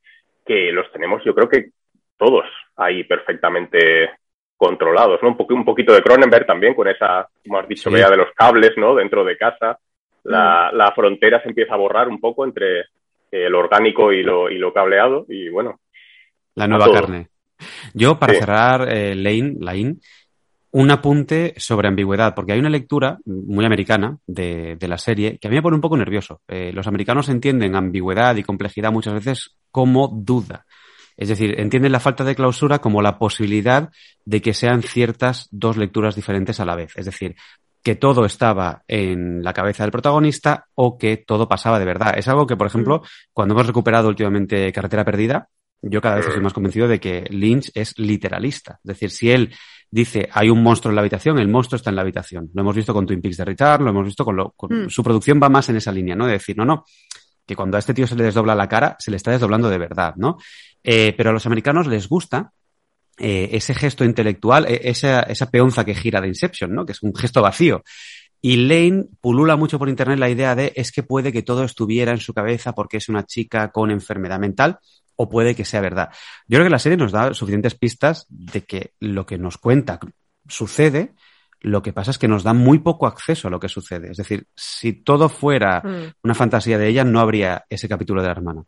que 0.45 0.71
los 0.71 0.91
tenemos, 0.91 1.23
yo 1.23 1.33
creo 1.33 1.49
que 1.49 1.69
todos 2.17 2.45
ahí 2.77 3.03
perfectamente 3.03 4.11
controlados, 4.57 5.21
¿no? 5.21 5.29
Un, 5.29 5.57
un 5.57 5.65
poquito 5.65 5.93
de 5.93 6.01
Cronenberg 6.01 6.45
también, 6.45 6.73
con 6.73 6.87
esa, 6.87 7.27
como 7.43 7.59
has 7.59 7.67
dicho, 7.67 7.91
vea 7.91 8.09
de 8.09 8.17
los 8.17 8.31
cables, 8.33 8.71
¿no? 8.77 8.95
Dentro 8.95 9.23
de 9.23 9.37
casa. 9.37 9.79
La, 10.23 10.71
mm. 10.71 10.77
la, 10.77 10.91
frontera 10.93 11.41
se 11.41 11.49
empieza 11.49 11.73
a 11.73 11.77
borrar 11.77 12.07
un 12.07 12.19
poco 12.19 12.45
entre 12.45 12.85
el 13.31 13.53
orgánico 13.53 14.11
y 14.11 14.23
lo, 14.23 14.49
y 14.49 14.57
lo 14.57 14.73
cableado, 14.73 15.25
y 15.29 15.49
bueno. 15.49 15.79
La 16.55 16.67
nueva 16.67 16.91
carne. 16.91 17.27
Yo, 17.93 18.17
para 18.17 18.33
cerrar, 18.33 18.87
eh, 18.89 19.15
Lane, 19.15 19.55
Lane, 19.59 19.95
un 20.75 20.91
apunte 20.91 21.53
sobre 21.55 21.87
ambigüedad, 21.87 22.35
porque 22.35 22.51
hay 22.51 22.59
una 22.59 22.69
lectura 22.69 23.17
muy 23.23 23.63
americana 23.63 24.17
de, 24.27 24.77
la 24.81 24.97
serie 24.97 25.37
que 25.39 25.47
a 25.47 25.49
mí 25.49 25.55
me 25.55 25.61
pone 25.61 25.75
un 25.75 25.81
poco 25.81 25.95
nervioso. 25.95 26.41
Eh, 26.49 26.73
los 26.73 26.85
americanos 26.85 27.29
entienden 27.29 27.77
ambigüedad 27.77 28.35
y 28.35 28.43
complejidad 28.43 28.91
muchas 28.91 29.13
veces 29.13 29.55
como 29.71 30.09
duda. 30.13 30.65
Es 31.15 31.29
decir, 31.29 31.61
entienden 31.61 31.93
la 31.93 32.01
falta 32.01 32.25
de 32.25 32.35
clausura 32.35 32.79
como 32.79 33.01
la 33.01 33.17
posibilidad 33.17 33.89
de 34.25 34.41
que 34.41 34.53
sean 34.53 34.81
ciertas 34.81 35.47
dos 35.49 35.77
lecturas 35.77 36.13
diferentes 36.13 36.59
a 36.59 36.65
la 36.65 36.75
vez. 36.75 36.91
Es 36.97 37.05
decir, 37.05 37.37
que 37.81 37.95
todo 37.95 38.25
estaba 38.25 38.83
en 38.89 39.45
la 39.45 39.53
cabeza 39.53 39.83
del 39.83 39.93
protagonista 39.93 40.65
o 40.75 40.97
que 40.97 41.15
todo 41.15 41.47
pasaba 41.47 41.79
de 41.79 41.85
verdad. 41.85 42.15
Es 42.17 42.27
algo 42.27 42.45
que, 42.45 42.57
por 42.57 42.67
ejemplo, 42.67 43.01
cuando 43.31 43.53
hemos 43.53 43.67
recuperado 43.67 44.09
últimamente 44.09 44.73
Carretera 44.73 45.05
Perdida, 45.05 45.47
yo 45.81 46.01
cada 46.01 46.15
vez 46.15 46.27
estoy 46.27 46.43
más 46.43 46.53
convencido 46.53 46.89
de 46.89 46.99
que 46.99 47.25
Lynch 47.29 47.71
es 47.75 47.97
literalista. 47.97 48.79
Es 48.83 48.89
decir, 48.89 49.11
si 49.11 49.31
él 49.31 49.53
dice 49.89 50.29
hay 50.31 50.49
un 50.49 50.61
monstruo 50.61 50.91
en 50.91 50.95
la 50.95 51.01
habitación, 51.01 51.39
el 51.39 51.47
monstruo 51.47 51.77
está 51.77 51.89
en 51.89 51.95
la 51.95 52.01
habitación. 52.01 52.49
Lo 52.53 52.61
hemos 52.61 52.75
visto 52.75 52.93
con 52.93 53.05
Twin 53.05 53.21
Peaks 53.21 53.37
de 53.37 53.45
Richard, 53.45 53.81
lo 53.81 53.89
hemos 53.89 54.05
visto 54.05 54.25
con, 54.25 54.35
lo, 54.35 54.51
con 54.51 54.85
mm. 54.85 54.89
su 54.89 55.03
producción 55.03 55.39
va 55.41 55.49
más 55.49 55.69
en 55.69 55.77
esa 55.77 55.91
línea, 55.91 56.15
¿no? 56.15 56.25
De 56.25 56.33
decir, 56.33 56.57
no, 56.57 56.65
no, 56.65 56.85
que 57.45 57.55
cuando 57.55 57.77
a 57.77 57.79
este 57.79 57.93
tío 57.93 58.07
se 58.07 58.15
le 58.15 58.23
desdobla 58.23 58.55
la 58.55 58.67
cara, 58.67 58.95
se 58.99 59.11
le 59.11 59.17
está 59.17 59.31
desdoblando 59.31 59.69
de 59.69 59.77
verdad, 59.77 60.15
¿no? 60.17 60.37
Eh, 60.83 61.13
pero 61.15 61.29
a 61.29 61.33
los 61.33 61.45
americanos 61.45 61.87
les 61.87 62.07
gusta 62.07 62.51
eh, 63.17 63.49
ese 63.53 63.73
gesto 63.73 64.03
intelectual, 64.03 64.65
e, 64.67 64.81
esa, 64.89 65.21
esa 65.21 65.49
peonza 65.49 65.85
que 65.85 65.95
gira 65.95 66.21
de 66.21 66.27
Inception, 66.27 66.73
¿no? 66.73 66.85
Que 66.85 66.91
es 66.91 67.01
un 67.01 67.15
gesto 67.15 67.41
vacío. 67.41 67.83
Y 68.41 68.57
Lane 68.67 69.05
pulula 69.21 69.55
mucho 69.55 69.79
por 69.79 69.89
internet 69.89 70.19
la 70.19 70.29
idea 70.29 70.55
de 70.55 70.71
es 70.75 70.91
que 70.91 71.03
puede 71.03 71.31
que 71.31 71.41
todo 71.41 71.63
estuviera 71.63 72.11
en 72.11 72.19
su 72.19 72.33
cabeza 72.33 72.73
porque 72.73 72.97
es 72.97 73.09
una 73.09 73.23
chica 73.23 73.71
con 73.71 73.91
enfermedad 73.91 74.39
mental 74.39 74.77
o 75.15 75.29
puede 75.29 75.55
que 75.55 75.65
sea 75.65 75.81
verdad. 75.81 76.09
Yo 76.47 76.57
creo 76.57 76.65
que 76.65 76.71
la 76.71 76.79
serie 76.79 76.97
nos 76.97 77.11
da 77.11 77.33
suficientes 77.33 77.75
pistas 77.75 78.25
de 78.29 78.61
que 78.61 78.91
lo 78.99 79.25
que 79.25 79.37
nos 79.37 79.57
cuenta 79.57 79.99
sucede, 80.47 81.13
lo 81.61 81.81
que 81.81 81.93
pasa 81.93 82.11
es 82.11 82.19
que 82.19 82.27
nos 82.27 82.43
da 82.43 82.53
muy 82.53 82.79
poco 82.79 83.07
acceso 83.07 83.47
a 83.47 83.51
lo 83.51 83.59
que 83.59 83.69
sucede. 83.69 84.11
Es 84.11 84.17
decir, 84.17 84.43
si 84.55 85.03
todo 85.03 85.29
fuera 85.29 85.81
mm. 85.83 86.13
una 86.23 86.35
fantasía 86.35 86.77
de 86.77 86.87
ella, 86.87 87.03
no 87.03 87.19
habría 87.19 87.63
ese 87.69 87.89
capítulo 87.89 88.21
de 88.21 88.27
la 88.27 88.33
hermana. 88.33 88.63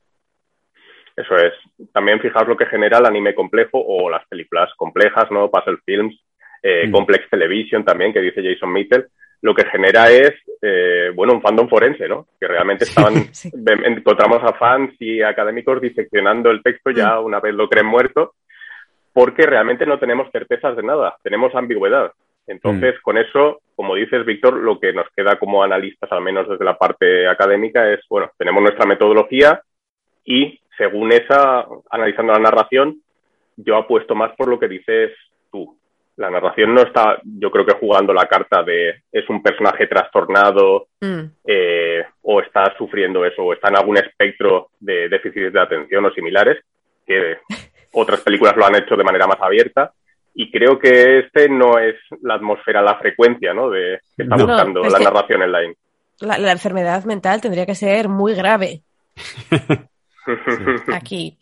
Eso 1.16 1.36
es. 1.36 1.54
También 1.94 2.20
fijaos 2.20 2.48
lo 2.48 2.58
que 2.58 2.68
genera 2.68 3.00
el 3.00 3.06
anime 3.06 3.34
complejo 3.36 3.84
o 3.84 4.10
las 4.10 4.26
películas 4.28 4.70
complejas, 4.78 5.26
¿no? 5.32 5.50
Puzzle 5.50 5.78
Films, 5.86 6.16
eh, 6.62 6.88
mm. 6.88 6.92
Complex 6.92 7.30
Television 7.30 7.84
también, 7.84 8.14
que 8.14 8.22
dice 8.22 8.42
Jason 8.44 8.72
Mitchell. 8.72 9.08
Lo 9.42 9.54
que 9.54 9.66
genera 9.66 10.10
es, 10.10 10.34
eh, 10.62 11.12
bueno, 11.14 11.34
un 11.34 11.42
fandom 11.42 11.70
forense, 11.70 12.08
¿no? 12.08 12.28
Que 12.40 12.48
realmente 12.48 12.86
estaban, 12.86 13.14
encontramos 13.86 14.44
a 14.44 14.54
fans 14.54 14.96
y 15.00 15.22
académicos 15.22 15.80
diseccionando 15.80 16.50
el 16.50 16.64
texto 16.64 16.92
ya 16.92 17.20
mm. 17.20 17.26
una 17.26 17.40
vez 17.40 17.54
lo 17.54 17.70
creen 17.70 17.86
muerto, 17.86 18.34
porque 19.14 19.46
realmente 19.46 19.86
no 19.86 20.00
tenemos 20.00 20.32
certezas 20.32 20.76
de 20.76 20.84
nada, 20.84 21.16
tenemos 21.24 21.54
ambigüedad. 21.56 22.12
Entonces, 22.48 22.96
mm. 22.96 23.02
con 23.04 23.18
eso, 23.18 23.62
como 23.76 23.96
dices, 23.96 24.26
Víctor, 24.26 24.56
lo 24.56 24.80
que 24.80 24.94
nos 24.94 25.08
queda 25.16 25.38
como 25.38 25.64
analistas, 25.64 26.12
al 26.12 26.22
menos 26.22 26.48
desde 26.48 26.66
la 26.66 26.78
parte 26.78 27.28
académica, 27.28 27.92
es, 27.92 28.00
bueno, 28.10 28.32
tenemos 28.38 28.64
nuestra 28.64 28.86
metodología 28.86 29.62
y 30.24 30.60
según 30.78 31.12
esa, 31.12 31.66
analizando 31.90 32.34
la 32.34 32.40
narración, 32.40 33.02
yo 33.58 33.76
apuesto 33.76 34.16
más 34.16 34.36
por 34.36 34.48
lo 34.48 34.60
que 34.60 34.68
dices. 34.68 35.12
La 36.18 36.30
narración 36.32 36.74
no 36.74 36.82
está, 36.82 37.20
yo 37.24 37.52
creo 37.52 37.66
que 37.66 37.78
jugando 37.80 38.12
la 38.12 38.26
carta 38.26 38.64
de 38.64 39.04
es 39.12 39.30
un 39.30 39.42
personaje 39.42 39.88
trastornado 39.88 40.88
mm. 41.00 41.24
eh, 41.46 42.04
o 42.24 42.42
está 42.42 42.76
sufriendo 42.78 43.24
eso 43.24 43.44
o 43.44 43.54
está 43.54 43.70
en 43.70 43.78
algún 43.78 43.98
espectro 43.98 44.70
de 44.80 45.10
déficit 45.10 45.54
de 45.54 45.62
atención 45.62 46.06
o 46.06 46.12
similares, 46.12 46.64
que 47.06 47.38
otras 47.94 48.22
películas 48.22 48.56
lo 48.58 48.66
han 48.66 48.76
hecho 48.76 48.96
de 48.96 49.04
manera 49.04 49.28
más 49.28 49.40
abierta. 49.40 49.92
Y 50.34 50.52
creo 50.52 50.78
que 50.78 51.20
este 51.20 51.50
no 51.50 51.80
es 51.80 51.96
la 52.22 52.36
atmósfera, 52.36 52.82
la 52.82 53.00
frecuencia 53.00 53.54
¿no? 53.54 53.70
de 53.70 54.00
que 54.16 54.24
está 54.24 54.36
buscando 54.36 54.82
la 54.82 55.00
narración 55.00 55.42
en 55.42 55.52
line. 55.52 55.76
La, 56.20 56.38
la 56.38 56.52
enfermedad 56.52 57.04
mental 57.06 57.42
tendría 57.42 57.66
que 57.66 57.76
ser 57.76 58.08
muy 58.08 58.36
grave. 58.36 58.82
Aquí. 60.94 61.38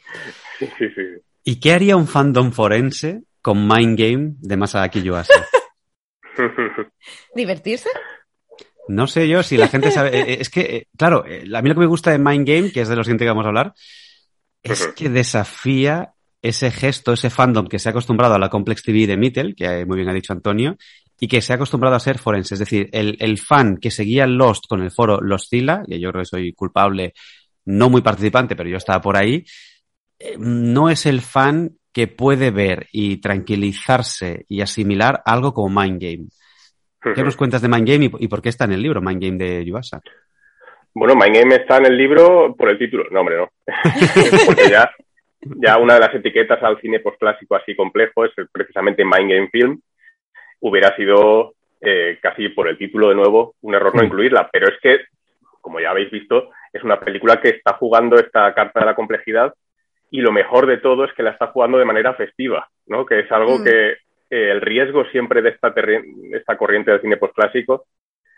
¿Y 1.43 1.59
qué 1.59 1.73
haría 1.73 1.95
un 1.95 2.07
fandom 2.07 2.51
forense 2.51 3.21
con 3.45 3.67
Mind 3.67 3.95
Game 3.95 4.33
de 4.39 4.57
Masaaki 4.57 5.03
Yuasa? 5.03 5.31
¿Divertirse? 7.35 7.89
No 8.87 9.05
sé 9.05 9.27
yo 9.27 9.43
si 9.43 9.55
la 9.55 9.67
gente 9.67 9.91
sabe. 9.91 10.17
Eh, 10.17 10.21
eh, 10.29 10.37
es 10.39 10.49
que, 10.49 10.61
eh, 10.61 10.87
claro, 10.97 11.23
a 11.23 11.61
mí 11.61 11.69
lo 11.69 11.75
que 11.75 11.81
me 11.81 11.85
gusta 11.85 12.09
de 12.09 12.17
Mind 12.17 12.47
Game, 12.47 12.71
que 12.71 12.81
es 12.81 12.89
de 12.89 12.95
lo 12.95 13.03
siguiente 13.03 13.23
que 13.23 13.29
vamos 13.29 13.45
a 13.45 13.49
hablar, 13.49 13.75
es 14.63 14.87
que 14.95 15.09
desafía 15.09 16.15
ese 16.41 16.71
gesto, 16.71 17.13
ese 17.13 17.29
fandom 17.29 17.67
que 17.67 17.77
se 17.77 17.87
ha 17.87 17.91
acostumbrado 17.91 18.33
a 18.33 18.39
la 18.39 18.49
Complex 18.49 18.81
TV 18.81 19.05
de 19.05 19.15
Mittel, 19.15 19.53
que 19.55 19.85
muy 19.85 19.97
bien 19.97 20.09
ha 20.09 20.13
dicho 20.13 20.33
Antonio, 20.33 20.75
y 21.19 21.27
que 21.27 21.39
se 21.39 21.53
ha 21.53 21.57
acostumbrado 21.57 21.95
a 21.95 21.99
ser 21.99 22.17
forense. 22.17 22.55
Es 22.55 22.59
decir, 22.59 22.89
el, 22.93 23.15
el 23.19 23.37
fan 23.37 23.77
que 23.77 23.91
seguía 23.91 24.25
Lost 24.25 24.63
con 24.67 24.81
el 24.81 24.89
foro 24.89 25.21
Lostila, 25.21 25.83
y 25.85 25.99
yo 25.99 26.09
creo 26.09 26.23
que 26.23 26.29
soy 26.29 26.53
culpable 26.53 27.13
no 27.65 27.91
muy 27.91 28.01
participante, 28.01 28.55
pero 28.55 28.71
yo 28.71 28.77
estaba 28.77 29.01
por 29.01 29.15
ahí, 29.15 29.45
no 30.39 30.89
es 30.89 31.05
el 31.05 31.21
fan 31.21 31.77
que 31.95 32.07
puede 32.07 32.51
ver 32.51 32.87
y 32.91 33.21
tranquilizarse 33.21 34.43
y 34.49 34.59
asimilar 34.59 35.21
algo 35.25 35.53
como 35.53 35.81
Mind 35.81 36.01
Game. 36.01 36.25
¿Qué 37.15 37.23
nos 37.23 37.37
cuentas 37.37 37.61
de 37.61 37.69
Mind 37.69 37.87
Game 37.87 38.09
y, 38.19 38.27
por 38.27 38.41
qué 38.41 38.49
está 38.49 38.65
en 38.65 38.73
el 38.73 38.81
libro 38.81 38.99
Mind 38.99 39.23
Game 39.23 39.37
de 39.37 39.63
Yuasa? 39.63 40.01
Bueno, 40.93 41.15
Mind 41.15 41.37
Game 41.37 41.55
está 41.55 41.77
en 41.77 41.85
el 41.85 41.97
libro 41.97 42.53
por 42.53 42.69
el 42.69 42.77
título. 42.77 43.05
No, 43.11 43.21
hombre, 43.21 43.37
no. 43.37 43.49
Porque 44.45 44.69
ya, 44.69 44.91
ya 45.39 45.77
una 45.77 45.93
de 45.93 46.01
las 46.01 46.13
etiquetas 46.13 46.61
al 46.63 46.81
cine 46.81 46.99
postclásico 46.99 47.55
así 47.55 47.73
complejo 47.77 48.25
es 48.25 48.31
precisamente 48.51 49.05
Mind 49.05 49.31
Game 49.31 49.49
Film. 49.49 49.79
Hubiera 50.59 50.93
sido 50.97 51.53
eh, 51.79 52.19
casi 52.21 52.49
por 52.49 52.67
el 52.67 52.77
título 52.77 53.07
de 53.07 53.15
nuevo 53.15 53.55
un 53.61 53.73
error 53.73 53.95
no 53.95 54.01
mm. 54.01 54.05
incluirla, 54.05 54.49
pero 54.51 54.67
es 54.67 54.77
que, 54.81 54.99
como 55.61 55.79
ya 55.79 55.91
habéis 55.91 56.11
visto, 56.11 56.49
es 56.73 56.83
una 56.83 56.99
película 56.99 57.39
que 57.39 57.51
está 57.51 57.77
jugando 57.77 58.17
esta 58.17 58.53
carta 58.53 58.81
de 58.81 58.85
la 58.85 58.95
complejidad 58.95 59.53
y 60.11 60.21
lo 60.21 60.31
mejor 60.31 60.67
de 60.67 60.77
todo 60.77 61.05
es 61.05 61.13
que 61.13 61.23
la 61.23 61.31
está 61.31 61.47
jugando 61.47 61.77
de 61.77 61.85
manera 61.85 62.13
festiva, 62.13 62.67
¿no? 62.87 63.05
Que 63.05 63.19
es 63.19 63.31
algo 63.31 63.59
mm. 63.59 63.63
que 63.63 63.97
el 64.29 64.61
riesgo 64.61 65.05
siempre 65.05 65.41
de 65.41 65.49
esta, 65.49 65.73
esta 66.33 66.57
corriente 66.57 66.91
del 66.91 67.01
cine 67.01 67.17
postclásico 67.17 67.85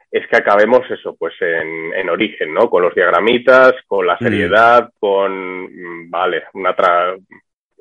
es 0.09 0.26
que 0.28 0.38
acabemos 0.38 0.89
eso, 0.89 1.15
pues 1.18 1.34
en, 1.41 2.09
origen, 2.09 2.53
¿no? 2.53 2.70
Con 2.70 2.84
los 2.84 2.95
diagramitas, 2.95 3.74
con 3.88 4.07
la 4.07 4.15
mm. 4.15 4.24
seriedad, 4.24 4.89
con, 4.99 5.63
mm, 5.63 6.09
vale, 6.09 6.43
una 6.53 6.76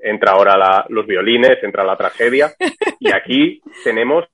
entra 0.03 0.33
ahora 0.33 0.87
los 0.89 1.07
violines, 1.07 1.63
entra 1.63 1.85
la 1.85 1.97
tragedia 1.97 2.53
y 3.01 3.13
aquí 3.13 3.61
tenemos 3.83 4.25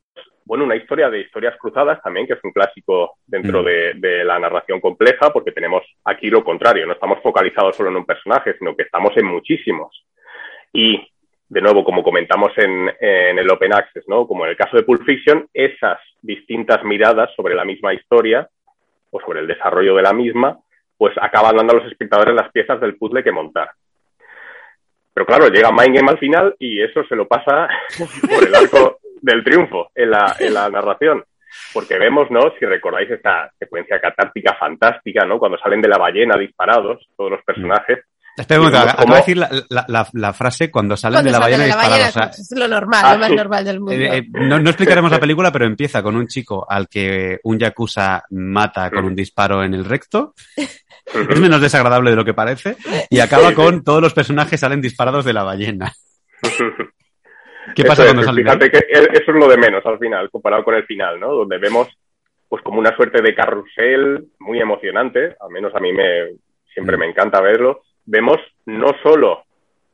bueno, 0.45 0.65
una 0.65 0.77
historia 0.77 1.09
de 1.09 1.21
historias 1.21 1.57
cruzadas 1.59 2.01
también, 2.03 2.27
que 2.27 2.35
es 2.35 2.45
un 2.45 2.53
clásico 2.53 3.17
dentro 3.27 3.63
mm. 3.63 4.01
de, 4.01 4.25
la 4.25 4.39
narración 4.39 4.81
compleja, 4.81 5.33
porque 5.33 5.53
tenemos 5.53 5.83
aquí 6.05 6.29
lo 6.29 6.45
contrario, 6.45 6.87
no 6.87 6.95
estamos 6.95 7.21
focalizados 7.23 7.77
solo 7.77 7.91
en 7.91 7.97
un 7.97 8.07
personaje, 8.07 8.57
sino 8.59 8.75
que 8.75 8.83
estamos 8.83 9.17
en 9.17 9.27
muchísimos. 9.27 10.05
Y, 10.73 11.01
de 11.49 11.61
nuevo, 11.61 11.85
como 11.85 12.03
comentamos 12.03 12.53
en, 12.57 12.91
el 13.01 13.51
Open 13.51 13.73
Access, 13.73 14.05
¿no? 14.09 14.27
Como 14.27 14.45
en 14.45 14.51
el 14.51 14.57
caso 14.57 14.77
de 14.77 14.85
Pulp 14.85 15.05
Fiction, 15.05 15.47
esas 15.53 15.99
distintas 16.21 16.83
miradas 16.85 17.31
sobre 17.37 17.55
la 17.55 17.65
misma 17.65 17.95
historia 17.95 18.49
o 19.11 19.21
sobre 19.21 19.41
el 19.41 19.47
desarrollo 19.47 19.95
de 19.95 20.03
la 20.03 20.13
misma, 20.13 20.59
pues 20.97 21.15
acaban 21.21 21.57
dando 21.57 21.75
a 21.75 21.77
los 21.77 21.91
espectadores 21.91 22.35
las 22.35 22.51
piezas 22.51 22.81
del 22.81 22.97
puzzle 22.97 23.23
que 23.23 23.33
montar. 23.33 23.71
Pero 25.15 25.27
claro, 25.27 25.49
llega 25.49 25.71
Mind 25.71 25.95
Game 25.95 26.11
al 26.11 26.19
final 26.19 26.57
y 26.59 26.81
eso 26.81 27.05
se 27.05 27.17
lo 27.17 27.29
pasa 27.29 27.69
por 28.35 28.47
el 28.47 28.55
arco 28.55 28.99
del 29.23 29.43
triunfo 29.43 29.91
en 29.95 30.11
la, 30.11 30.37
en 30.39 30.53
la 30.53 30.69
narración. 30.69 31.25
Porque 31.73 31.99
vemos, 31.99 32.31
¿no? 32.31 32.41
Si 32.59 32.65
recordáis 32.65 33.11
esta 33.11 33.51
secuencia 33.59 34.01
catártica 34.01 34.57
fantástica, 34.59 35.25
¿no? 35.25 35.39
Cuando 35.39 35.59
salen 35.59 35.81
de 35.81 35.89
la 35.89 35.99
ballena 35.99 36.37
disparados, 36.37 37.07
todos 37.17 37.31
los 37.31 37.43
personajes. 37.43 38.01
Espera 38.37 38.61
un 38.61 38.73
momento, 38.73 38.89
acabo 38.89 39.13
de 39.13 39.19
decir 39.19 39.37
la, 39.37 39.51
la, 39.69 40.09
la, 40.15 40.33
frase 40.33 40.71
cuando 40.71 40.97
salen 40.97 41.23
de 41.23 41.31
la 41.31 41.39
ballena 41.39 41.65
disparados. 41.65 42.39
es 42.39 42.59
lo 42.59 42.67
normal, 42.67 43.03
lo 43.03 43.09
ah, 43.09 43.19
más 43.19 43.31
normal 43.31 43.65
del 43.67 43.81
mundo. 43.81 43.93
Eh, 43.93 44.17
eh, 44.17 44.29
no, 44.31 44.59
no, 44.59 44.71
explicaremos 44.71 45.11
la 45.11 45.21
película, 45.21 45.53
pero 45.53 45.67
empieza 45.67 46.03
con 46.03 46.17
un 46.17 46.27
chico 46.27 46.67
al 46.67 46.89
que 46.89 47.39
un 47.43 47.59
yakuza 47.59 48.25
mata 48.31 48.91
con 48.91 49.05
un 49.05 49.15
disparo 49.15 49.63
en 49.63 49.75
el 49.75 49.85
recto. 49.85 50.33
Es 50.57 51.41
menos 51.41 51.61
desagradable 51.61 52.11
de 52.11 52.17
lo 52.17 52.25
que 52.25 52.33
parece. 52.33 52.77
Y 53.11 53.21
acaba 53.21 53.53
con 53.53 53.85
todos 53.85 54.01
los 54.01 54.15
personajes 54.15 54.59
salen 54.59 54.81
disparados 54.81 55.27
de 55.27 55.33
la 55.35 55.43
ballena. 55.43 55.93
¿Qué 57.75 57.85
pasa 57.85 58.05
cuando 58.05 58.23
salen? 58.23 58.45
Fíjate 58.45 58.71
que 58.71 58.79
eso 58.91 59.31
es 59.31 59.35
lo 59.35 59.49
de 59.49 59.57
menos 59.57 59.85
al 59.87 59.99
final, 59.99 60.31
comparado 60.31 60.65
con 60.65 60.75
el 60.75 60.85
final, 60.85 61.19
¿no? 61.19 61.33
Donde 61.33 61.59
vemos 61.59 61.89
pues 62.49 62.63
como 62.63 62.81
una 62.81 62.95
suerte 62.97 63.23
de 63.23 63.35
carrusel 63.35 64.27
muy 64.41 64.61
emocionante, 64.61 65.37
al 65.41 65.51
menos 65.51 65.75
a 65.75 65.81
mí 65.81 65.93
me 65.93 66.33
siempre 66.73 66.97
me 66.97 67.07
encanta 67.07 67.41
verlo. 67.41 67.83
Vemos 68.05 68.39
no 68.67 68.89
solo 69.03 69.45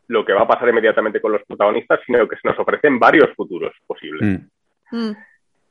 lo 0.08 0.24
que 0.24 0.32
va 0.32 0.42
a 0.42 0.48
pasar 0.48 0.68
inmediatamente 0.68 1.20
con 1.20 1.32
los 1.32 1.42
protagonistas, 1.46 2.00
sino 2.06 2.26
que 2.26 2.36
se 2.36 2.48
nos 2.48 2.58
ofrecen 2.58 2.98
varios 2.98 3.34
futuros 3.36 3.72
posibles. 3.86 4.40
Mm. 4.90 4.96
Mm. 4.96 5.16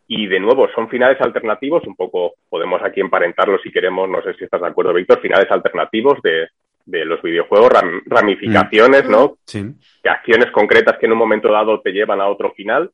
Y 0.10 0.28
de 0.28 0.40
nuevo, 0.40 0.70
son 0.74 0.88
finales 0.88 1.20
alternativos, 1.20 1.86
un 1.86 1.96
poco 1.96 2.36
podemos 2.50 2.82
aquí 2.82 3.02
emparentarlo 3.02 3.58
si 3.60 3.72
queremos, 3.72 4.08
no 4.08 4.22
sé 4.22 4.34
si 4.36 4.46
estás 4.46 4.62
de 4.62 4.68
acuerdo, 4.68 4.94
Víctor, 4.94 5.20
finales 5.20 5.52
alternativos 5.52 6.22
de, 6.22 6.48
de 6.88 7.04
los 7.04 7.22
videojuegos, 7.22 7.70
ramificaciones, 8.06 9.08
¿no? 9.10 9.38
Sí. 9.46 9.76
acciones 10.06 10.50
concretas 10.52 10.98
que 10.98 11.06
en 11.06 11.12
un 11.12 11.18
momento 11.18 11.52
dado 11.52 11.82
te 11.82 11.92
llevan 11.92 12.22
a 12.22 12.28
otro 12.28 12.54
final, 12.54 12.90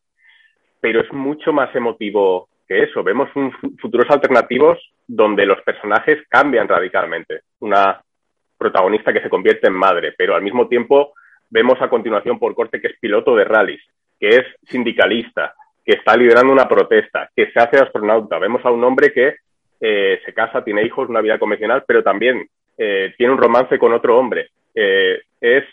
pero 0.82 1.02
es 1.02 1.14
mucho 1.14 1.54
más 1.54 1.74
emotivo 1.76 2.50
que 2.68 2.84
eso. 2.84 3.04
Vemos 3.04 3.30
un, 3.36 3.52
futuros 3.80 4.10
alternativos 4.10 4.80
donde 5.08 5.46
los 5.46 5.62
personajes 5.62 6.24
cambian 6.28 6.68
radicalmente. 6.68 7.42
Una 7.60 8.02
protagonista 8.58 9.14
que 9.14 9.22
se 9.22 9.30
convierte 9.30 9.68
en 9.68 9.74
madre, 9.74 10.14
pero 10.18 10.36
al 10.36 10.42
mismo 10.42 10.68
tiempo 10.68 11.14
vemos 11.50 11.80
a 11.80 11.90
continuación 11.90 12.40
por 12.40 12.56
corte 12.56 12.82
que 12.82 12.88
es 12.88 13.00
piloto 13.00 13.36
de 13.36 13.44
rallies, 13.44 13.84
que 14.20 14.30
es 14.30 14.46
sindicalista, 14.64 15.54
que 15.86 15.94
está 15.94 16.18
liderando 16.18 16.52
una 16.52 16.68
protesta, 16.68 17.30
que 17.36 17.52
se 17.52 17.60
hace 17.60 17.78
astronauta. 17.78 18.40
Vemos 18.40 18.66
a 18.66 18.72
un 18.72 18.84
hombre 18.84 19.14
que 19.14 19.36
eh, 19.80 20.20
se 20.26 20.34
casa, 20.34 20.64
tiene 20.64 20.84
hijos, 20.84 21.10
una 21.10 21.22
vida 21.22 21.38
convencional, 21.38 21.84
pero 21.86 22.02
también 22.02 22.48
eh, 22.78 23.14
tiene 23.18 23.34
un 23.34 23.40
romance 23.40 23.78
con 23.78 23.94
otro 23.94 24.18
hombre. 24.18 24.50
Eh, 24.74 25.22
es 25.40 25.66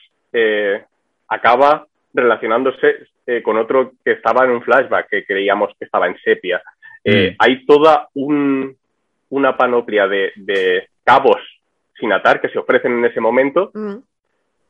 acaba 1.28 1.86
relacionándose 2.12 3.08
con 3.42 3.56
otro 3.56 3.92
que 4.04 4.12
estaba 4.12 4.44
en 4.44 4.50
un 4.50 4.62
flashback 4.62 5.08
que 5.08 5.24
creíamos 5.24 5.72
que 5.78 5.84
estaba 5.84 6.06
en 6.06 6.16
sepia. 6.18 6.62
Mm. 7.04 7.34
Hay 7.38 7.64
toda 7.66 8.08
una 8.14 9.56
panoplia 9.56 10.06
de, 10.06 10.88
cabos 11.04 11.40
sin 11.98 12.12
atar 12.12 12.40
que 12.40 12.48
se 12.48 12.58
ofrecen 12.58 12.98
en 12.98 13.04
ese 13.04 13.20
momento 13.20 13.70
mm. 13.74 13.96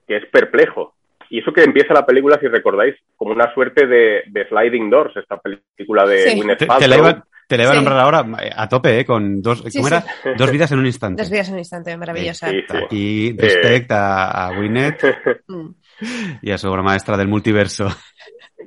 que 0.06 0.16
es 0.16 0.26
perplejo. 0.26 0.94
Y 1.30 1.38
eso 1.38 1.52
que 1.52 1.62
empieza 1.62 1.94
la 1.94 2.04
película, 2.04 2.38
si 2.40 2.48
recordáis, 2.48 2.96
como 3.16 3.30
una 3.32 3.54
suerte 3.54 3.86
de, 3.86 4.46
Sliding 4.48 4.90
Doors, 4.90 5.16
esta 5.16 5.38
película 5.38 6.04
de 6.04 6.18
sí. 6.18 6.42
te, 6.58 6.88
la 6.88 6.96
iba, 6.96 7.24
a 7.54 7.74
nombrar 7.74 7.98
ahora 7.98 8.24
a 8.56 8.68
tope, 8.68 9.00
¿eh? 9.00 9.04
Con 9.04 9.42
dos, 9.42 9.62
¿cómo 9.74 9.88
era? 9.88 10.04
Dos 10.36 10.50
vidas 10.50 10.72
en 10.72 10.78
un 10.78 10.86
instante. 10.86 11.22
Dos 11.22 11.30
vidas 11.30 11.48
en 11.48 11.54
un 11.54 11.58
instante, 11.60 11.96
maravillosa. 11.96 12.50
Y 12.90 13.36
respect 13.36 13.90
a, 13.92 14.46
a 14.46 14.50
Winnet 14.58 15.02
mm. 15.48 15.70
y 16.42 16.50
a 16.50 16.58
su 16.58 16.70
obra 16.70 16.82
maestra 16.82 17.16
del 17.16 17.28
multiverso. 17.28 17.88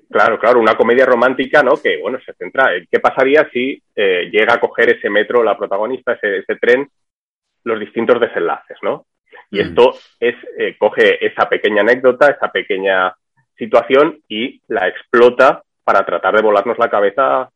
Claro, 0.09 0.39
claro, 0.39 0.59
una 0.59 0.75
comedia 0.75 1.05
romántica, 1.05 1.63
¿no? 1.63 1.73
Que, 1.81 1.99
bueno, 2.01 2.19
se 2.25 2.33
centra 2.33 2.75
en 2.75 2.87
qué 2.89 2.99
pasaría 2.99 3.49
si 3.51 3.81
eh, 3.95 4.29
llega 4.31 4.55
a 4.55 4.59
coger 4.59 4.97
ese 4.97 5.09
metro 5.09 5.43
la 5.43 5.57
protagonista, 5.57 6.13
ese, 6.13 6.39
ese 6.39 6.55
tren, 6.55 6.87
los 7.63 7.79
distintos 7.79 8.19
desenlaces, 8.19 8.77
¿no? 8.81 9.05
Y 9.49 9.57
mm. 9.57 9.61
esto 9.61 9.93
es, 10.19 10.35
eh, 10.57 10.75
coge 10.77 11.25
esa 11.25 11.47
pequeña 11.49 11.81
anécdota, 11.81 12.27
esa 12.27 12.51
pequeña 12.51 13.15
situación 13.57 14.19
y 14.27 14.61
la 14.67 14.87
explota 14.87 15.63
para 15.83 16.05
tratar 16.05 16.35
de 16.35 16.41
volarnos 16.41 16.77
la 16.77 16.89
cabeza 16.89 17.49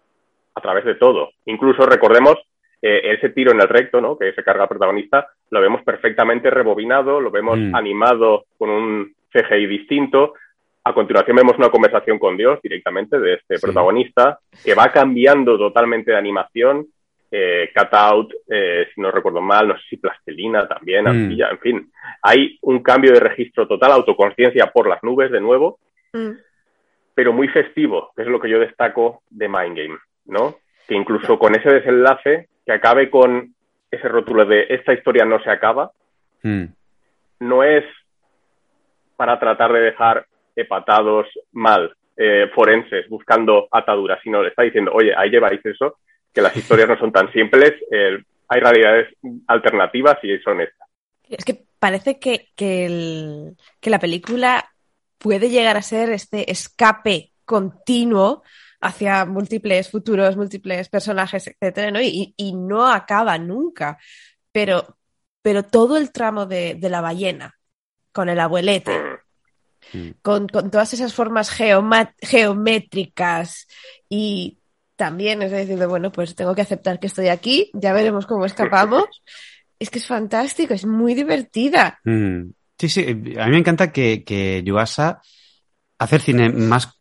a 0.58 0.62
través 0.62 0.86
de 0.86 0.95
todo. 0.95 1.30
Incluso 1.45 1.86
recordemos 1.86 2.36
eh, 2.82 3.14
ese 3.14 3.30
tiro 3.30 3.51
en 3.51 3.62
el 3.62 3.70
recto, 3.70 4.01
¿no? 4.01 4.18
Que 4.18 4.34
se 4.34 4.43
carga 4.43 4.64
el 4.64 4.70
protagonista, 4.70 5.28
lo 5.51 5.62
vemos 5.62 5.84
perfectamente 5.84 6.49
rebobinado, 6.49 7.22
lo 7.22 7.30
vemos 7.30 7.60
mm. 7.60 7.76
animado 7.76 8.45
con 8.58 8.70
un 8.72 9.14
CGI 9.32 9.68
distinto. 9.68 10.34
A 10.84 10.93
continuación 10.93 11.38
vemos 11.38 11.58
una 11.58 11.70
conversación 11.70 12.18
con 12.18 12.38
Dios 12.38 12.60
directamente 12.64 13.20
de 13.20 13.36
este 13.36 13.60
protagonista 13.60 14.39
que 14.64 14.74
va 14.74 14.91
cambiando 14.91 15.58
totalmente 15.58 16.12
de 16.12 16.18
animación 16.18 16.88
eh, 17.30 17.70
cutout, 17.76 18.34
eh, 18.49 18.88
si 18.93 19.01
no 19.01 19.12
recuerdo 19.12 19.41
mal, 19.41 19.68
no 19.68 19.76
sé 19.76 19.84
si 19.89 19.97
plastilina 19.97 20.68
también, 20.68 21.05
mm. 21.05 21.41
en 21.41 21.60
fin. 21.60 21.91
Hay 22.22 22.58
un 22.62 22.82
cambio 22.82 23.12
de 23.12 23.20
registro 23.20 23.68
total, 23.68 23.91
autoconciencia 23.91 24.68
por 24.68 24.88
las 24.88 25.03
nubes 25.03 25.30
de 25.32 25.41
nuevo, 25.41 25.80
mm. 26.14 26.32
pero 27.14 27.34
muy 27.34 27.47
festivo, 27.49 28.12
que 28.16 28.22
es 28.22 28.28
lo 28.28 28.39
que 28.39 28.49
yo 28.49 28.60
destaco 28.60 29.24
de 29.30 29.49
Mind 29.49 29.78
Game, 29.78 29.97
¿no? 30.28 30.58
Que 30.88 30.96
incluso 30.96 31.38
con 31.40 31.56
ese 31.56 31.70
desenlace, 31.70 32.50
que 32.66 32.72
acabe 32.72 33.10
con 33.10 33.54
ese 33.90 34.08
rótulo 34.08 34.46
de 34.46 34.66
esta 34.70 34.94
historia 34.94 35.26
no 35.26 35.42
se 35.42 35.50
acaba, 35.50 35.92
mm. 36.44 36.66
no 37.40 37.64
es 37.64 37.84
para 39.16 39.40
tratar 39.40 39.74
de 39.74 39.80
dejar 39.80 40.26
hepatados 40.56 41.28
mal, 41.52 41.96
eh, 42.16 42.50
forenses, 42.54 43.08
buscando 43.10 43.68
ataduras, 43.72 44.20
sino 44.24 44.42
le 44.42 44.50
está 44.50 44.64
diciendo, 44.64 44.92
oye, 44.94 45.14
ahí 45.16 45.30
lleváis 45.30 45.64
eso, 45.66 45.98
que 46.34 46.42
las 46.42 46.56
historias 46.58 46.90
no 46.90 46.98
son 46.98 47.12
tan 47.12 47.32
simples, 47.32 47.74
hay 48.50 48.60
realidades 48.60 49.14
alternativas 49.48 50.18
y 50.24 50.38
son 50.40 50.62
estas. 50.62 50.88
Es 51.30 51.44
que 51.44 51.66
parece 51.80 52.20
que, 52.20 52.48
que, 52.56 53.54
la 53.90 54.00
película 54.00 54.70
puede 55.18 55.50
llegar 55.50 55.78
a 55.78 55.82
ser 55.82 56.10
este 56.12 56.52
escape 56.52 57.32
continuo 57.46 58.44
hacia 58.80 59.26
múltiples 59.26 59.90
futuros, 59.90 60.38
múltiples 60.38 60.90
personajes, 60.90 61.48
etcétera, 61.48 61.90
¿no? 61.92 62.00
Y, 62.02 62.34
no 62.56 62.88
acaba 62.88 63.38
nunca. 63.38 63.98
Pero, 64.52 64.98
pero 65.42 65.64
todo 65.64 65.98
el 65.98 66.12
tramo 66.12 66.46
de, 66.46 66.78
la 66.82 67.02
ballena, 67.02 67.58
con 68.12 68.30
el 68.30 68.40
abuelete, 68.40 69.00
mm. 69.94 70.10
con, 70.22 70.48
con, 70.48 70.72
todas 70.72 70.94
esas 70.94 71.14
formas 71.14 71.50
geométricas 71.50 73.68
y 74.10 74.60
también 74.96 75.42
es 75.44 75.52
decir, 75.52 75.78
bueno, 75.88 76.12
pues 76.12 76.36
tengo 76.36 76.56
que 76.56 76.62
aceptar 76.62 77.00
que 77.00 77.08
estoy 77.08 77.28
aquí, 77.28 77.70
ya 77.74 77.94
veremos 77.94 78.26
cómo 78.26 78.46
escapamos. 78.46 79.06
es 79.80 79.90
que 79.90 80.00
es 80.00 80.08
fantástico, 80.08 80.74
es 80.74 80.86
muy 80.86 81.14
divertida. 81.14 82.00
Mm. 82.04 82.50
Sí, 82.80 82.90
sí, 82.90 83.02
a 83.40 83.46
mí 83.46 83.52
me 83.52 83.58
encanta 83.58 83.92
que, 83.92 84.24
que 84.24 84.62
Yuasa 84.64 85.20
hacer 85.98 86.22
cine 86.22 86.50
más 86.50 86.97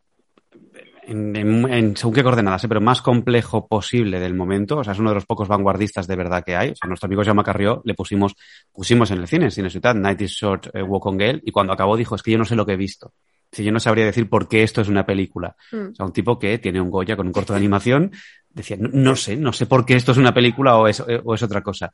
en, 1.06 1.96
según 1.96 2.14
qué 2.14 2.22
coordenadas, 2.22 2.64
¿eh? 2.64 2.68
pero 2.68 2.80
más 2.80 3.00
complejo 3.00 3.66
posible 3.66 4.18
del 4.18 4.34
momento. 4.34 4.78
O 4.78 4.84
sea, 4.84 4.92
es 4.92 4.98
uno 4.98 5.10
de 5.10 5.14
los 5.14 5.26
pocos 5.26 5.48
vanguardistas 5.48 6.06
de 6.06 6.16
verdad 6.16 6.42
que 6.44 6.56
hay. 6.56 6.70
O 6.70 6.76
sea, 6.76 6.88
nuestro 6.88 7.06
amigo 7.06 7.22
Jaume 7.24 7.44
Carrió 7.44 7.80
le 7.84 7.94
pusimos, 7.94 8.34
pusimos 8.72 9.10
en 9.10 9.18
el 9.18 9.28
cine, 9.28 9.46
en 9.46 9.50
Cine 9.50 9.70
Ciudad, 9.70 9.94
Night 9.94 10.20
is 10.20 10.32
Short, 10.32 10.68
eh, 10.74 10.82
Walk 10.82 11.06
on 11.06 11.16
Gale, 11.16 11.40
y 11.44 11.52
cuando 11.52 11.72
acabó 11.72 11.96
dijo, 11.96 12.16
es 12.16 12.22
que 12.22 12.32
yo 12.32 12.38
no 12.38 12.44
sé 12.44 12.56
lo 12.56 12.66
que 12.66 12.72
he 12.72 12.76
visto. 12.76 13.12
Si 13.52 13.62
yo 13.62 13.70
no 13.70 13.78
sabría 13.78 14.04
decir 14.04 14.28
por 14.28 14.48
qué 14.48 14.64
esto 14.64 14.80
es 14.80 14.88
una 14.88 15.06
película. 15.06 15.56
Mm. 15.70 15.92
O 15.92 15.94
sea, 15.94 16.06
un 16.06 16.12
tipo 16.12 16.38
que 16.38 16.58
tiene 16.58 16.80
un 16.80 16.90
Goya 16.90 17.16
con 17.16 17.26
un 17.26 17.32
corto 17.32 17.52
de 17.52 17.58
animación, 17.58 18.10
decía, 18.50 18.76
no, 18.78 19.14
sé, 19.16 19.36
no 19.36 19.52
sé 19.52 19.66
por 19.66 19.86
qué 19.86 19.94
esto 19.94 20.12
es 20.12 20.18
una 20.18 20.34
película 20.34 20.76
o 20.76 20.88
es, 20.88 21.00
o 21.00 21.34
es 21.34 21.42
otra 21.42 21.62
cosa. 21.62 21.92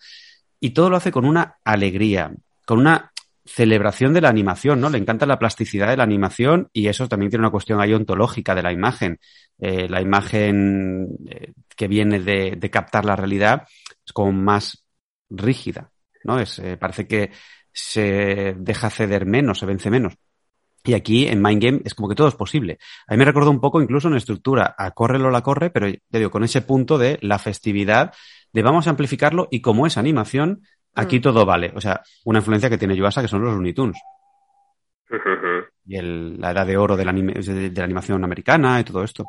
Y 0.59 0.71
todo 0.71 0.89
lo 0.91 0.97
hace 0.97 1.13
con 1.13 1.25
una 1.25 1.59
alegría, 1.65 2.33
con 2.65 2.79
una 2.79 3.12
celebración 3.45 4.13
de 4.15 4.21
la 4.21 4.29
animación, 4.29 4.81
¿no? 4.81 4.89
Le 4.89 4.99
encanta 4.99 5.27
la 5.27 5.39
plasticidad 5.39 5.89
de 5.89 5.97
la 5.97 6.05
animación 6.05 6.69
y 6.73 6.87
eso 6.87 7.09
también 7.09 7.31
tiene 7.31 7.43
una 7.43 7.51
cuestión 7.51 7.81
ahí 7.81 7.93
ontológica 7.93 8.55
de 8.55 8.63
la 8.63 8.73
imagen. 8.73 9.19
Eh, 9.59 9.89
la 9.89 10.01
imagen 10.01 11.09
eh, 11.29 11.53
que 11.77 11.89
viene 11.89 12.21
de, 12.21 12.71
captar 12.71 13.05
la 13.05 13.17
realidad 13.17 13.67
es 14.05 14.13
como 14.13 14.33
más 14.33 14.87
rígida, 15.29 15.91
¿no? 16.25 16.39
Es, 16.39 16.59
eh, 16.59 16.77
parece 16.77 17.07
que 17.07 17.31
se 17.73 18.55
deja 18.59 18.91
ceder 18.91 19.27
menos, 19.27 19.59
se 19.59 19.67
vence 19.67 19.91
menos. 19.91 20.15
Y 20.85 20.95
aquí 20.95 21.29
en 21.29 21.41
Mind 21.41 21.63
Game 21.63 21.81
es 21.85 21.95
como 21.95 22.09
que 22.09 22.17
todo 22.17 22.29
es 22.29 22.35
posible. 22.35 22.79
A 23.07 23.13
mí 23.13 23.19
me 23.19 23.25
recuerda 23.25 23.51
un 23.51 23.61
poco 23.61 23.81
incluso 23.81 24.09
en 24.09 24.17
estructura 24.17 24.75
a 24.77 24.91
Córrelo 24.91 25.31
la 25.31 25.41
corre, 25.41 25.71
pero 25.71 25.87
te 25.91 26.19
digo, 26.19 26.31
con 26.31 26.43
ese 26.43 26.63
punto 26.63 26.99
de 26.99 27.19
la 27.23 27.39
festividad, 27.39 28.13
de 28.53 28.63
vamos 28.63 28.87
a 28.87 28.91
amplificarlo 28.91 29.49
y 29.51 29.61
como 29.61 29.87
es 29.87 29.97
animación, 29.97 30.63
aquí 30.95 31.19
mm. 31.19 31.23
todo 31.23 31.47
vale. 31.47 31.73
O 31.75 31.81
sea, 31.81 32.01
una 32.25 32.39
influencia 32.39 32.71
que 32.71 32.79
tiene 32.79 32.97
Yuasa 32.97 33.23
que 33.23 33.29
son 33.29 33.43
los 33.43 33.55
Looney 33.55 33.73
Tunes. 33.73 34.01
y 35.87 35.97
el, 35.97 36.41
la 36.41 36.53
edad 36.53 36.67
de 36.67 36.77
oro 36.77 36.97
de 36.97 37.05
la, 37.05 37.13
de 37.13 37.73
la 37.75 37.85
animación 37.85 38.25
americana 38.25 38.81
y 38.81 38.85
todo 38.85 39.03
esto 39.03 39.25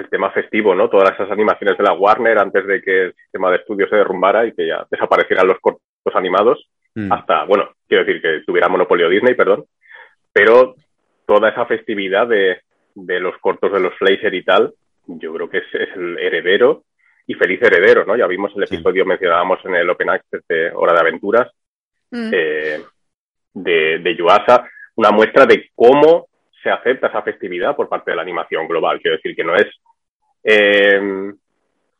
el 0.00 0.08
tema 0.08 0.30
festivo, 0.30 0.74
¿no? 0.74 0.88
Todas 0.88 1.12
esas 1.14 1.30
animaciones 1.30 1.78
de 1.78 1.84
la 1.84 1.92
Warner 1.92 2.38
antes 2.38 2.66
de 2.66 2.82
que 2.82 3.02
el 3.04 3.14
sistema 3.14 3.50
de 3.50 3.56
estudio 3.56 3.88
se 3.88 3.96
derrumbara 3.96 4.46
y 4.46 4.52
que 4.52 4.66
ya 4.66 4.86
desaparecieran 4.90 5.46
los 5.46 5.58
cortos 5.60 5.82
animados, 6.14 6.68
mm. 6.94 7.12
hasta, 7.12 7.44
bueno, 7.44 7.70
quiero 7.86 8.04
decir 8.04 8.22
que 8.22 8.42
tuviera 8.46 8.68
monopolio 8.68 9.08
Disney, 9.08 9.34
perdón, 9.34 9.64
pero 10.32 10.74
toda 11.26 11.50
esa 11.50 11.66
festividad 11.66 12.26
de, 12.26 12.60
de 12.94 13.20
los 13.20 13.36
cortos 13.38 13.72
de 13.72 13.80
los 13.80 13.94
Fleischer 13.96 14.34
y 14.34 14.44
tal, 14.44 14.74
yo 15.06 15.32
creo 15.34 15.48
que 15.48 15.58
es, 15.58 15.64
el 15.96 16.18
heredero 16.18 16.84
y 17.30 17.34
feliz 17.34 17.62
heredero, 17.62 18.04
¿no? 18.04 18.16
Ya 18.16 18.26
vimos 18.26 18.50
el 18.56 18.64
episodio, 18.64 19.06
mencionábamos 19.06 19.64
en 19.64 19.76
el 19.76 19.88
Open 19.88 20.10
Access 20.10 20.42
de 20.48 20.72
Hora 20.74 20.94
de 20.94 21.00
Aventuras, 21.00 21.48
mm. 22.10 22.30
eh, 22.32 22.80
de, 23.54 23.98
de 24.00 24.16
Yuasa, 24.16 24.68
una 24.96 25.12
muestra 25.12 25.46
de 25.46 25.70
cómo 25.76 26.26
se 26.60 26.70
acepta 26.70 27.06
esa 27.06 27.22
festividad 27.22 27.76
por 27.76 27.88
parte 27.88 28.10
de 28.10 28.16
la 28.16 28.22
animación 28.22 28.66
global. 28.66 29.00
Quiero 29.00 29.16
decir 29.16 29.36
que 29.36 29.44
no 29.44 29.54
es 29.54 29.68
eh, 30.42 31.32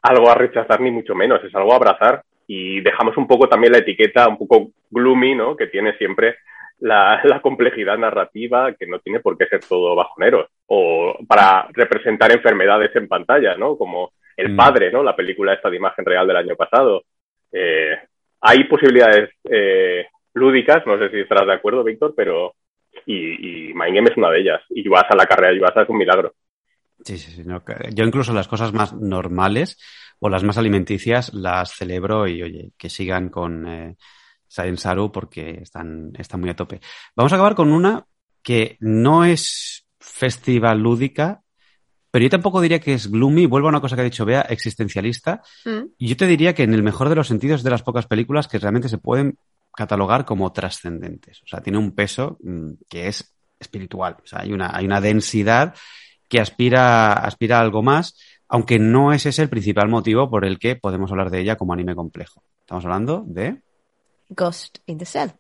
algo 0.03 0.31
a 0.31 0.35
rechazar 0.35 0.81
ni 0.81 0.91
mucho 0.91 1.15
menos, 1.15 1.45
es 1.45 1.55
algo 1.55 1.75
a 1.75 1.77
abrazar 1.77 2.25
y 2.49 2.81
dejamos 2.81 3.17
un 3.17 3.29
poco 3.29 3.49
también 3.49 3.73
la 3.73 3.79
etiqueta 3.79 4.27
un 4.27 4.37
poco 4.37 4.73
gloomy, 4.91 5.37
¿no? 5.37 5.55
Que 5.55 5.69
tiene 5.69 5.97
siempre 5.97 6.39
la, 6.81 7.21
la, 7.23 7.41
complejidad 7.41 7.99
narrativa, 7.99 8.73
que 8.73 8.89
no 8.89 8.99
tiene 8.99 9.21
por 9.21 9.39
qué 9.39 9.47
ser 9.47 9.61
todo 9.61 9.95
bajonero, 9.95 10.49
o 10.67 11.17
para 11.29 11.69
representar 11.73 12.33
enfermedades 12.33 12.91
en 12.97 13.07
pantalla, 13.07 13.55
¿no? 13.55 13.77
Como 13.77 14.11
El 14.41 14.53
mm. 14.53 14.57
Padre, 14.57 14.93
¿no? 14.93 15.03
La 15.03 15.17
película 15.17 15.55
esta 15.55 15.71
de 15.71 15.77
imagen 15.77 16.05
real 16.05 16.27
del 16.27 16.37
año 16.37 16.57
pasado. 16.57 17.03
Eh, 17.53 17.97
hay 18.41 18.65
posibilidades 18.65 19.31
eh, 19.45 20.07
lúdicas, 20.35 20.87
no 20.87 20.99
sé 20.99 21.11
si 21.11 21.21
estarás 21.21 21.47
de 21.47 21.55
acuerdo, 21.55 21.85
Víctor, 21.85 22.15
pero... 22.17 22.55
Y, 23.07 23.69
y 23.71 23.75
Mind 23.75 23.95
Game 23.95 24.11
es 24.11 24.17
una 24.17 24.31
de 24.31 24.41
ellas. 24.41 24.61
Y 24.71 24.85
a 24.89 25.17
la 25.17 25.27
carrera 25.27 25.53
de 25.53 25.59
Yuasa 25.59 25.83
es 25.83 25.89
un 25.89 25.99
milagro. 25.99 26.35
Sí, 27.05 27.17
sí, 27.17 27.31
sí. 27.33 27.45
No, 27.45 27.63
yo 27.93 28.05
incluso 28.05 28.33
las 28.33 28.49
cosas 28.49 28.73
más 28.73 28.93
normales 28.93 29.79
o 30.19 30.29
las 30.29 30.43
más 30.43 30.59
alimenticias 30.59 31.33
las 31.33 31.73
celebro 31.75 32.27
y, 32.27 32.43
oye, 32.43 32.73
que 32.77 32.89
sigan 32.89 33.29
con... 33.29 33.67
Eh, 33.67 33.97
Saru 34.51 35.13
porque 35.13 35.61
están, 35.63 36.13
están 36.19 36.41
muy 36.41 36.51
a 36.51 36.57
tope. 36.57 36.81
Vamos 37.15 37.33
a 37.33 37.37
acabar 37.37 37.55
con 37.55 37.73
una 37.73 38.05
que 38.43 38.77
no 38.81 39.25
es 39.25 39.87
festival 40.01 40.81
lúdica, 40.81 41.43
pero 42.11 42.23
yo 42.23 42.31
tampoco 42.31 42.61
diría 42.61 42.81
que 42.81 42.95
es 42.95 43.11
gloomy, 43.11 43.47
vuelvo 43.47 43.69
a 43.69 43.71
una 43.71 43.81
cosa 43.81 43.95
que 43.95 44.03
ha 44.03 44.05
dicho 44.05 44.25
Bea, 44.25 44.43
existencialista. 44.43 45.43
Mm. 45.65 45.93
Y 45.99 46.09
yo 46.09 46.17
te 46.17 46.27
diría 46.27 46.55
que 46.55 46.65
en 46.65 46.75
el 46.75 46.83
mejor 46.83 47.09
de 47.09 47.15
los 47.15 47.29
sentidos 47.29 47.63
de 47.63 47.71
las 47.71 47.83
pocas 47.83 48.07
películas 48.07 48.49
que 48.49 48.59
realmente 48.59 48.89
se 48.89 48.99
pueden 48.99 49.39
catalogar 49.75 50.25
como 50.25 50.53
trascendentes. 50.53 51.43
O 51.43 51.47
sea, 51.47 51.61
tiene 51.61 51.79
un 51.79 51.93
peso 51.93 52.39
mm, 52.43 52.71
que 52.89 53.07
es 53.07 53.33
espiritual. 53.59 54.17
O 54.23 54.27
sea, 54.27 54.41
hay 54.41 54.53
una, 54.53 54.75
hay 54.75 54.87
una 54.87 55.01
densidad 55.01 55.75
que 56.29 56.41
aspira, 56.41 57.13
aspira 57.13 57.59
a 57.59 57.61
algo 57.61 57.83
más, 57.83 58.19
aunque 58.49 58.79
no 58.79 59.13
ese 59.13 59.29
es 59.29 59.39
el 59.39 59.49
principal 59.49 59.89
motivo 59.89 60.29
por 60.29 60.45
el 60.45 60.59
que 60.59 60.77
podemos 60.77 61.11
hablar 61.11 61.31
de 61.31 61.41
ella 61.41 61.57
como 61.57 61.73
anime 61.73 61.95
complejo. 61.95 62.43
Estamos 62.61 62.85
hablando 62.85 63.25
de 63.27 63.63
Ghost 64.29 64.79
in 64.87 64.99
the 64.99 65.05
Shell. 65.05 65.33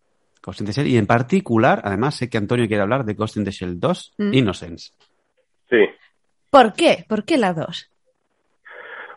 Ghost 0.43 0.61
in 0.61 0.67
the 0.67 0.73
Shell 0.73 0.87
y 0.87 0.97
en 0.97 1.07
particular, 1.07 1.81
además 1.85 2.17
sé 2.17 2.29
que 2.29 2.39
Antonio 2.39 2.67
quiere 2.67 2.83
hablar 2.83 3.05
de 3.05 3.15
Ghost 3.15 3.37
in 3.37 3.45
the 3.45 3.51
Shell 3.51 3.79
2, 3.79 4.15
Mm. 4.19 4.35
Innocence. 4.35 4.93
Sí. 5.69 5.77
¿Por 6.51 6.73
qué? 6.75 7.05
¿Por 7.09 7.25
qué 7.25 7.37
la 7.39 7.53
2? 7.53 7.91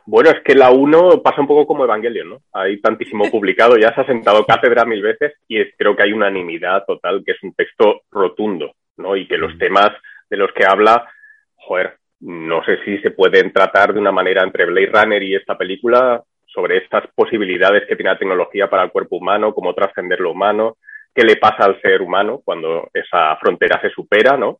Bueno, 0.05 0.29
es 0.31 0.41
que 0.43 0.53
la 0.53 0.69
1 0.71 1.21
pasa 1.23 1.41
un 1.41 1.47
poco 1.47 1.65
como 1.65 1.85
Evangelion, 1.85 2.29
¿no? 2.29 2.41
Hay 2.51 2.79
tantísimo 2.81 3.23
publicado, 3.31 3.77
ya 3.77 3.93
se 3.95 4.01
ha 4.01 4.05
sentado 4.05 4.45
cátedra 4.45 4.85
mil 4.85 5.01
veces 5.01 5.33
y 5.47 5.59
es- 5.61 5.73
creo 5.77 5.95
que 5.95 6.03
hay 6.03 6.13
unanimidad 6.13 6.83
total, 6.85 7.23
que 7.25 7.31
es 7.31 7.43
un 7.43 7.53
texto 7.53 8.01
rotundo, 8.11 8.73
¿no? 8.97 9.15
Y 9.15 9.27
que 9.27 9.37
los 9.37 9.57
temas 9.57 9.91
de 10.29 10.37
los 10.37 10.51
que 10.53 10.65
habla, 10.65 11.09
joder, 11.55 11.97
no 12.19 12.63
sé 12.65 12.77
si 12.85 12.97
se 12.99 13.11
pueden 13.11 13.51
tratar 13.51 13.93
de 13.93 13.99
una 13.99 14.11
manera 14.11 14.43
entre 14.43 14.65
Blade 14.65 14.91
Runner 14.93 15.23
y 15.23 15.35
esta 15.35 15.57
película 15.57 16.21
sobre 16.47 16.77
estas 16.77 17.05
posibilidades 17.15 17.83
que 17.87 17.95
tiene 17.95 18.11
la 18.11 18.17
tecnología 18.19 18.69
para 18.69 18.83
el 18.83 18.91
cuerpo 18.91 19.17
humano, 19.17 19.53
cómo 19.53 19.73
trascender 19.73 20.19
lo 20.19 20.31
humano, 20.31 20.77
qué 21.13 21.23
le 21.23 21.37
pasa 21.37 21.65
al 21.65 21.81
ser 21.81 22.01
humano 22.01 22.41
cuando 22.45 22.89
esa 22.93 23.35
frontera 23.37 23.81
se 23.81 23.89
supera, 23.89 24.37
¿no? 24.37 24.59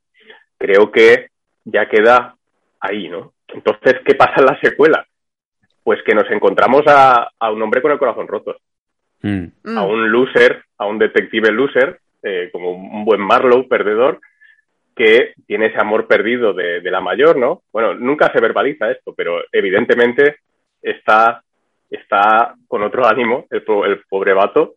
Creo 0.58 0.92
que 0.92 1.28
ya 1.66 1.88
queda 1.88 2.36
ahí, 2.84 3.08
¿no? 3.10 3.34
Entonces, 3.48 3.96
¿qué 4.06 4.16
pasa 4.16 4.36
en 4.38 4.46
la 4.46 4.60
secuela? 4.62 5.06
Pues 5.84 6.02
que 6.04 6.14
nos 6.16 6.30
encontramos 6.32 6.84
a, 6.88 7.30
a 7.40 7.52
un 7.52 7.62
hombre 7.62 7.82
con 7.82 7.92
el 7.92 8.00
corazón 8.00 8.28
roto, 8.28 8.58
Mm. 9.26 9.46
Mm. 9.64 9.78
a 9.78 9.84
un 9.84 10.12
loser, 10.12 10.66
a 10.78 10.86
un 10.86 11.00
detective 11.00 11.50
loser, 11.52 12.00
eh, 12.24 12.50
como 12.52 12.72
un 12.72 13.06
buen 13.06 13.22
Marlowe 13.22 13.68
perdedor, 13.70 14.20
que 14.96 15.34
tiene 15.48 15.68
ese 15.68 15.80
amor 15.80 16.08
perdido 16.08 16.54
de, 16.54 16.82
de 16.82 16.92
la 16.92 17.00
mayor, 17.00 17.38
¿no? 17.38 17.62
Bueno, 17.72 17.94
nunca 17.96 18.32
se 18.34 18.42
verbaliza 18.42 18.92
esto, 18.92 19.14
pero 19.16 19.40
evidentemente 19.52 20.38
está, 20.82 21.42
está 21.90 22.54
con 22.68 22.84
otro 22.84 23.08
ánimo, 23.08 23.48
el, 23.50 23.64
el 23.88 24.02
pobre 24.10 24.34
vato, 24.34 24.74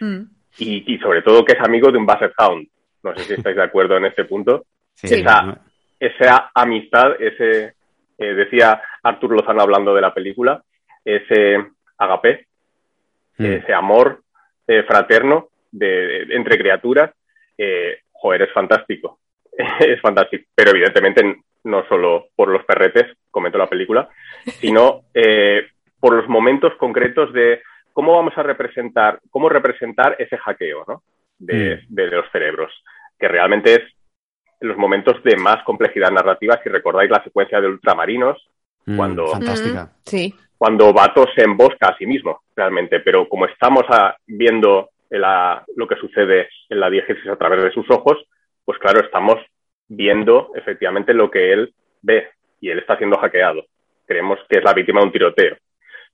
Mm. 0.00 0.22
y, 0.58 0.94
y 0.94 0.98
sobre 0.98 1.20
todo 1.20 1.44
que 1.44 1.52
es 1.52 1.60
amigo 1.60 1.92
de 1.92 1.98
un 1.98 2.06
Basset 2.06 2.32
Hound. 2.38 2.66
No 3.02 3.14
sé 3.16 3.24
si 3.24 3.32
estáis 3.34 3.54
de 3.56 3.62
acuerdo 3.62 3.98
en 3.98 4.06
este 4.06 4.24
punto. 4.24 4.64
Sí, 4.94 5.14
Esa- 5.14 5.60
esa 6.00 6.50
amistad, 6.54 7.20
ese, 7.20 7.74
eh, 8.18 8.34
decía 8.34 8.82
Artur 9.02 9.36
Lozano 9.36 9.60
hablando 9.62 9.94
de 9.94 10.00
la 10.00 10.12
película, 10.14 10.62
ese 11.04 11.58
agape, 11.98 12.46
Mm. 13.38 13.44
ese 13.46 13.72
amor 13.72 14.22
eh, 14.68 14.82
fraterno 14.82 15.48
de, 15.72 15.86
de- 16.26 16.34
entre 16.36 16.58
criaturas, 16.58 17.10
eh, 17.56 18.00
joder, 18.12 18.42
es 18.42 18.52
fantástico. 18.52 19.18
es 19.80 19.98
fantástico. 20.02 20.44
Pero 20.54 20.70
evidentemente 20.72 21.36
no 21.64 21.86
solo 21.88 22.28
por 22.36 22.48
los 22.48 22.64
perretes, 22.64 23.06
comento 23.30 23.56
la 23.58 23.66
película, 23.68 24.08
sino 24.60 25.02
por 25.98 26.14
los 26.14 26.28
momentos 26.28 26.74
concretos 26.76 27.32
de 27.32 27.62
cómo 27.92 28.14
vamos 28.16 28.36
a 28.36 28.42
representar, 28.42 29.20
cómo 29.30 29.48
representar 29.48 30.16
ese 30.18 30.36
hackeo 30.38 30.84
¿no? 30.88 31.02
de, 31.38 31.82
de 31.88 32.06
los 32.08 32.30
cerebros, 32.32 32.72
que 33.18 33.28
realmente 33.28 33.74
es 33.74 33.82
los 34.60 34.76
momentos 34.76 35.22
de 35.22 35.36
más 35.36 35.62
complejidad 35.64 36.10
narrativa. 36.10 36.60
Si 36.62 36.68
recordáis 36.68 37.10
la 37.10 37.22
secuencia 37.24 37.60
de 37.60 37.68
Ultramarinos, 37.68 38.46
Mm, 38.86 38.96
cuando- 38.96 39.26
Fantástica. 39.28 39.90
Sí. 40.06 40.34
cuando 40.56 40.92
Vato 40.92 41.26
se 41.34 41.42
embosca 41.42 41.88
a 41.88 41.96
sí 41.98 42.06
mismo, 42.06 42.40
realmente. 42.56 43.00
Pero 43.00 43.28
como 43.28 43.44
estamos 43.46 43.84
ah, 43.90 44.16
viendo 44.26 44.90
la- 45.10 45.64
lo 45.76 45.86
que 45.86 45.96
sucede 45.96 46.48
en 46.68 46.80
la 46.80 46.88
diégesis 46.90 47.26
a 47.28 47.36
través 47.36 47.62
de 47.62 47.72
sus 47.72 47.88
ojos, 47.90 48.16
pues 48.64 48.78
claro, 48.78 49.00
estamos 49.00 49.36
viendo 49.88 50.52
efectivamente 50.54 51.12
lo 51.14 51.30
que 51.30 51.52
él 51.52 51.74
ve 52.02 52.28
y 52.60 52.70
él 52.70 52.78
está 52.78 52.96
siendo 52.96 53.18
hackeado. 53.18 53.64
Creemos 54.06 54.38
que 54.48 54.58
es 54.58 54.64
la 54.64 54.72
víctima 54.72 55.00
de 55.00 55.06
un 55.06 55.12
tiroteo. 55.12 55.56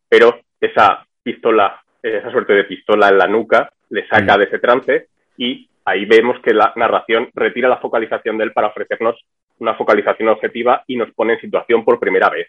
Pero 0.08 0.40
esa 0.60 1.06
pistola, 1.22 1.80
esa 2.02 2.30
suerte 2.30 2.52
de 2.52 2.64
pistola 2.64 3.08
en 3.08 3.18
la 3.18 3.26
nuca, 3.26 3.70
le 3.90 4.06
saca 4.08 4.36
Mm. 4.36 4.38
de 4.38 4.44
ese 4.44 4.58
trance 4.58 5.08
y 5.36 5.68
ahí 5.86 6.04
vemos 6.04 6.36
que 6.42 6.52
la 6.52 6.72
narración 6.76 7.30
retira 7.32 7.68
la 7.68 7.78
focalización 7.78 8.36
de 8.36 8.44
él 8.44 8.52
para 8.52 8.66
ofrecernos 8.66 9.24
una 9.58 9.74
focalización 9.74 10.28
objetiva 10.28 10.82
y 10.86 10.96
nos 10.96 11.12
pone 11.12 11.34
en 11.34 11.40
situación 11.40 11.84
por 11.84 11.98
primera 11.98 12.28
vez. 12.28 12.48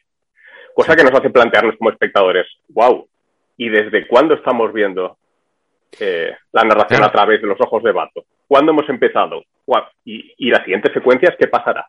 Cosa 0.73 0.95
que 0.95 1.03
nos 1.03 1.13
hace 1.13 1.29
plantearnos 1.29 1.77
como 1.77 1.91
espectadores, 1.91 2.47
wow, 2.69 3.07
¿y 3.55 3.69
desde 3.69 4.07
cuándo 4.07 4.33
estamos 4.33 4.73
viendo 4.73 5.17
eh, 5.99 6.35
la 6.51 6.63
narración 6.63 7.03
a 7.03 7.11
través 7.11 7.41
de 7.41 7.47
los 7.47 7.61
ojos 7.61 7.83
de 7.83 7.91
Bato? 7.91 8.25
¿Cuándo 8.47 8.71
hemos 8.71 8.89
empezado? 8.89 9.43
¿Y, 10.03 10.33
y 10.37 10.49
las 10.49 10.63
siguientes 10.63 10.91
secuencias 10.93 11.35
qué 11.37 11.47
pasará? 11.47 11.87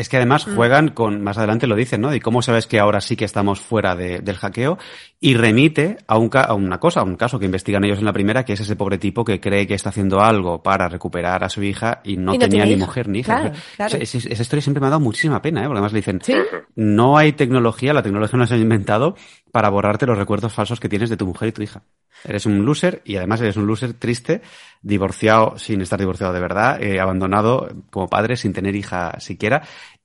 Es 0.00 0.08
que 0.08 0.16
además 0.16 0.46
Mm. 0.46 0.56
juegan 0.56 0.88
con, 0.88 1.22
más 1.22 1.38
adelante 1.38 1.66
lo 1.66 1.76
dicen, 1.76 2.00
¿no? 2.00 2.14
Y 2.14 2.20
cómo 2.20 2.42
sabes 2.42 2.66
que 2.66 2.78
ahora 2.80 3.00
sí 3.00 3.16
que 3.16 3.24
estamos 3.24 3.60
fuera 3.60 3.94
de- 3.94 4.20
del 4.20 4.36
hackeo 4.36 4.78
y 5.20 5.34
remite 5.34 5.98
a, 6.06 6.16
un, 6.18 6.28
ca- 6.28 6.42
a 6.44 6.54
una 6.54 6.78
cosa, 6.80 7.00
a 7.00 7.04
un 7.04 7.16
caso 7.16 7.38
que 7.38 7.44
investigan 7.46 7.84
ellos 7.84 7.98
en 7.98 8.04
la 8.06 8.12
primera, 8.12 8.44
que 8.44 8.54
es 8.54 8.60
ese 8.60 8.76
pobre 8.76 8.98
tipo 8.98 9.24
que 9.24 9.40
cree 9.40 9.66
que 9.66 9.74
está 9.74 9.90
haciendo 9.90 10.20
algo 10.20 10.62
para 10.62 10.88
recuperar 10.88 11.44
a 11.44 11.48
su 11.48 11.62
hija 11.62 12.00
y 12.04 12.16
no, 12.16 12.34
Y 12.34 12.38
no 12.38 12.48
tenía 12.48 12.64
ni 12.64 12.72
hija. 12.72 12.86
mujer 12.86 13.08
ni 13.08 13.18
hija. 13.20 13.40
Claro, 13.40 13.50
O 13.50 13.54
sea, 13.54 13.86
claro. 13.88 13.98
esa, 14.02 14.18
esa 14.18 14.42
historia 14.42 14.62
siempre 14.62 14.80
me 14.80 14.86
ha 14.86 14.90
dado 14.90 15.00
muchísima 15.00 15.42
pena, 15.42 15.60
¿eh? 15.60 15.64
Porque 15.64 15.78
además 15.78 15.92
le 15.92 15.98
dicen, 15.98 16.20
Sí. 16.22 16.34
no 16.76 17.18
hay 17.18 17.32
tecnología, 17.32 17.92
la 17.92 18.02
tecnología 18.02 18.38
no 18.38 18.46
se 18.46 18.54
ha 18.54 18.58
inventado 18.58 19.14
para 19.52 19.68
borrarte 19.68 20.06
los 20.06 20.16
recuerdos 20.16 20.52
falsos 20.52 20.80
que 20.80 20.88
tienes 20.88 21.10
de 21.10 21.16
tu 21.16 21.26
mujer 21.26 21.48
y 21.48 21.52
tu 21.52 21.62
hija. 21.62 21.82
Eres 22.24 22.46
un 22.46 22.64
loser 22.64 23.02
y 23.04 23.16
además 23.16 23.40
eres 23.40 23.56
un 23.56 23.66
loser 23.66 23.94
triste, 23.94 24.42
divorciado 24.82 25.58
sin 25.58 25.80
estar 25.80 25.98
divorciado 25.98 26.32
de 26.32 26.40
verdad, 26.40 26.82
eh, 26.82 27.00
abandonado 27.00 27.68
como 27.90 28.08
padre 28.08 28.36
sin 28.36 28.52
tener 28.52 28.76
hija 28.76 29.18
siquiera. 29.20 29.62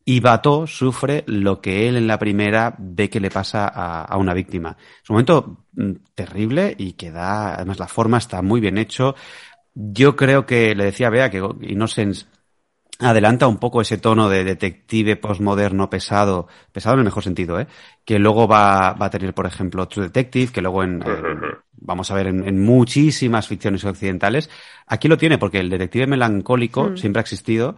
Y 0.08 0.20
Bato 0.20 0.68
sufre 0.68 1.24
lo 1.26 1.60
que 1.62 1.90
él 1.90 1.98
en 1.98 2.06
la 2.06 2.20
primera 2.20 2.76
ve 2.78 3.10
que 3.10 3.20
le 3.20 3.32
pasa 3.32 3.68
a, 3.68 4.18
una 4.18 4.36
víctima. 4.36 4.78
Es 5.04 5.10
un 5.10 5.16
momento 5.16 5.66
mm, 5.74 5.92
terrible 6.14 6.76
y 6.78 6.94
que 6.94 7.10
da, 7.10 7.56
además 7.56 7.80
la 7.80 7.88
forma 7.88 8.20
está 8.20 8.44
muy 8.44 8.62
bien 8.62 8.78
hecho. 8.78 9.16
Yo 9.74 10.16
creo 10.16 10.46
que, 10.46 10.76
le 10.76 10.86
decía 10.86 11.08
a 11.08 11.10
Bea, 11.10 11.32
que 11.32 11.44
Innocence 11.62 12.28
adelanta 13.00 13.48
un 13.48 13.58
poco 13.58 13.82
ese 13.82 13.98
tono 13.98 14.30
de 14.30 14.44
detective 14.44 15.16
postmoderno 15.18 15.90
pesado, 15.90 16.48
pesado 16.72 16.94
en 16.96 17.00
el 17.00 17.06
mejor 17.06 17.24
sentido, 17.24 17.60
¿eh? 17.60 17.68
que 18.06 18.20
luego 18.20 18.48
va, 18.48 18.94
va 18.94 19.08
a 19.08 19.10
tener, 19.10 19.34
por 19.34 19.46
ejemplo, 19.46 19.88
True 19.88 20.06
Detective, 20.08 20.52
que 20.54 20.62
luego 20.62 20.84
en, 20.84 21.02
en- 21.06 21.40
vamos 21.78 22.10
a 22.10 22.16
ver 22.16 22.28
en, 22.28 22.48
en 22.48 22.64
muchísimas 22.64 23.48
ficciones 23.48 23.84
occidentales. 23.84 24.50
Aquí 24.88 25.08
lo 25.08 25.18
tiene 25.18 25.38
porque 25.38 25.60
el 25.60 25.70
detective 25.70 26.08
melancólico 26.08 26.92
Mm. 26.92 26.98
siempre 26.98 27.20
ha 27.20 27.24
existido, 27.24 27.76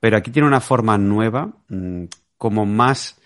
pero 0.00 0.16
aquí 0.16 0.30
tiene 0.30 0.48
una 0.48 0.60
forma 0.60 0.98
nueva, 0.98 1.52
mm, 1.68 2.04
como 2.36 2.66
más 2.66 3.18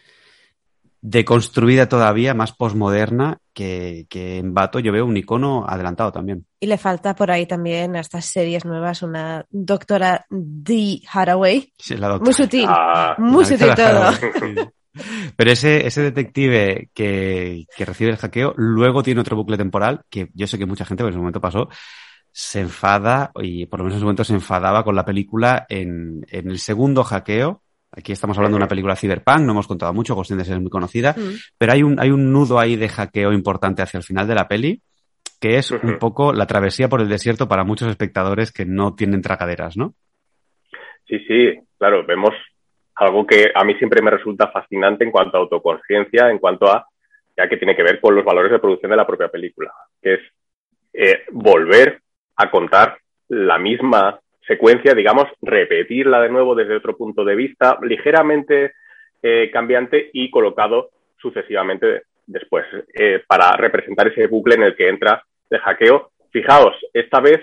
deconstruida 1.03 1.89
todavía, 1.89 2.35
más 2.35 2.53
postmoderna, 2.53 3.39
que, 3.55 4.07
que 4.09 4.39
en 4.39 4.55
Bato 4.55 4.79
yo 4.81 4.93
veo 4.93 5.07
un 5.07 5.17
icono 5.17 5.65
adelantado 5.67 6.13
también. 6.13 6.47
Y 6.61 6.67
le 6.67 6.79
falta 6.79 7.15
por 7.15 7.31
ahí 7.31 7.47
también 7.47 7.97
a 7.97 8.01
estas 8.01 8.27
series 8.27 8.65
nuevas 8.65 9.03
una 9.03 9.45
doctora 9.51 10.27
D. 10.29 11.01
Haraway. 11.11 11.73
Sí, 11.79 11.97
la 11.97 12.09
doctora. 12.09 12.25
Muy 12.25 12.35
sutil. 12.35 12.67
Ah, 12.69 13.15
Muy 13.19 13.45
sutil 13.45 13.75
todo. 13.75 14.11
Pero 15.37 15.51
ese, 15.53 15.87
ese 15.87 16.03
detective 16.03 16.91
que, 16.93 17.65
que 17.77 17.85
recibe 17.85 18.11
el 18.11 18.17
hackeo 18.17 18.55
luego 18.57 19.03
tiene 19.03 19.21
otro 19.21 19.37
bucle 19.37 19.57
temporal 19.57 20.03
que 20.11 20.29
yo 20.35 20.47
sé 20.47 20.59
que 20.59 20.67
mucha 20.67 20.85
gente, 20.85 21.03
porque 21.03 21.13
en 21.13 21.19
su 21.19 21.21
momento 21.21 21.41
pasó, 21.41 21.69
se 22.33 22.61
enfada, 22.61 23.31
y 23.41 23.67
por 23.67 23.81
lo 23.81 23.85
menos 23.85 23.97
en 23.97 24.01
su 24.01 24.05
momento 24.05 24.25
se 24.25 24.35
enfadaba 24.35 24.85
con 24.85 24.97
la 24.97 25.05
película 25.05 25.67
en, 25.69 26.27
en 26.29 26.51
el 26.51 26.59
segundo 26.59 27.05
hackeo. 27.05 27.63
Aquí 27.93 28.13
estamos 28.13 28.37
hablando 28.39 28.57
de 28.57 28.63
una 28.63 28.69
película 28.69 28.95
cyberpunk, 28.95 29.41
no 29.41 29.53
hemos 29.53 29.67
contado 29.67 29.93
mucho, 29.93 30.15
the 30.15 30.23
Shell 30.23 30.41
es 30.41 30.61
muy 30.61 30.71
conocida, 30.71 31.13
Mm. 31.17 31.35
pero 31.59 31.73
hay 31.73 31.83
un, 31.83 31.99
hay 31.99 32.11
un 32.11 32.33
nudo 32.33 32.59
ahí 32.61 32.77
de 32.77 32.89
hackeo 32.89 33.33
importante 33.33 33.83
hacia 33.83 33.99
el 33.99 34.05
final 34.05 34.29
de 34.29 34.35
la 34.35 34.47
peli, 34.47 34.81
que 35.41 35.57
es 35.57 35.71
un 35.71 35.99
poco 35.99 36.33
la 36.33 36.47
travesía 36.47 36.89
por 36.89 37.01
el 37.01 37.09
desierto 37.09 37.49
para 37.49 37.65
muchos 37.65 37.89
espectadores 37.89 38.53
que 38.53 38.65
no 38.67 38.95
tienen 38.95 39.23
tragaderas, 39.23 39.77
¿no? 39.77 39.95
Sí, 41.09 41.19
sí, 41.27 41.59
claro, 41.79 42.05
vemos 42.07 42.31
algo 42.95 43.27
que 43.27 43.51
a 43.55 43.65
mí 43.65 43.75
siempre 43.77 44.03
me 44.03 44.11
resulta 44.11 44.49
fascinante 44.49 45.05
en 45.05 45.11
cuanto 45.11 45.37
a 45.37 45.41
autoconciencia, 45.41 46.31
en 46.31 46.39
cuanto 46.39 46.71
a, 46.71 46.87
ya 47.37 47.49
que 47.49 47.57
tiene 47.57 47.75
que 47.75 47.83
ver 47.83 48.01
con 48.01 48.15
los 48.15 48.25
valores 48.25 48.53
de 48.53 48.59
producción 48.59 48.91
de 48.91 48.97
la 48.97 49.07
propia 49.07 49.29
película, 49.29 49.73
que 50.01 50.15
es 50.15 50.21
eh, 50.93 51.23
volver 51.33 52.03
a 52.37 52.51
contar 52.51 52.99
la 53.29 53.59
misma 53.59 54.21
secuencia, 54.51 54.95
digamos, 54.95 55.29
repetirla 55.43 56.21
de 56.21 56.29
nuevo 56.29 56.57
desde 56.57 56.75
otro 56.75 56.97
punto 56.97 57.25
de 57.25 57.37
vista, 57.37 57.79
ligeramente 57.83 58.73
eh, 59.23 59.49
cambiante 59.53 60.11
y 60.13 60.29
colocado 60.29 60.91
sucesivamente 61.19 62.03
después, 62.27 62.65
eh, 62.95 63.23
para 63.29 63.53
representar 63.53 64.09
ese 64.09 64.27
bucle 64.27 64.57
en 64.57 64.65
el 64.65 64.75
que 64.75 64.89
entra 64.89 65.23
el 65.49 65.61
hackeo. 65.61 66.11
Fijaos, 66.33 66.75
esta 66.93 67.21
vez 67.21 67.39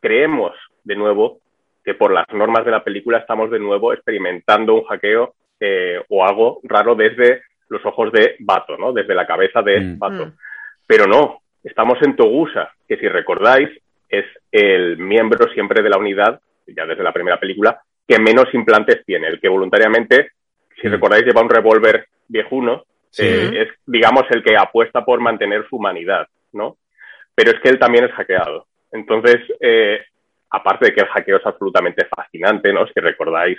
creemos 0.00 0.52
de 0.82 0.96
nuevo 0.96 1.40
que 1.84 1.92
por 1.92 2.10
las 2.10 2.24
normas 2.32 2.64
de 2.64 2.70
la 2.70 2.82
película 2.82 3.18
estamos 3.18 3.50
de 3.50 3.58
nuevo 3.58 3.92
experimentando 3.92 4.76
un 4.76 4.84
hackeo 4.84 5.34
eh, 5.60 6.00
o 6.08 6.24
algo 6.24 6.60
raro 6.62 6.94
desde 6.94 7.42
los 7.68 7.84
ojos 7.84 8.10
de 8.12 8.36
Bato, 8.38 8.78
¿no? 8.78 8.94
Desde 8.94 9.14
la 9.14 9.26
cabeza 9.26 9.60
de 9.60 9.78
Mm. 9.78 9.98
Bato. 9.98 10.26
Mm. 10.26 10.32
Pero 10.86 11.06
no, 11.06 11.40
estamos 11.62 11.98
en 12.00 12.16
Togusa, 12.16 12.72
que 12.88 12.96
si 12.96 13.08
recordáis 13.08 13.68
es 14.10 14.24
el 14.50 14.98
miembro 14.98 15.50
siempre 15.52 15.82
de 15.82 15.88
la 15.88 15.98
unidad, 15.98 16.40
ya 16.66 16.84
desde 16.86 17.02
la 17.02 17.12
primera 17.12 17.38
película, 17.38 17.80
que 18.06 18.18
menos 18.18 18.52
implantes 18.52 19.04
tiene, 19.06 19.28
el 19.28 19.40
que 19.40 19.48
voluntariamente, 19.48 20.32
si 20.80 20.88
Mm. 20.88 20.92
recordáis, 20.92 21.24
lleva 21.24 21.42
un 21.42 21.50
revólver 21.50 22.06
viejuno, 22.28 22.84
eh, 23.18 23.50
es, 23.62 23.68
digamos, 23.86 24.24
el 24.30 24.42
que 24.42 24.56
apuesta 24.56 25.04
por 25.04 25.20
mantener 25.20 25.66
su 25.68 25.76
humanidad, 25.76 26.26
¿no? 26.52 26.76
Pero 27.34 27.52
es 27.52 27.60
que 27.60 27.68
él 27.68 27.78
también 27.78 28.04
es 28.04 28.12
hackeado. 28.12 28.66
Entonces, 28.92 29.38
eh, 29.60 30.00
aparte 30.50 30.86
de 30.86 30.92
que 30.94 31.00
el 31.02 31.08
hackeo 31.08 31.36
es 31.38 31.46
absolutamente 31.46 32.06
fascinante, 32.06 32.72
¿no? 32.72 32.86
Si 32.86 33.00
recordáis 33.00 33.58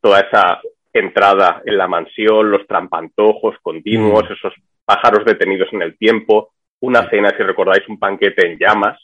toda 0.00 0.20
esa 0.20 0.60
entrada 0.92 1.62
en 1.64 1.78
la 1.78 1.88
mansión, 1.88 2.50
los 2.50 2.66
trampantojos 2.66 3.56
continuos, 3.62 4.28
Mm. 4.28 4.32
esos 4.32 4.54
pájaros 4.84 5.24
detenidos 5.24 5.68
en 5.72 5.82
el 5.82 5.96
tiempo, 5.96 6.52
una 6.80 7.08
cena, 7.08 7.30
si 7.36 7.42
recordáis, 7.42 7.88
un 7.88 7.98
banquete 7.98 8.46
en 8.46 8.58
llamas, 8.58 8.98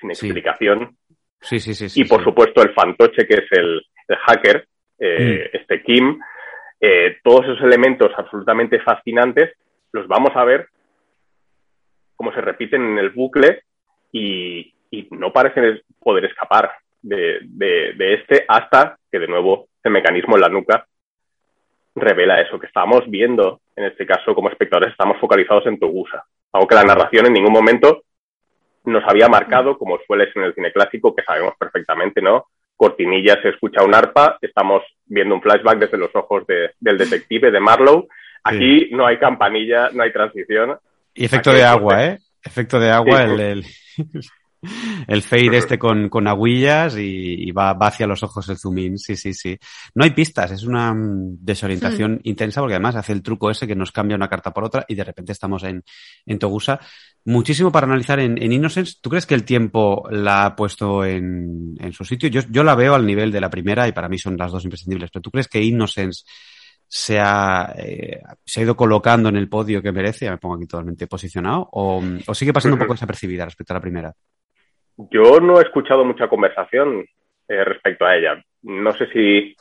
sin 0.00 0.10
explicación, 0.10 0.96
Sí, 1.40 1.60
sí, 1.60 1.74
sí. 1.74 1.88
sí, 1.88 2.00
y 2.00 2.04
por 2.04 2.20
sí. 2.20 2.24
supuesto 2.24 2.62
el 2.62 2.72
fantoche, 2.74 3.26
que 3.26 3.34
es 3.34 3.52
el, 3.52 3.82
el 4.08 4.16
hacker, 4.16 4.66
eh, 4.98 5.50
Mm. 5.52 5.56
este 5.56 5.82
Kim, 5.82 6.18
eh, 6.80 7.18
todos 7.22 7.44
esos 7.44 7.60
elementos 7.62 8.10
absolutamente 8.16 8.80
fascinantes 8.80 9.52
los 9.92 10.06
vamos 10.08 10.30
a 10.34 10.44
ver 10.44 10.68
cómo 12.16 12.32
se 12.32 12.40
repiten 12.40 12.82
en 12.82 12.98
el 12.98 13.10
bucle 13.10 13.62
y, 14.12 14.74
y 14.90 15.08
no 15.10 15.32
parecen 15.32 15.80
poder 16.00 16.24
escapar 16.26 16.70
de, 17.02 17.38
de- 17.42 17.92
de 17.94 18.14
este 18.14 18.44
hasta 18.48 18.98
que 19.10 19.18
de 19.18 19.28
nuevo 19.28 19.68
el 19.84 19.92
mecanismo 19.92 20.36
en 20.36 20.40
la 20.42 20.48
nuca 20.48 20.86
revela 21.94 22.40
eso, 22.40 22.58
que 22.58 22.66
estábamos 22.66 23.08
viendo, 23.08 23.60
en 23.74 23.84
este 23.84 24.04
caso 24.06 24.34
como 24.34 24.50
espectadores, 24.50 24.90
estamos 24.92 25.18
focalizados 25.20 25.66
en 25.66 25.78
Togusa. 25.78 26.24
Algo 26.52 26.66
que 26.66 26.74
la 26.74 26.82
narración 26.84 27.26
en 27.26 27.32
ningún 27.32 27.52
momento 27.52 28.02
nos 28.86 29.04
había 29.06 29.28
marcado, 29.28 29.76
como 29.78 29.98
suele 30.06 30.26
ser 30.32 30.38
en 30.38 30.48
el 30.48 30.54
cine 30.54 30.72
clásico, 30.72 31.14
que 31.14 31.22
sabemos 31.24 31.54
perfectamente, 31.58 32.22
¿no? 32.22 32.46
Cortinilla, 32.76 33.40
se 33.42 33.50
escucha 33.50 33.82
un 33.84 33.94
arpa, 33.94 34.38
estamos 34.40 34.82
viendo 35.06 35.34
un 35.34 35.42
flashback 35.42 35.78
desde 35.78 35.98
los 35.98 36.10
ojos 36.14 36.46
de- 36.46 36.70
del 36.80 36.98
detective, 36.98 37.50
de 37.50 37.60
Marlowe. 37.60 38.06
Aquí 38.44 38.88
no 38.92 39.06
hay 39.06 39.18
campanilla, 39.18 39.90
no 39.92 40.02
hay 40.02 40.12
transición. 40.12 40.78
Y 41.14 41.24
efecto 41.24 41.50
Aquí 41.50 41.58
de 41.60 41.64
agua. 41.64 42.04
¿eh? 42.04 42.18
Efecto 42.44 42.78
de 42.78 42.90
agua, 42.90 43.18
Sí. 43.18 43.24
el, 43.32 43.40
el, 43.40 43.64
el 45.06 45.22
fade 45.22 45.56
este 45.56 45.78
con, 45.78 46.08
con 46.08 46.26
aguillas 46.26 46.96
y, 46.96 47.48
y 47.48 47.50
va, 47.52 47.72
va 47.74 47.88
hacia 47.88 48.06
los 48.06 48.22
ojos 48.22 48.48
el 48.48 48.58
zoom 48.58 48.78
in. 48.78 48.98
Sí, 48.98 49.16
sí, 49.16 49.32
sí. 49.34 49.58
No 49.94 50.04
hay 50.04 50.10
pistas, 50.10 50.50
es 50.50 50.64
una 50.64 50.92
mm, 50.92 51.38
desorientación 51.40 52.20
intensa 52.24 52.60
porque 52.60 52.74
además 52.74 52.96
hace 52.96 53.12
el 53.12 53.22
truco 53.22 53.50
ese 53.50 53.66
que 53.66 53.76
nos 53.76 53.92
cambia 53.92 54.16
una 54.16 54.28
carta 54.28 54.52
por 54.52 54.64
otra 54.64 54.84
y 54.88 54.94
de 54.94 55.04
repente 55.04 55.32
estamos 55.32 55.62
en, 55.64 55.84
en 56.24 56.38
Togusa. 56.38 56.80
Muchísimo 57.24 57.72
para 57.72 57.86
analizar 57.86 58.20
en, 58.20 58.40
en 58.40 58.52
Innocence. 58.52 58.94
¿Tú 59.00 59.10
crees 59.10 59.26
que 59.26 59.34
el 59.34 59.44
tiempo 59.44 60.06
la 60.10 60.46
ha 60.46 60.56
puesto 60.56 61.04
en, 61.04 61.74
en 61.78 61.92
su 61.92 62.04
sitio? 62.04 62.28
Yo, 62.28 62.42
yo 62.50 62.62
la 62.62 62.74
veo 62.74 62.94
al 62.94 63.06
nivel 63.06 63.32
de 63.32 63.40
la 63.40 63.50
primera 63.50 63.88
y 63.88 63.92
para 63.92 64.08
mí 64.08 64.18
son 64.18 64.36
las 64.36 64.52
dos 64.52 64.64
imprescindibles, 64.64 65.10
pero 65.12 65.22
¿tú 65.22 65.30
crees 65.30 65.48
que 65.48 65.62
Innocence 65.62 66.24
se 66.88 67.18
ha, 67.18 67.74
eh, 67.76 68.20
se 68.44 68.60
ha 68.60 68.62
ido 68.62 68.76
colocando 68.76 69.28
en 69.28 69.36
el 69.36 69.48
podio 69.48 69.82
que 69.82 69.90
merece, 69.90 70.26
ya 70.26 70.30
me 70.30 70.38
pongo 70.38 70.54
aquí 70.54 70.66
totalmente 70.66 71.08
posicionado, 71.08 71.68
o, 71.72 72.00
o 72.26 72.34
sigue 72.34 72.52
pasando 72.52 72.76
un 72.76 72.80
poco 72.80 72.94
desapercibida 72.94 73.44
respecto 73.44 73.72
a 73.72 73.78
la 73.78 73.80
primera. 73.80 74.14
Yo 74.96 75.40
no 75.40 75.58
he 75.58 75.62
escuchado 75.62 76.04
mucha 76.04 76.28
conversación 76.28 77.06
eh, 77.48 77.64
respecto 77.64 78.04
a 78.04 78.16
ella. 78.16 78.42
No 78.62 78.92
sé 78.92 79.06
si 79.12 79.54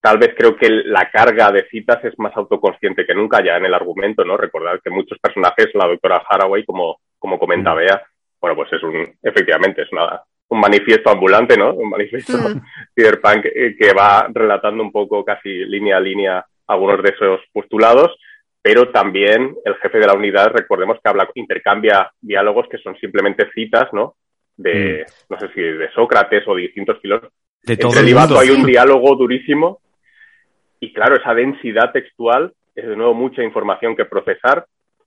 tal 0.00 0.18
vez 0.18 0.34
creo 0.36 0.56
que 0.56 0.68
la 0.70 1.10
carga 1.10 1.50
de 1.52 1.66
citas 1.68 2.04
es 2.04 2.18
más 2.18 2.36
autoconsciente 2.36 3.06
que 3.06 3.14
nunca 3.14 3.44
ya 3.44 3.56
en 3.56 3.66
el 3.66 3.74
argumento, 3.74 4.24
¿no? 4.24 4.36
Recordar 4.36 4.80
que 4.82 4.90
muchos 4.90 5.18
personajes, 5.18 5.68
la 5.74 5.86
doctora 5.86 6.22
Haraway, 6.28 6.64
como, 6.64 7.00
como 7.18 7.38
comenta 7.38 7.74
Mm. 7.74 7.76
Bea, 7.76 8.02
bueno, 8.40 8.56
pues 8.56 8.72
es 8.72 8.82
un, 8.82 9.14
efectivamente, 9.22 9.82
es 9.82 9.92
una, 9.92 10.22
un 10.48 10.60
manifiesto 10.60 11.10
ambulante, 11.10 11.56
¿no? 11.56 11.74
Un 11.74 11.90
manifiesto 11.90 12.32
Mm. 12.32 12.60
cyberpunk 12.94 13.46
eh, 13.46 13.76
que 13.78 13.92
va 13.92 14.28
relatando 14.32 14.82
un 14.82 14.92
poco 14.92 15.24
casi 15.24 15.64
línea 15.64 15.96
a 15.96 16.00
línea 16.00 16.46
algunos 16.66 17.02
de 17.02 17.10
esos 17.10 17.40
postulados, 17.52 18.16
pero 18.62 18.90
también 18.90 19.56
el 19.64 19.74
jefe 19.76 19.98
de 19.98 20.06
la 20.06 20.14
unidad, 20.14 20.52
recordemos 20.52 20.98
que 21.02 21.08
habla, 21.08 21.28
intercambia 21.34 22.10
diálogos 22.20 22.68
que 22.68 22.78
son 22.78 22.96
simplemente 22.98 23.50
citas, 23.54 23.88
¿no? 23.92 24.16
De, 24.58 25.06
no 25.30 25.38
sé 25.38 25.48
si 25.54 25.60
de 25.62 25.90
Sócrates 25.92 26.42
o 26.46 26.54
de 26.54 26.62
distintos 26.62 27.00
filósofos. 27.00 27.32
De 27.62 27.76
todo 27.76 27.92
Entre 27.92 28.10
el 28.10 28.14
mundo. 28.16 28.38
hay 28.38 28.50
un 28.50 28.66
diálogo 28.66 29.16
durísimo 29.16 29.80
y 30.80 30.92
claro, 30.92 31.16
esa 31.16 31.32
densidad 31.32 31.90
textual 31.92 32.52
es 32.74 32.86
de 32.86 32.96
nuevo 32.96 33.14
mucha 33.14 33.42
información 33.42 33.96
que 33.96 34.04
procesar 34.04 34.66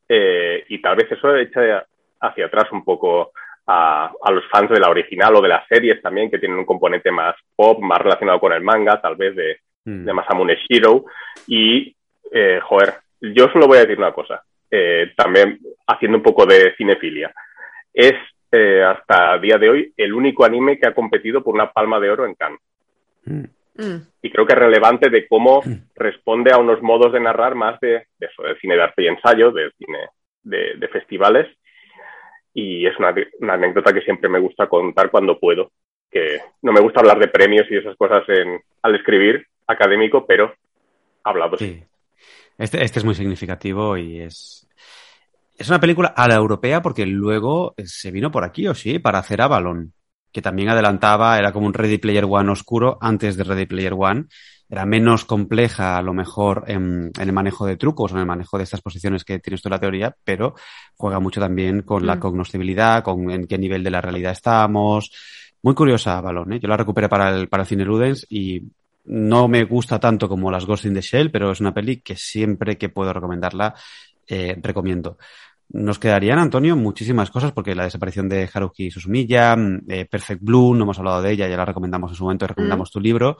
eh, 0.09 0.65
y 0.69 0.81
tal 0.81 0.95
vez 0.95 1.11
eso 1.11 1.35
echa 1.35 1.85
hacia 2.21 2.45
atrás 2.47 2.71
un 2.71 2.83
poco 2.83 3.31
a, 3.67 4.11
a 4.23 4.31
los 4.31 4.43
fans 4.51 4.69
de 4.69 4.79
la 4.79 4.89
original 4.89 5.35
o 5.35 5.41
de 5.41 5.49
las 5.49 5.67
series 5.67 6.01
también 6.01 6.31
que 6.31 6.39
tienen 6.39 6.57
un 6.57 6.65
componente 6.65 7.11
más 7.11 7.35
pop, 7.55 7.79
más 7.79 7.99
relacionado 7.99 8.39
con 8.39 8.51
el 8.53 8.61
manga, 8.61 8.99
tal 9.01 9.15
vez 9.15 9.35
de, 9.35 9.57
Mm. 9.83 10.05
de 10.05 10.13
Masamune 10.13 10.57
Shiro. 10.69 11.05
Y, 11.47 11.95
eh, 12.31 12.59
joder, 12.61 12.93
yo 13.19 13.47
solo 13.51 13.65
voy 13.67 13.77
a 13.79 13.81
decir 13.81 13.97
una 13.97 14.13
cosa, 14.13 14.43
eh, 14.69 15.11
también 15.15 15.59
haciendo 15.87 16.17
un 16.17 16.23
poco 16.23 16.45
de 16.45 16.75
cinefilia. 16.75 17.33
Es 17.93 18.13
eh, 18.51 18.83
hasta 18.83 19.35
el 19.35 19.41
día 19.41 19.57
de 19.57 19.69
hoy 19.69 19.93
el 19.95 20.13
único 20.13 20.45
anime 20.45 20.77
que 20.77 20.87
ha 20.87 20.93
competido 20.93 21.43
por 21.43 21.53
una 21.55 21.71
palma 21.71 21.99
de 21.99 22.09
oro 22.09 22.25
en 22.25 22.35
Cannes. 22.35 22.59
Mm. 23.25 23.43
Mm. 23.75 24.07
Y 24.21 24.29
creo 24.29 24.45
que 24.45 24.53
es 24.53 24.59
relevante 24.59 25.09
de 25.09 25.27
cómo 25.27 25.63
responde 25.95 26.51
a 26.51 26.57
unos 26.57 26.81
modos 26.81 27.13
de 27.13 27.19
narrar 27.19 27.55
más 27.55 27.79
de, 27.79 28.07
de 28.19 28.25
eso, 28.27 28.43
del 28.43 28.59
cine 28.59 28.75
de 28.75 28.83
arte 28.83 29.03
y 29.03 29.07
ensayo, 29.07 29.51
del 29.51 29.71
cine 29.73 29.99
de, 30.43 30.75
de 30.77 30.87
festivales. 30.89 31.47
Y 32.53 32.85
es 32.85 32.97
una, 32.99 33.15
una 33.39 33.53
anécdota 33.53 33.93
que 33.93 34.01
siempre 34.01 34.29
me 34.29 34.39
gusta 34.39 34.67
contar 34.67 35.09
cuando 35.09 35.39
puedo. 35.39 35.71
Que 36.11 36.41
no 36.61 36.73
me 36.73 36.81
gusta 36.81 36.99
hablar 36.99 37.17
de 37.17 37.29
premios 37.29 37.65
y 37.71 37.77
esas 37.77 37.95
cosas 37.95 38.27
en, 38.27 38.59
al 38.81 38.95
escribir 38.95 39.47
académico, 39.65 40.25
pero 40.25 40.53
hablado 41.23 41.57
sí. 41.57 41.67
Sí. 41.67 41.83
Este, 42.57 42.83
este 42.83 42.99
es 42.99 43.05
muy 43.05 43.15
significativo 43.15 43.97
y 43.97 44.19
es. 44.19 44.67
Es 45.61 45.69
una 45.69 45.79
película 45.79 46.07
a 46.17 46.27
la 46.27 46.33
europea 46.33 46.81
porque 46.81 47.05
luego 47.05 47.75
se 47.77 48.09
vino 48.09 48.31
por 48.31 48.43
aquí, 48.43 48.67
o 48.67 48.73
sí, 48.73 48.97
para 48.97 49.19
hacer 49.19 49.43
Avalon, 49.43 49.93
que 50.31 50.41
también 50.41 50.69
adelantaba, 50.69 51.37
era 51.37 51.51
como 51.51 51.67
un 51.67 51.73
Ready 51.75 51.99
Player 51.99 52.25
One 52.27 52.51
oscuro 52.51 52.97
antes 52.99 53.37
de 53.37 53.43
Ready 53.43 53.67
Player 53.67 53.93
One. 53.95 54.25
Era 54.67 54.87
menos 54.87 55.23
compleja, 55.23 55.97
a 55.97 56.01
lo 56.01 56.13
mejor, 56.13 56.63
en, 56.65 57.11
en 57.15 57.27
el 57.27 57.31
manejo 57.31 57.67
de 57.67 57.77
trucos, 57.77 58.11
en 58.11 58.17
el 58.17 58.25
manejo 58.25 58.57
de 58.57 58.63
estas 58.63 58.81
posiciones 58.81 59.23
que 59.23 59.37
tienes 59.37 59.61
tú 59.61 59.67
en 59.69 59.73
la 59.73 59.79
teoría, 59.79 60.15
pero 60.23 60.55
juega 60.95 61.19
mucho 61.19 61.39
también 61.39 61.83
con 61.83 62.07
la 62.07 62.15
Mm. 62.15 62.19
cognoscibilidad, 62.19 63.03
con 63.03 63.29
en 63.29 63.45
qué 63.45 63.59
nivel 63.59 63.83
de 63.83 63.91
la 63.91 64.01
realidad 64.01 64.31
estamos. 64.31 65.11
Muy 65.61 65.75
curiosa 65.75 66.17
Avalon, 66.17 66.53
¿eh? 66.53 66.59
Yo 66.59 66.67
la 66.69 66.77
recuperé 66.77 67.07
para 67.07 67.29
el, 67.29 67.49
para 67.49 67.61
el 67.63 67.67
Cine 67.67 67.85
Ludens 67.85 68.25
y 68.31 68.63
no 69.05 69.47
me 69.47 69.63
gusta 69.65 69.99
tanto 69.99 70.27
como 70.27 70.49
las 70.49 70.65
Ghost 70.65 70.85
in 70.85 70.95
the 70.95 71.01
Shell, 71.01 71.29
pero 71.29 71.51
es 71.51 71.59
una 71.59 71.71
peli 71.71 72.01
que 72.01 72.15
siempre 72.15 72.79
que 72.79 72.89
puedo 72.89 73.13
recomendarla, 73.13 73.75
eh, 74.27 74.55
recomiendo. 74.61 75.17
Nos 75.73 75.99
quedarían, 75.99 76.39
Antonio, 76.39 76.75
muchísimas 76.75 77.31
cosas, 77.31 77.51
porque 77.53 77.75
la 77.75 77.83
desaparición 77.85 78.27
de 78.27 78.49
Haruki 78.53 78.91
Suzumiya, 78.91 79.55
eh, 79.87 80.05
Perfect 80.05 80.41
Blue, 80.43 80.73
no 80.75 80.83
hemos 80.83 80.99
hablado 80.99 81.21
de 81.21 81.31
ella, 81.31 81.47
ya 81.47 81.55
la 81.57 81.65
recomendamos 81.65 82.11
en 82.11 82.17
su 82.17 82.23
momento, 82.23 82.45
recomendamos 82.47 82.91
tu 82.91 82.99
libro. 82.99 83.37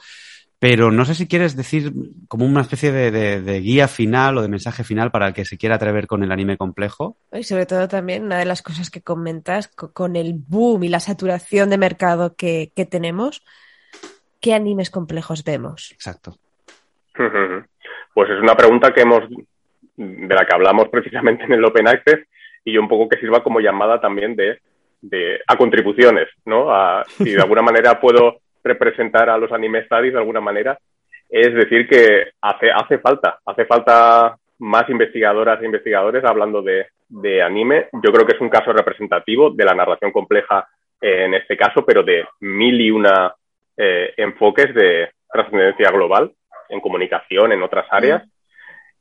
Pero 0.59 0.91
no 0.91 1.05
sé 1.05 1.15
si 1.15 1.27
quieres 1.27 1.55
decir 1.55 1.91
como 2.27 2.45
una 2.45 2.61
especie 2.61 2.91
de, 2.91 3.09
de- 3.09 3.41
de 3.41 3.59
guía 3.61 3.87
final 3.87 4.37
o 4.37 4.43
de 4.43 4.47
mensaje 4.47 4.83
final 4.83 5.09
para 5.09 5.27
el 5.29 5.33
que 5.33 5.43
se 5.43 5.57
quiera 5.57 5.75
atrever 5.75 6.05
con 6.05 6.21
el 6.23 6.31
anime 6.31 6.55
complejo. 6.55 7.17
Y 7.33 7.41
sobre 7.43 7.65
todo 7.65 7.87
también 7.87 8.25
una 8.25 8.37
de 8.37 8.45
las 8.45 8.61
cosas 8.61 8.91
que 8.91 9.01
comentas 9.01 9.69
co- 9.69 9.91
con 9.91 10.15
el 10.15 10.35
boom 10.35 10.83
y 10.83 10.89
la 10.89 10.99
saturación 10.99 11.71
de 11.71 11.79
mercado 11.79 12.35
que, 12.35 12.71
que 12.75 12.85
tenemos, 12.85 13.41
¿qué 14.39 14.53
animes 14.53 14.91
complejos 14.91 15.43
vemos? 15.43 15.91
Exacto. 15.93 16.37
Pues 18.13 18.29
es 18.29 18.41
una 18.41 18.55
pregunta 18.55 18.93
que 18.93 19.01
hemos, 19.01 19.21
de 20.01 20.35
la 20.35 20.45
que 20.45 20.55
hablamos 20.55 20.89
precisamente 20.89 21.43
en 21.43 21.53
el 21.53 21.65
Open 21.65 21.87
Access 21.87 22.27
y 22.65 22.73
yo 22.73 22.81
un 22.81 22.87
poco 22.87 23.09
que 23.09 23.19
sirva 23.19 23.43
como 23.43 23.59
llamada 23.59 23.99
también 23.99 24.35
de, 24.35 24.59
de 25.01 25.39
a 25.47 25.55
contribuciones, 25.55 26.27
¿no? 26.45 26.73
A, 26.73 27.03
si 27.05 27.31
de 27.31 27.41
alguna 27.41 27.61
manera 27.61 27.99
puedo 27.99 28.39
representar 28.63 29.29
a 29.29 29.37
los 29.37 29.51
anime 29.51 29.83
studies 29.85 30.13
de 30.13 30.19
alguna 30.19 30.41
manera, 30.41 30.77
es 31.29 31.53
decir 31.53 31.87
que 31.87 32.31
hace, 32.41 32.71
hace 32.71 32.99
falta, 32.99 33.39
hace 33.45 33.65
falta 33.65 34.35
más 34.59 34.89
investigadoras 34.89 35.61
e 35.61 35.65
investigadores 35.65 36.23
hablando 36.23 36.61
de, 36.61 36.87
de 37.09 37.41
anime. 37.41 37.87
Yo 37.93 38.11
creo 38.11 38.25
que 38.25 38.35
es 38.35 38.41
un 38.41 38.49
caso 38.49 38.71
representativo 38.73 39.49
de 39.49 39.65
la 39.65 39.73
narración 39.73 40.11
compleja 40.11 40.67
en 41.01 41.33
este 41.33 41.57
caso, 41.57 41.83
pero 41.83 42.03
de 42.03 42.25
mil 42.41 42.79
y 42.79 42.91
una 42.91 43.33
eh, 43.75 44.13
enfoques 44.17 44.73
de 44.75 45.09
trascendencia 45.31 45.89
global 45.89 46.31
en 46.69 46.79
comunicación, 46.79 47.51
en 47.51 47.63
otras 47.63 47.87
áreas. 47.89 48.23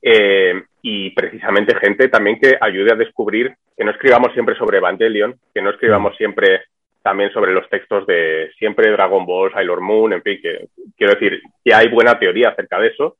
Eh, 0.01 0.63
y 0.81 1.11
precisamente 1.11 1.75
gente 1.75 2.07
también 2.09 2.39
que 2.39 2.57
ayude 2.59 2.91
a 2.91 2.95
descubrir 2.95 3.55
que 3.77 3.83
no 3.83 3.91
escribamos 3.91 4.33
siempre 4.33 4.55
sobre 4.55 4.77
Evangelion, 4.77 5.39
que 5.53 5.61
no 5.61 5.69
escribamos 5.69 6.15
siempre 6.17 6.63
también 7.01 7.31
sobre 7.31 7.53
los 7.53 7.67
textos 7.69 8.05
de 8.05 8.51
siempre 8.57 8.91
Dragon 8.91 9.25
Ball, 9.25 9.51
Sailor 9.51 9.81
Moon, 9.81 10.13
en 10.13 10.21
fin, 10.21 10.39
que 10.41 10.67
quiero 10.95 11.13
decir, 11.13 11.41
que 11.63 11.73
hay 11.73 11.87
buena 11.87 12.19
teoría 12.19 12.49
acerca 12.49 12.79
de 12.79 12.89
eso, 12.89 13.17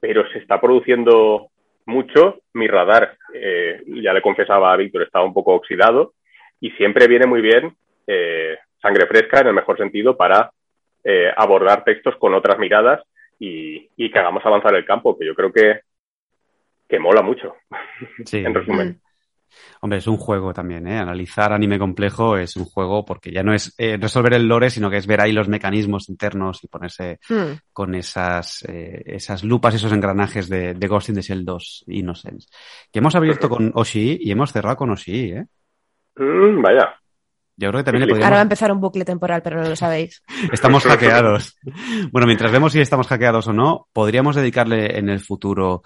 pero 0.00 0.28
se 0.32 0.38
está 0.38 0.60
produciendo 0.60 1.48
mucho. 1.86 2.40
Mi 2.54 2.66
radar, 2.66 3.16
eh, 3.34 3.82
ya 3.86 4.12
le 4.12 4.22
confesaba 4.22 4.72
a 4.72 4.76
Víctor, 4.76 5.02
estaba 5.02 5.24
un 5.24 5.34
poco 5.34 5.54
oxidado 5.54 6.14
y 6.60 6.70
siempre 6.72 7.06
viene 7.06 7.26
muy 7.26 7.40
bien 7.40 7.74
eh, 8.06 8.58
sangre 8.82 9.06
fresca 9.06 9.40
en 9.40 9.48
el 9.48 9.54
mejor 9.54 9.76
sentido 9.78 10.16
para 10.16 10.50
eh, 11.04 11.32
abordar 11.36 11.84
textos 11.84 12.16
con 12.16 12.34
otras 12.34 12.58
miradas 12.58 13.00
y, 13.38 13.88
que 14.10 14.18
hagamos 14.18 14.44
avanzar 14.44 14.74
el 14.74 14.84
campo, 14.84 15.16
que 15.18 15.24
yo 15.24 15.34
creo 15.34 15.52
que, 15.52 15.80
que 16.90 16.98
mola 16.98 17.22
mucho, 17.22 17.54
en 18.32 18.54
resumen. 18.54 18.88
Mm. 18.88 19.10
Hombre, 19.80 19.98
es 19.98 20.06
un 20.06 20.16
juego 20.16 20.52
también, 20.52 20.86
¿eh? 20.86 20.98
Analizar 20.98 21.52
anime 21.52 21.78
complejo 21.78 22.36
es 22.36 22.56
un 22.56 22.64
juego 22.64 23.04
porque 23.04 23.32
ya 23.32 23.42
no 23.42 23.52
es 23.52 23.74
eh, 23.78 23.96
resolver 24.00 24.34
el 24.34 24.46
lore, 24.46 24.70
sino 24.70 24.90
que 24.90 24.96
es 24.96 25.06
ver 25.06 25.20
ahí 25.20 25.32
los 25.32 25.48
mecanismos 25.48 26.08
internos 26.08 26.62
y 26.62 26.68
ponerse 26.68 27.18
hmm. 27.28 27.58
con 27.72 27.94
esas, 27.94 28.64
eh, 28.68 29.02
esas 29.06 29.42
lupas, 29.42 29.74
esos 29.74 29.92
engranajes 29.92 30.48
de, 30.48 30.74
de, 30.74 30.88
Ghost 30.88 31.08
in 31.08 31.14
the 31.16 31.22
Shell 31.22 31.44
2 31.44 31.84
Innocence. 31.88 32.48
Que 32.92 32.98
hemos 33.00 33.14
abierto 33.14 33.48
con 33.48 33.72
Oshii 33.74 34.18
y 34.20 34.30
hemos 34.30 34.52
cerrado 34.52 34.76
con 34.76 34.90
Oshii, 34.90 35.32
¿eh? 35.32 35.46
Mm, 36.16 36.62
vaya. 36.62 36.96
Yo 37.56 37.68
creo 37.68 37.80
que 37.80 37.84
también 37.84 38.06
le 38.06 38.06
podríamos... 38.06 38.24
Ahora 38.24 38.36
va 38.36 38.40
a 38.40 38.42
empezar 38.42 38.72
un 38.72 38.80
bucle 38.80 39.04
temporal, 39.04 39.42
pero 39.42 39.62
no 39.62 39.68
lo 39.68 39.76
sabéis. 39.76 40.22
estamos 40.52 40.82
hackeados. 40.84 41.58
Bueno, 42.10 42.26
mientras 42.26 42.50
vemos 42.50 42.72
si 42.72 42.80
estamos 42.80 43.06
hackeados 43.06 43.48
o 43.48 43.52
no, 43.52 43.88
podríamos 43.92 44.34
dedicarle 44.34 44.98
en 44.98 45.10
el 45.10 45.20
futuro 45.20 45.82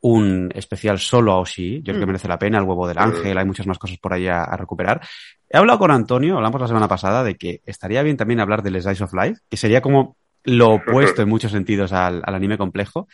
un 0.00 0.50
especial 0.54 0.98
solo 0.98 1.32
a 1.32 1.38
Oshi. 1.38 1.78
Yo 1.78 1.92
creo 1.92 2.00
que 2.00 2.06
mm. 2.06 2.08
merece 2.08 2.28
la 2.28 2.38
pena, 2.38 2.58
el 2.58 2.64
huevo 2.64 2.86
del 2.86 2.98
ángel, 2.98 3.36
hay 3.36 3.44
muchas 3.44 3.66
más 3.66 3.78
cosas 3.78 3.98
por 3.98 4.12
ahí 4.12 4.26
a, 4.28 4.44
recuperar. 4.56 5.00
He 5.48 5.56
hablado 5.56 5.78
con 5.78 5.90
Antonio, 5.90 6.36
hablamos 6.36 6.60
la 6.60 6.68
semana 6.68 6.88
pasada, 6.88 7.24
de 7.24 7.36
que 7.36 7.60
estaría 7.66 8.02
bien 8.02 8.16
también 8.16 8.40
hablar 8.40 8.62
del 8.62 8.80
Slice 8.80 9.04
of 9.04 9.14
Life, 9.14 9.40
que 9.48 9.56
sería 9.56 9.80
como 9.80 10.16
lo 10.44 10.70
opuesto 10.74 11.22
en 11.22 11.28
muchos 11.28 11.52
sentidos 11.52 11.92
al, 11.92 12.22
anime 12.24 12.58
complejo. 12.58 13.08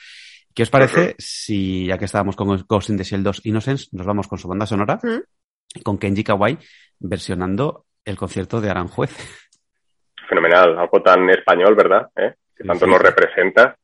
¿Qué 0.54 0.62
os 0.62 0.70
parece 0.70 1.16
si, 1.18 1.86
ya 1.86 1.98
que 1.98 2.04
estábamos 2.04 2.36
con 2.36 2.64
Ghost 2.68 2.90
in 2.90 2.96
the 2.96 3.04
Shell 3.04 3.24
2 3.24 3.46
Innocence, 3.46 3.88
nos 3.92 4.06
vamos 4.06 4.28
con 4.28 4.38
su 4.38 4.46
banda 4.46 4.66
sonora, 4.66 5.00
mm. 5.02 5.82
con 5.82 5.98
Kenji 5.98 6.22
Kawai 6.22 6.58
versionando 7.00 7.86
el 8.04 8.16
concierto 8.16 8.60
de 8.60 8.70
Aranjuez? 8.70 9.10
Fenomenal, 10.28 10.78
algo 10.78 11.02
tan 11.02 11.28
español, 11.30 11.74
¿verdad? 11.74 12.08
¿Eh? 12.16 12.34
Que 12.54 12.64
tanto 12.64 12.86
nos 12.86 13.00
representa 13.00 13.76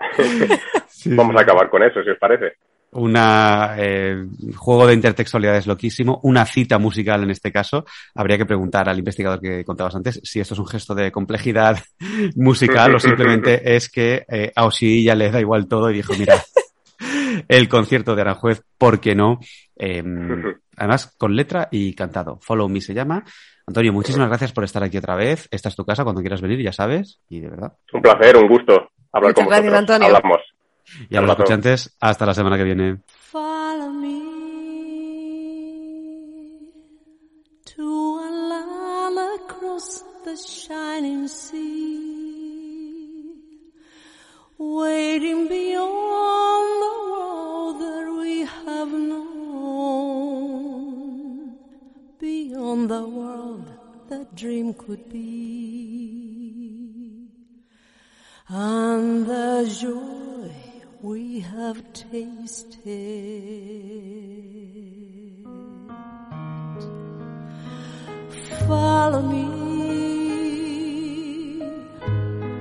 Vamos 1.06 1.36
a 1.36 1.40
acabar 1.40 1.68
con 1.70 1.82
eso, 1.82 2.02
si 2.02 2.10
os 2.10 2.18
parece. 2.18 2.54
Un 2.92 3.14
eh, 3.18 4.24
juego 4.56 4.86
de 4.86 4.94
intertextualidades 4.94 5.66
loquísimo, 5.66 6.20
una 6.22 6.46
cita 6.46 6.78
musical 6.78 7.22
en 7.24 7.30
este 7.30 7.52
caso. 7.52 7.84
Habría 8.14 8.38
que 8.38 8.46
preguntar 8.46 8.88
al 8.88 8.98
investigador 8.98 9.40
que 9.40 9.64
contabas 9.64 9.96
antes 9.96 10.20
si 10.24 10.40
esto 10.40 10.54
es 10.54 10.60
un 10.60 10.66
gesto 10.66 10.94
de 10.94 11.12
complejidad 11.12 11.78
musical 12.36 12.94
o 12.94 12.98
simplemente 12.98 13.60
es 13.76 13.90
que 13.90 14.24
eh, 14.28 14.52
a 14.54 14.64
Oshii 14.64 15.04
ya 15.04 15.14
le 15.14 15.30
da 15.30 15.40
igual 15.40 15.68
todo 15.68 15.90
y 15.90 15.94
dijo, 15.94 16.14
mira, 16.18 16.42
el 17.48 17.68
concierto 17.68 18.14
de 18.14 18.22
Aranjuez, 18.22 18.62
¿por 18.78 18.98
qué 19.00 19.14
no? 19.14 19.40
Em, 19.74 20.54
además, 20.76 21.14
con 21.18 21.36
letra 21.36 21.68
y 21.70 21.94
cantado. 21.94 22.38
Follow 22.40 22.68
Me 22.68 22.80
se 22.80 22.94
llama. 22.94 23.24
Antonio, 23.66 23.92
muchísimas 23.92 24.28
gracias 24.28 24.52
por 24.52 24.64
estar 24.64 24.82
aquí 24.82 24.96
otra 24.96 25.16
vez. 25.16 25.48
Esta 25.50 25.68
es 25.68 25.76
tu 25.76 25.84
casa 25.84 26.04
cuando 26.04 26.22
quieras 26.22 26.40
venir, 26.40 26.62
ya 26.62 26.72
sabes. 26.72 27.20
Y 27.28 27.40
de 27.40 27.50
verdad. 27.50 27.72
Un 27.92 28.00
placer, 28.00 28.36
un 28.36 28.48
gusto 28.48 28.90
hablar 29.16 29.32
Muchas 29.32 29.44
con 29.44 29.52
gracias, 29.52 29.74
Antonio. 29.74 30.06
Hablamos. 30.06 30.40
Y 31.10 31.16
a 31.16 31.20
los 31.20 31.30
escuchantes, 31.30 31.96
hasta 32.00 32.26
la 32.26 32.34
semana 32.34 32.56
que 32.56 32.64
viene. 32.64 32.98
Follow 33.06 33.90
me 33.90 34.22
to 37.64 38.18
a 38.20 38.30
land 38.30 39.18
across 39.40 40.04
the 40.24 40.36
shining 40.36 41.26
sea, 41.28 41.62
waiting 44.58 45.48
beyond 45.48 46.82
the 46.86 46.96
world 47.10 47.80
that 47.80 48.06
we 48.18 48.44
have 48.44 48.92
known, 48.92 49.96
beyond 52.20 52.88
the 52.88 53.04
world 53.06 53.66
that 54.08 54.34
dream 54.36 54.72
could 54.74 55.08
be. 55.10 56.25
And 58.48 59.26
the 59.26 59.66
joy 59.80 60.52
we 61.02 61.40
have 61.40 61.82
tasted. 61.92 62.76
Follow 68.68 69.22
me 69.22 69.42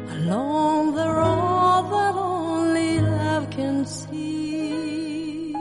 along 0.09 0.95
the 0.95 1.07
road 1.07 1.89
that 1.91 2.15
only 2.15 2.99
love 2.99 3.49
can 3.51 3.85
see, 3.85 5.53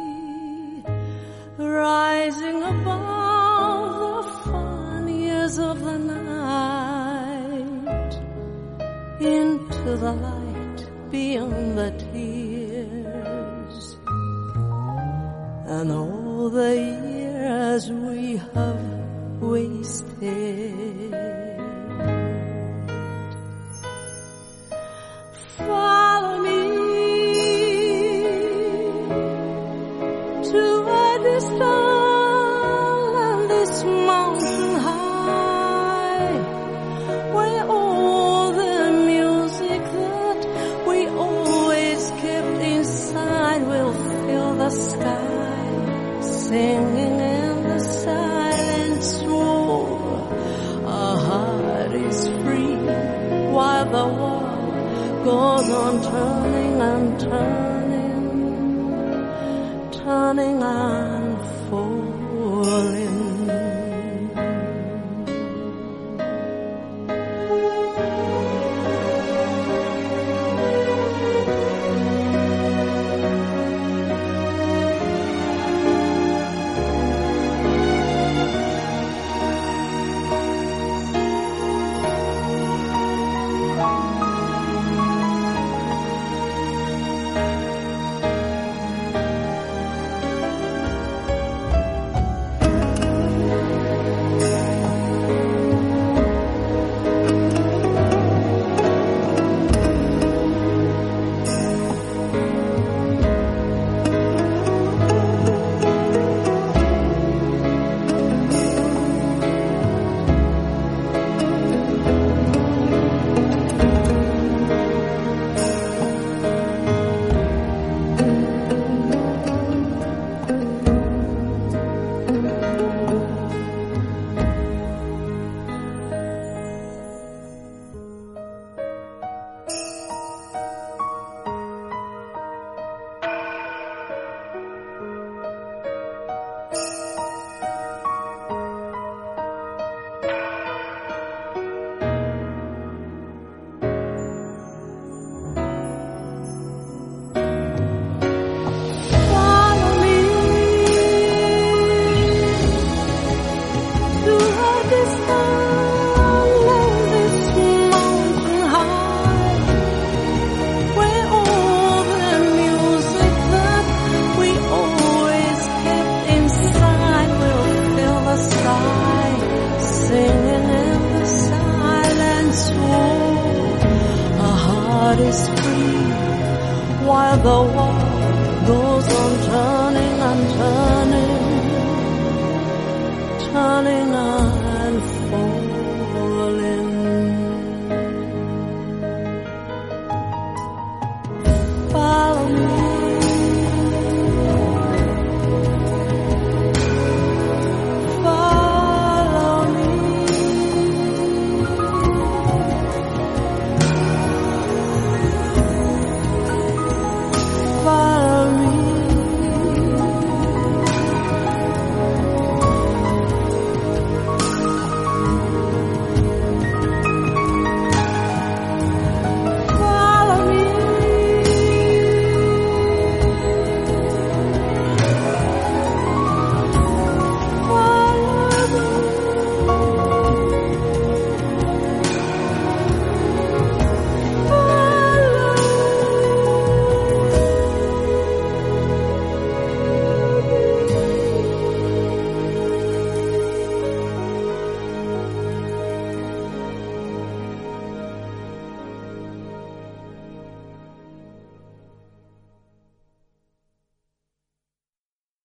rising 1.58 2.62
above 2.62 3.98
the 4.00 4.22
fun 4.50 5.08
years 5.08 5.58
of 5.58 5.84
the 5.84 5.98
night. 5.98 6.93
In 9.24 9.66
to 9.70 9.96
the 9.96 10.12
light 10.12 11.10
beyond 11.10 11.78
the 11.78 11.90
tears 12.12 13.96
and 15.66 15.90
all 15.90 16.50
the 16.50 16.74
years 16.76 17.90
we 17.90 18.36
have 18.36 19.40
wasted. 19.40 20.74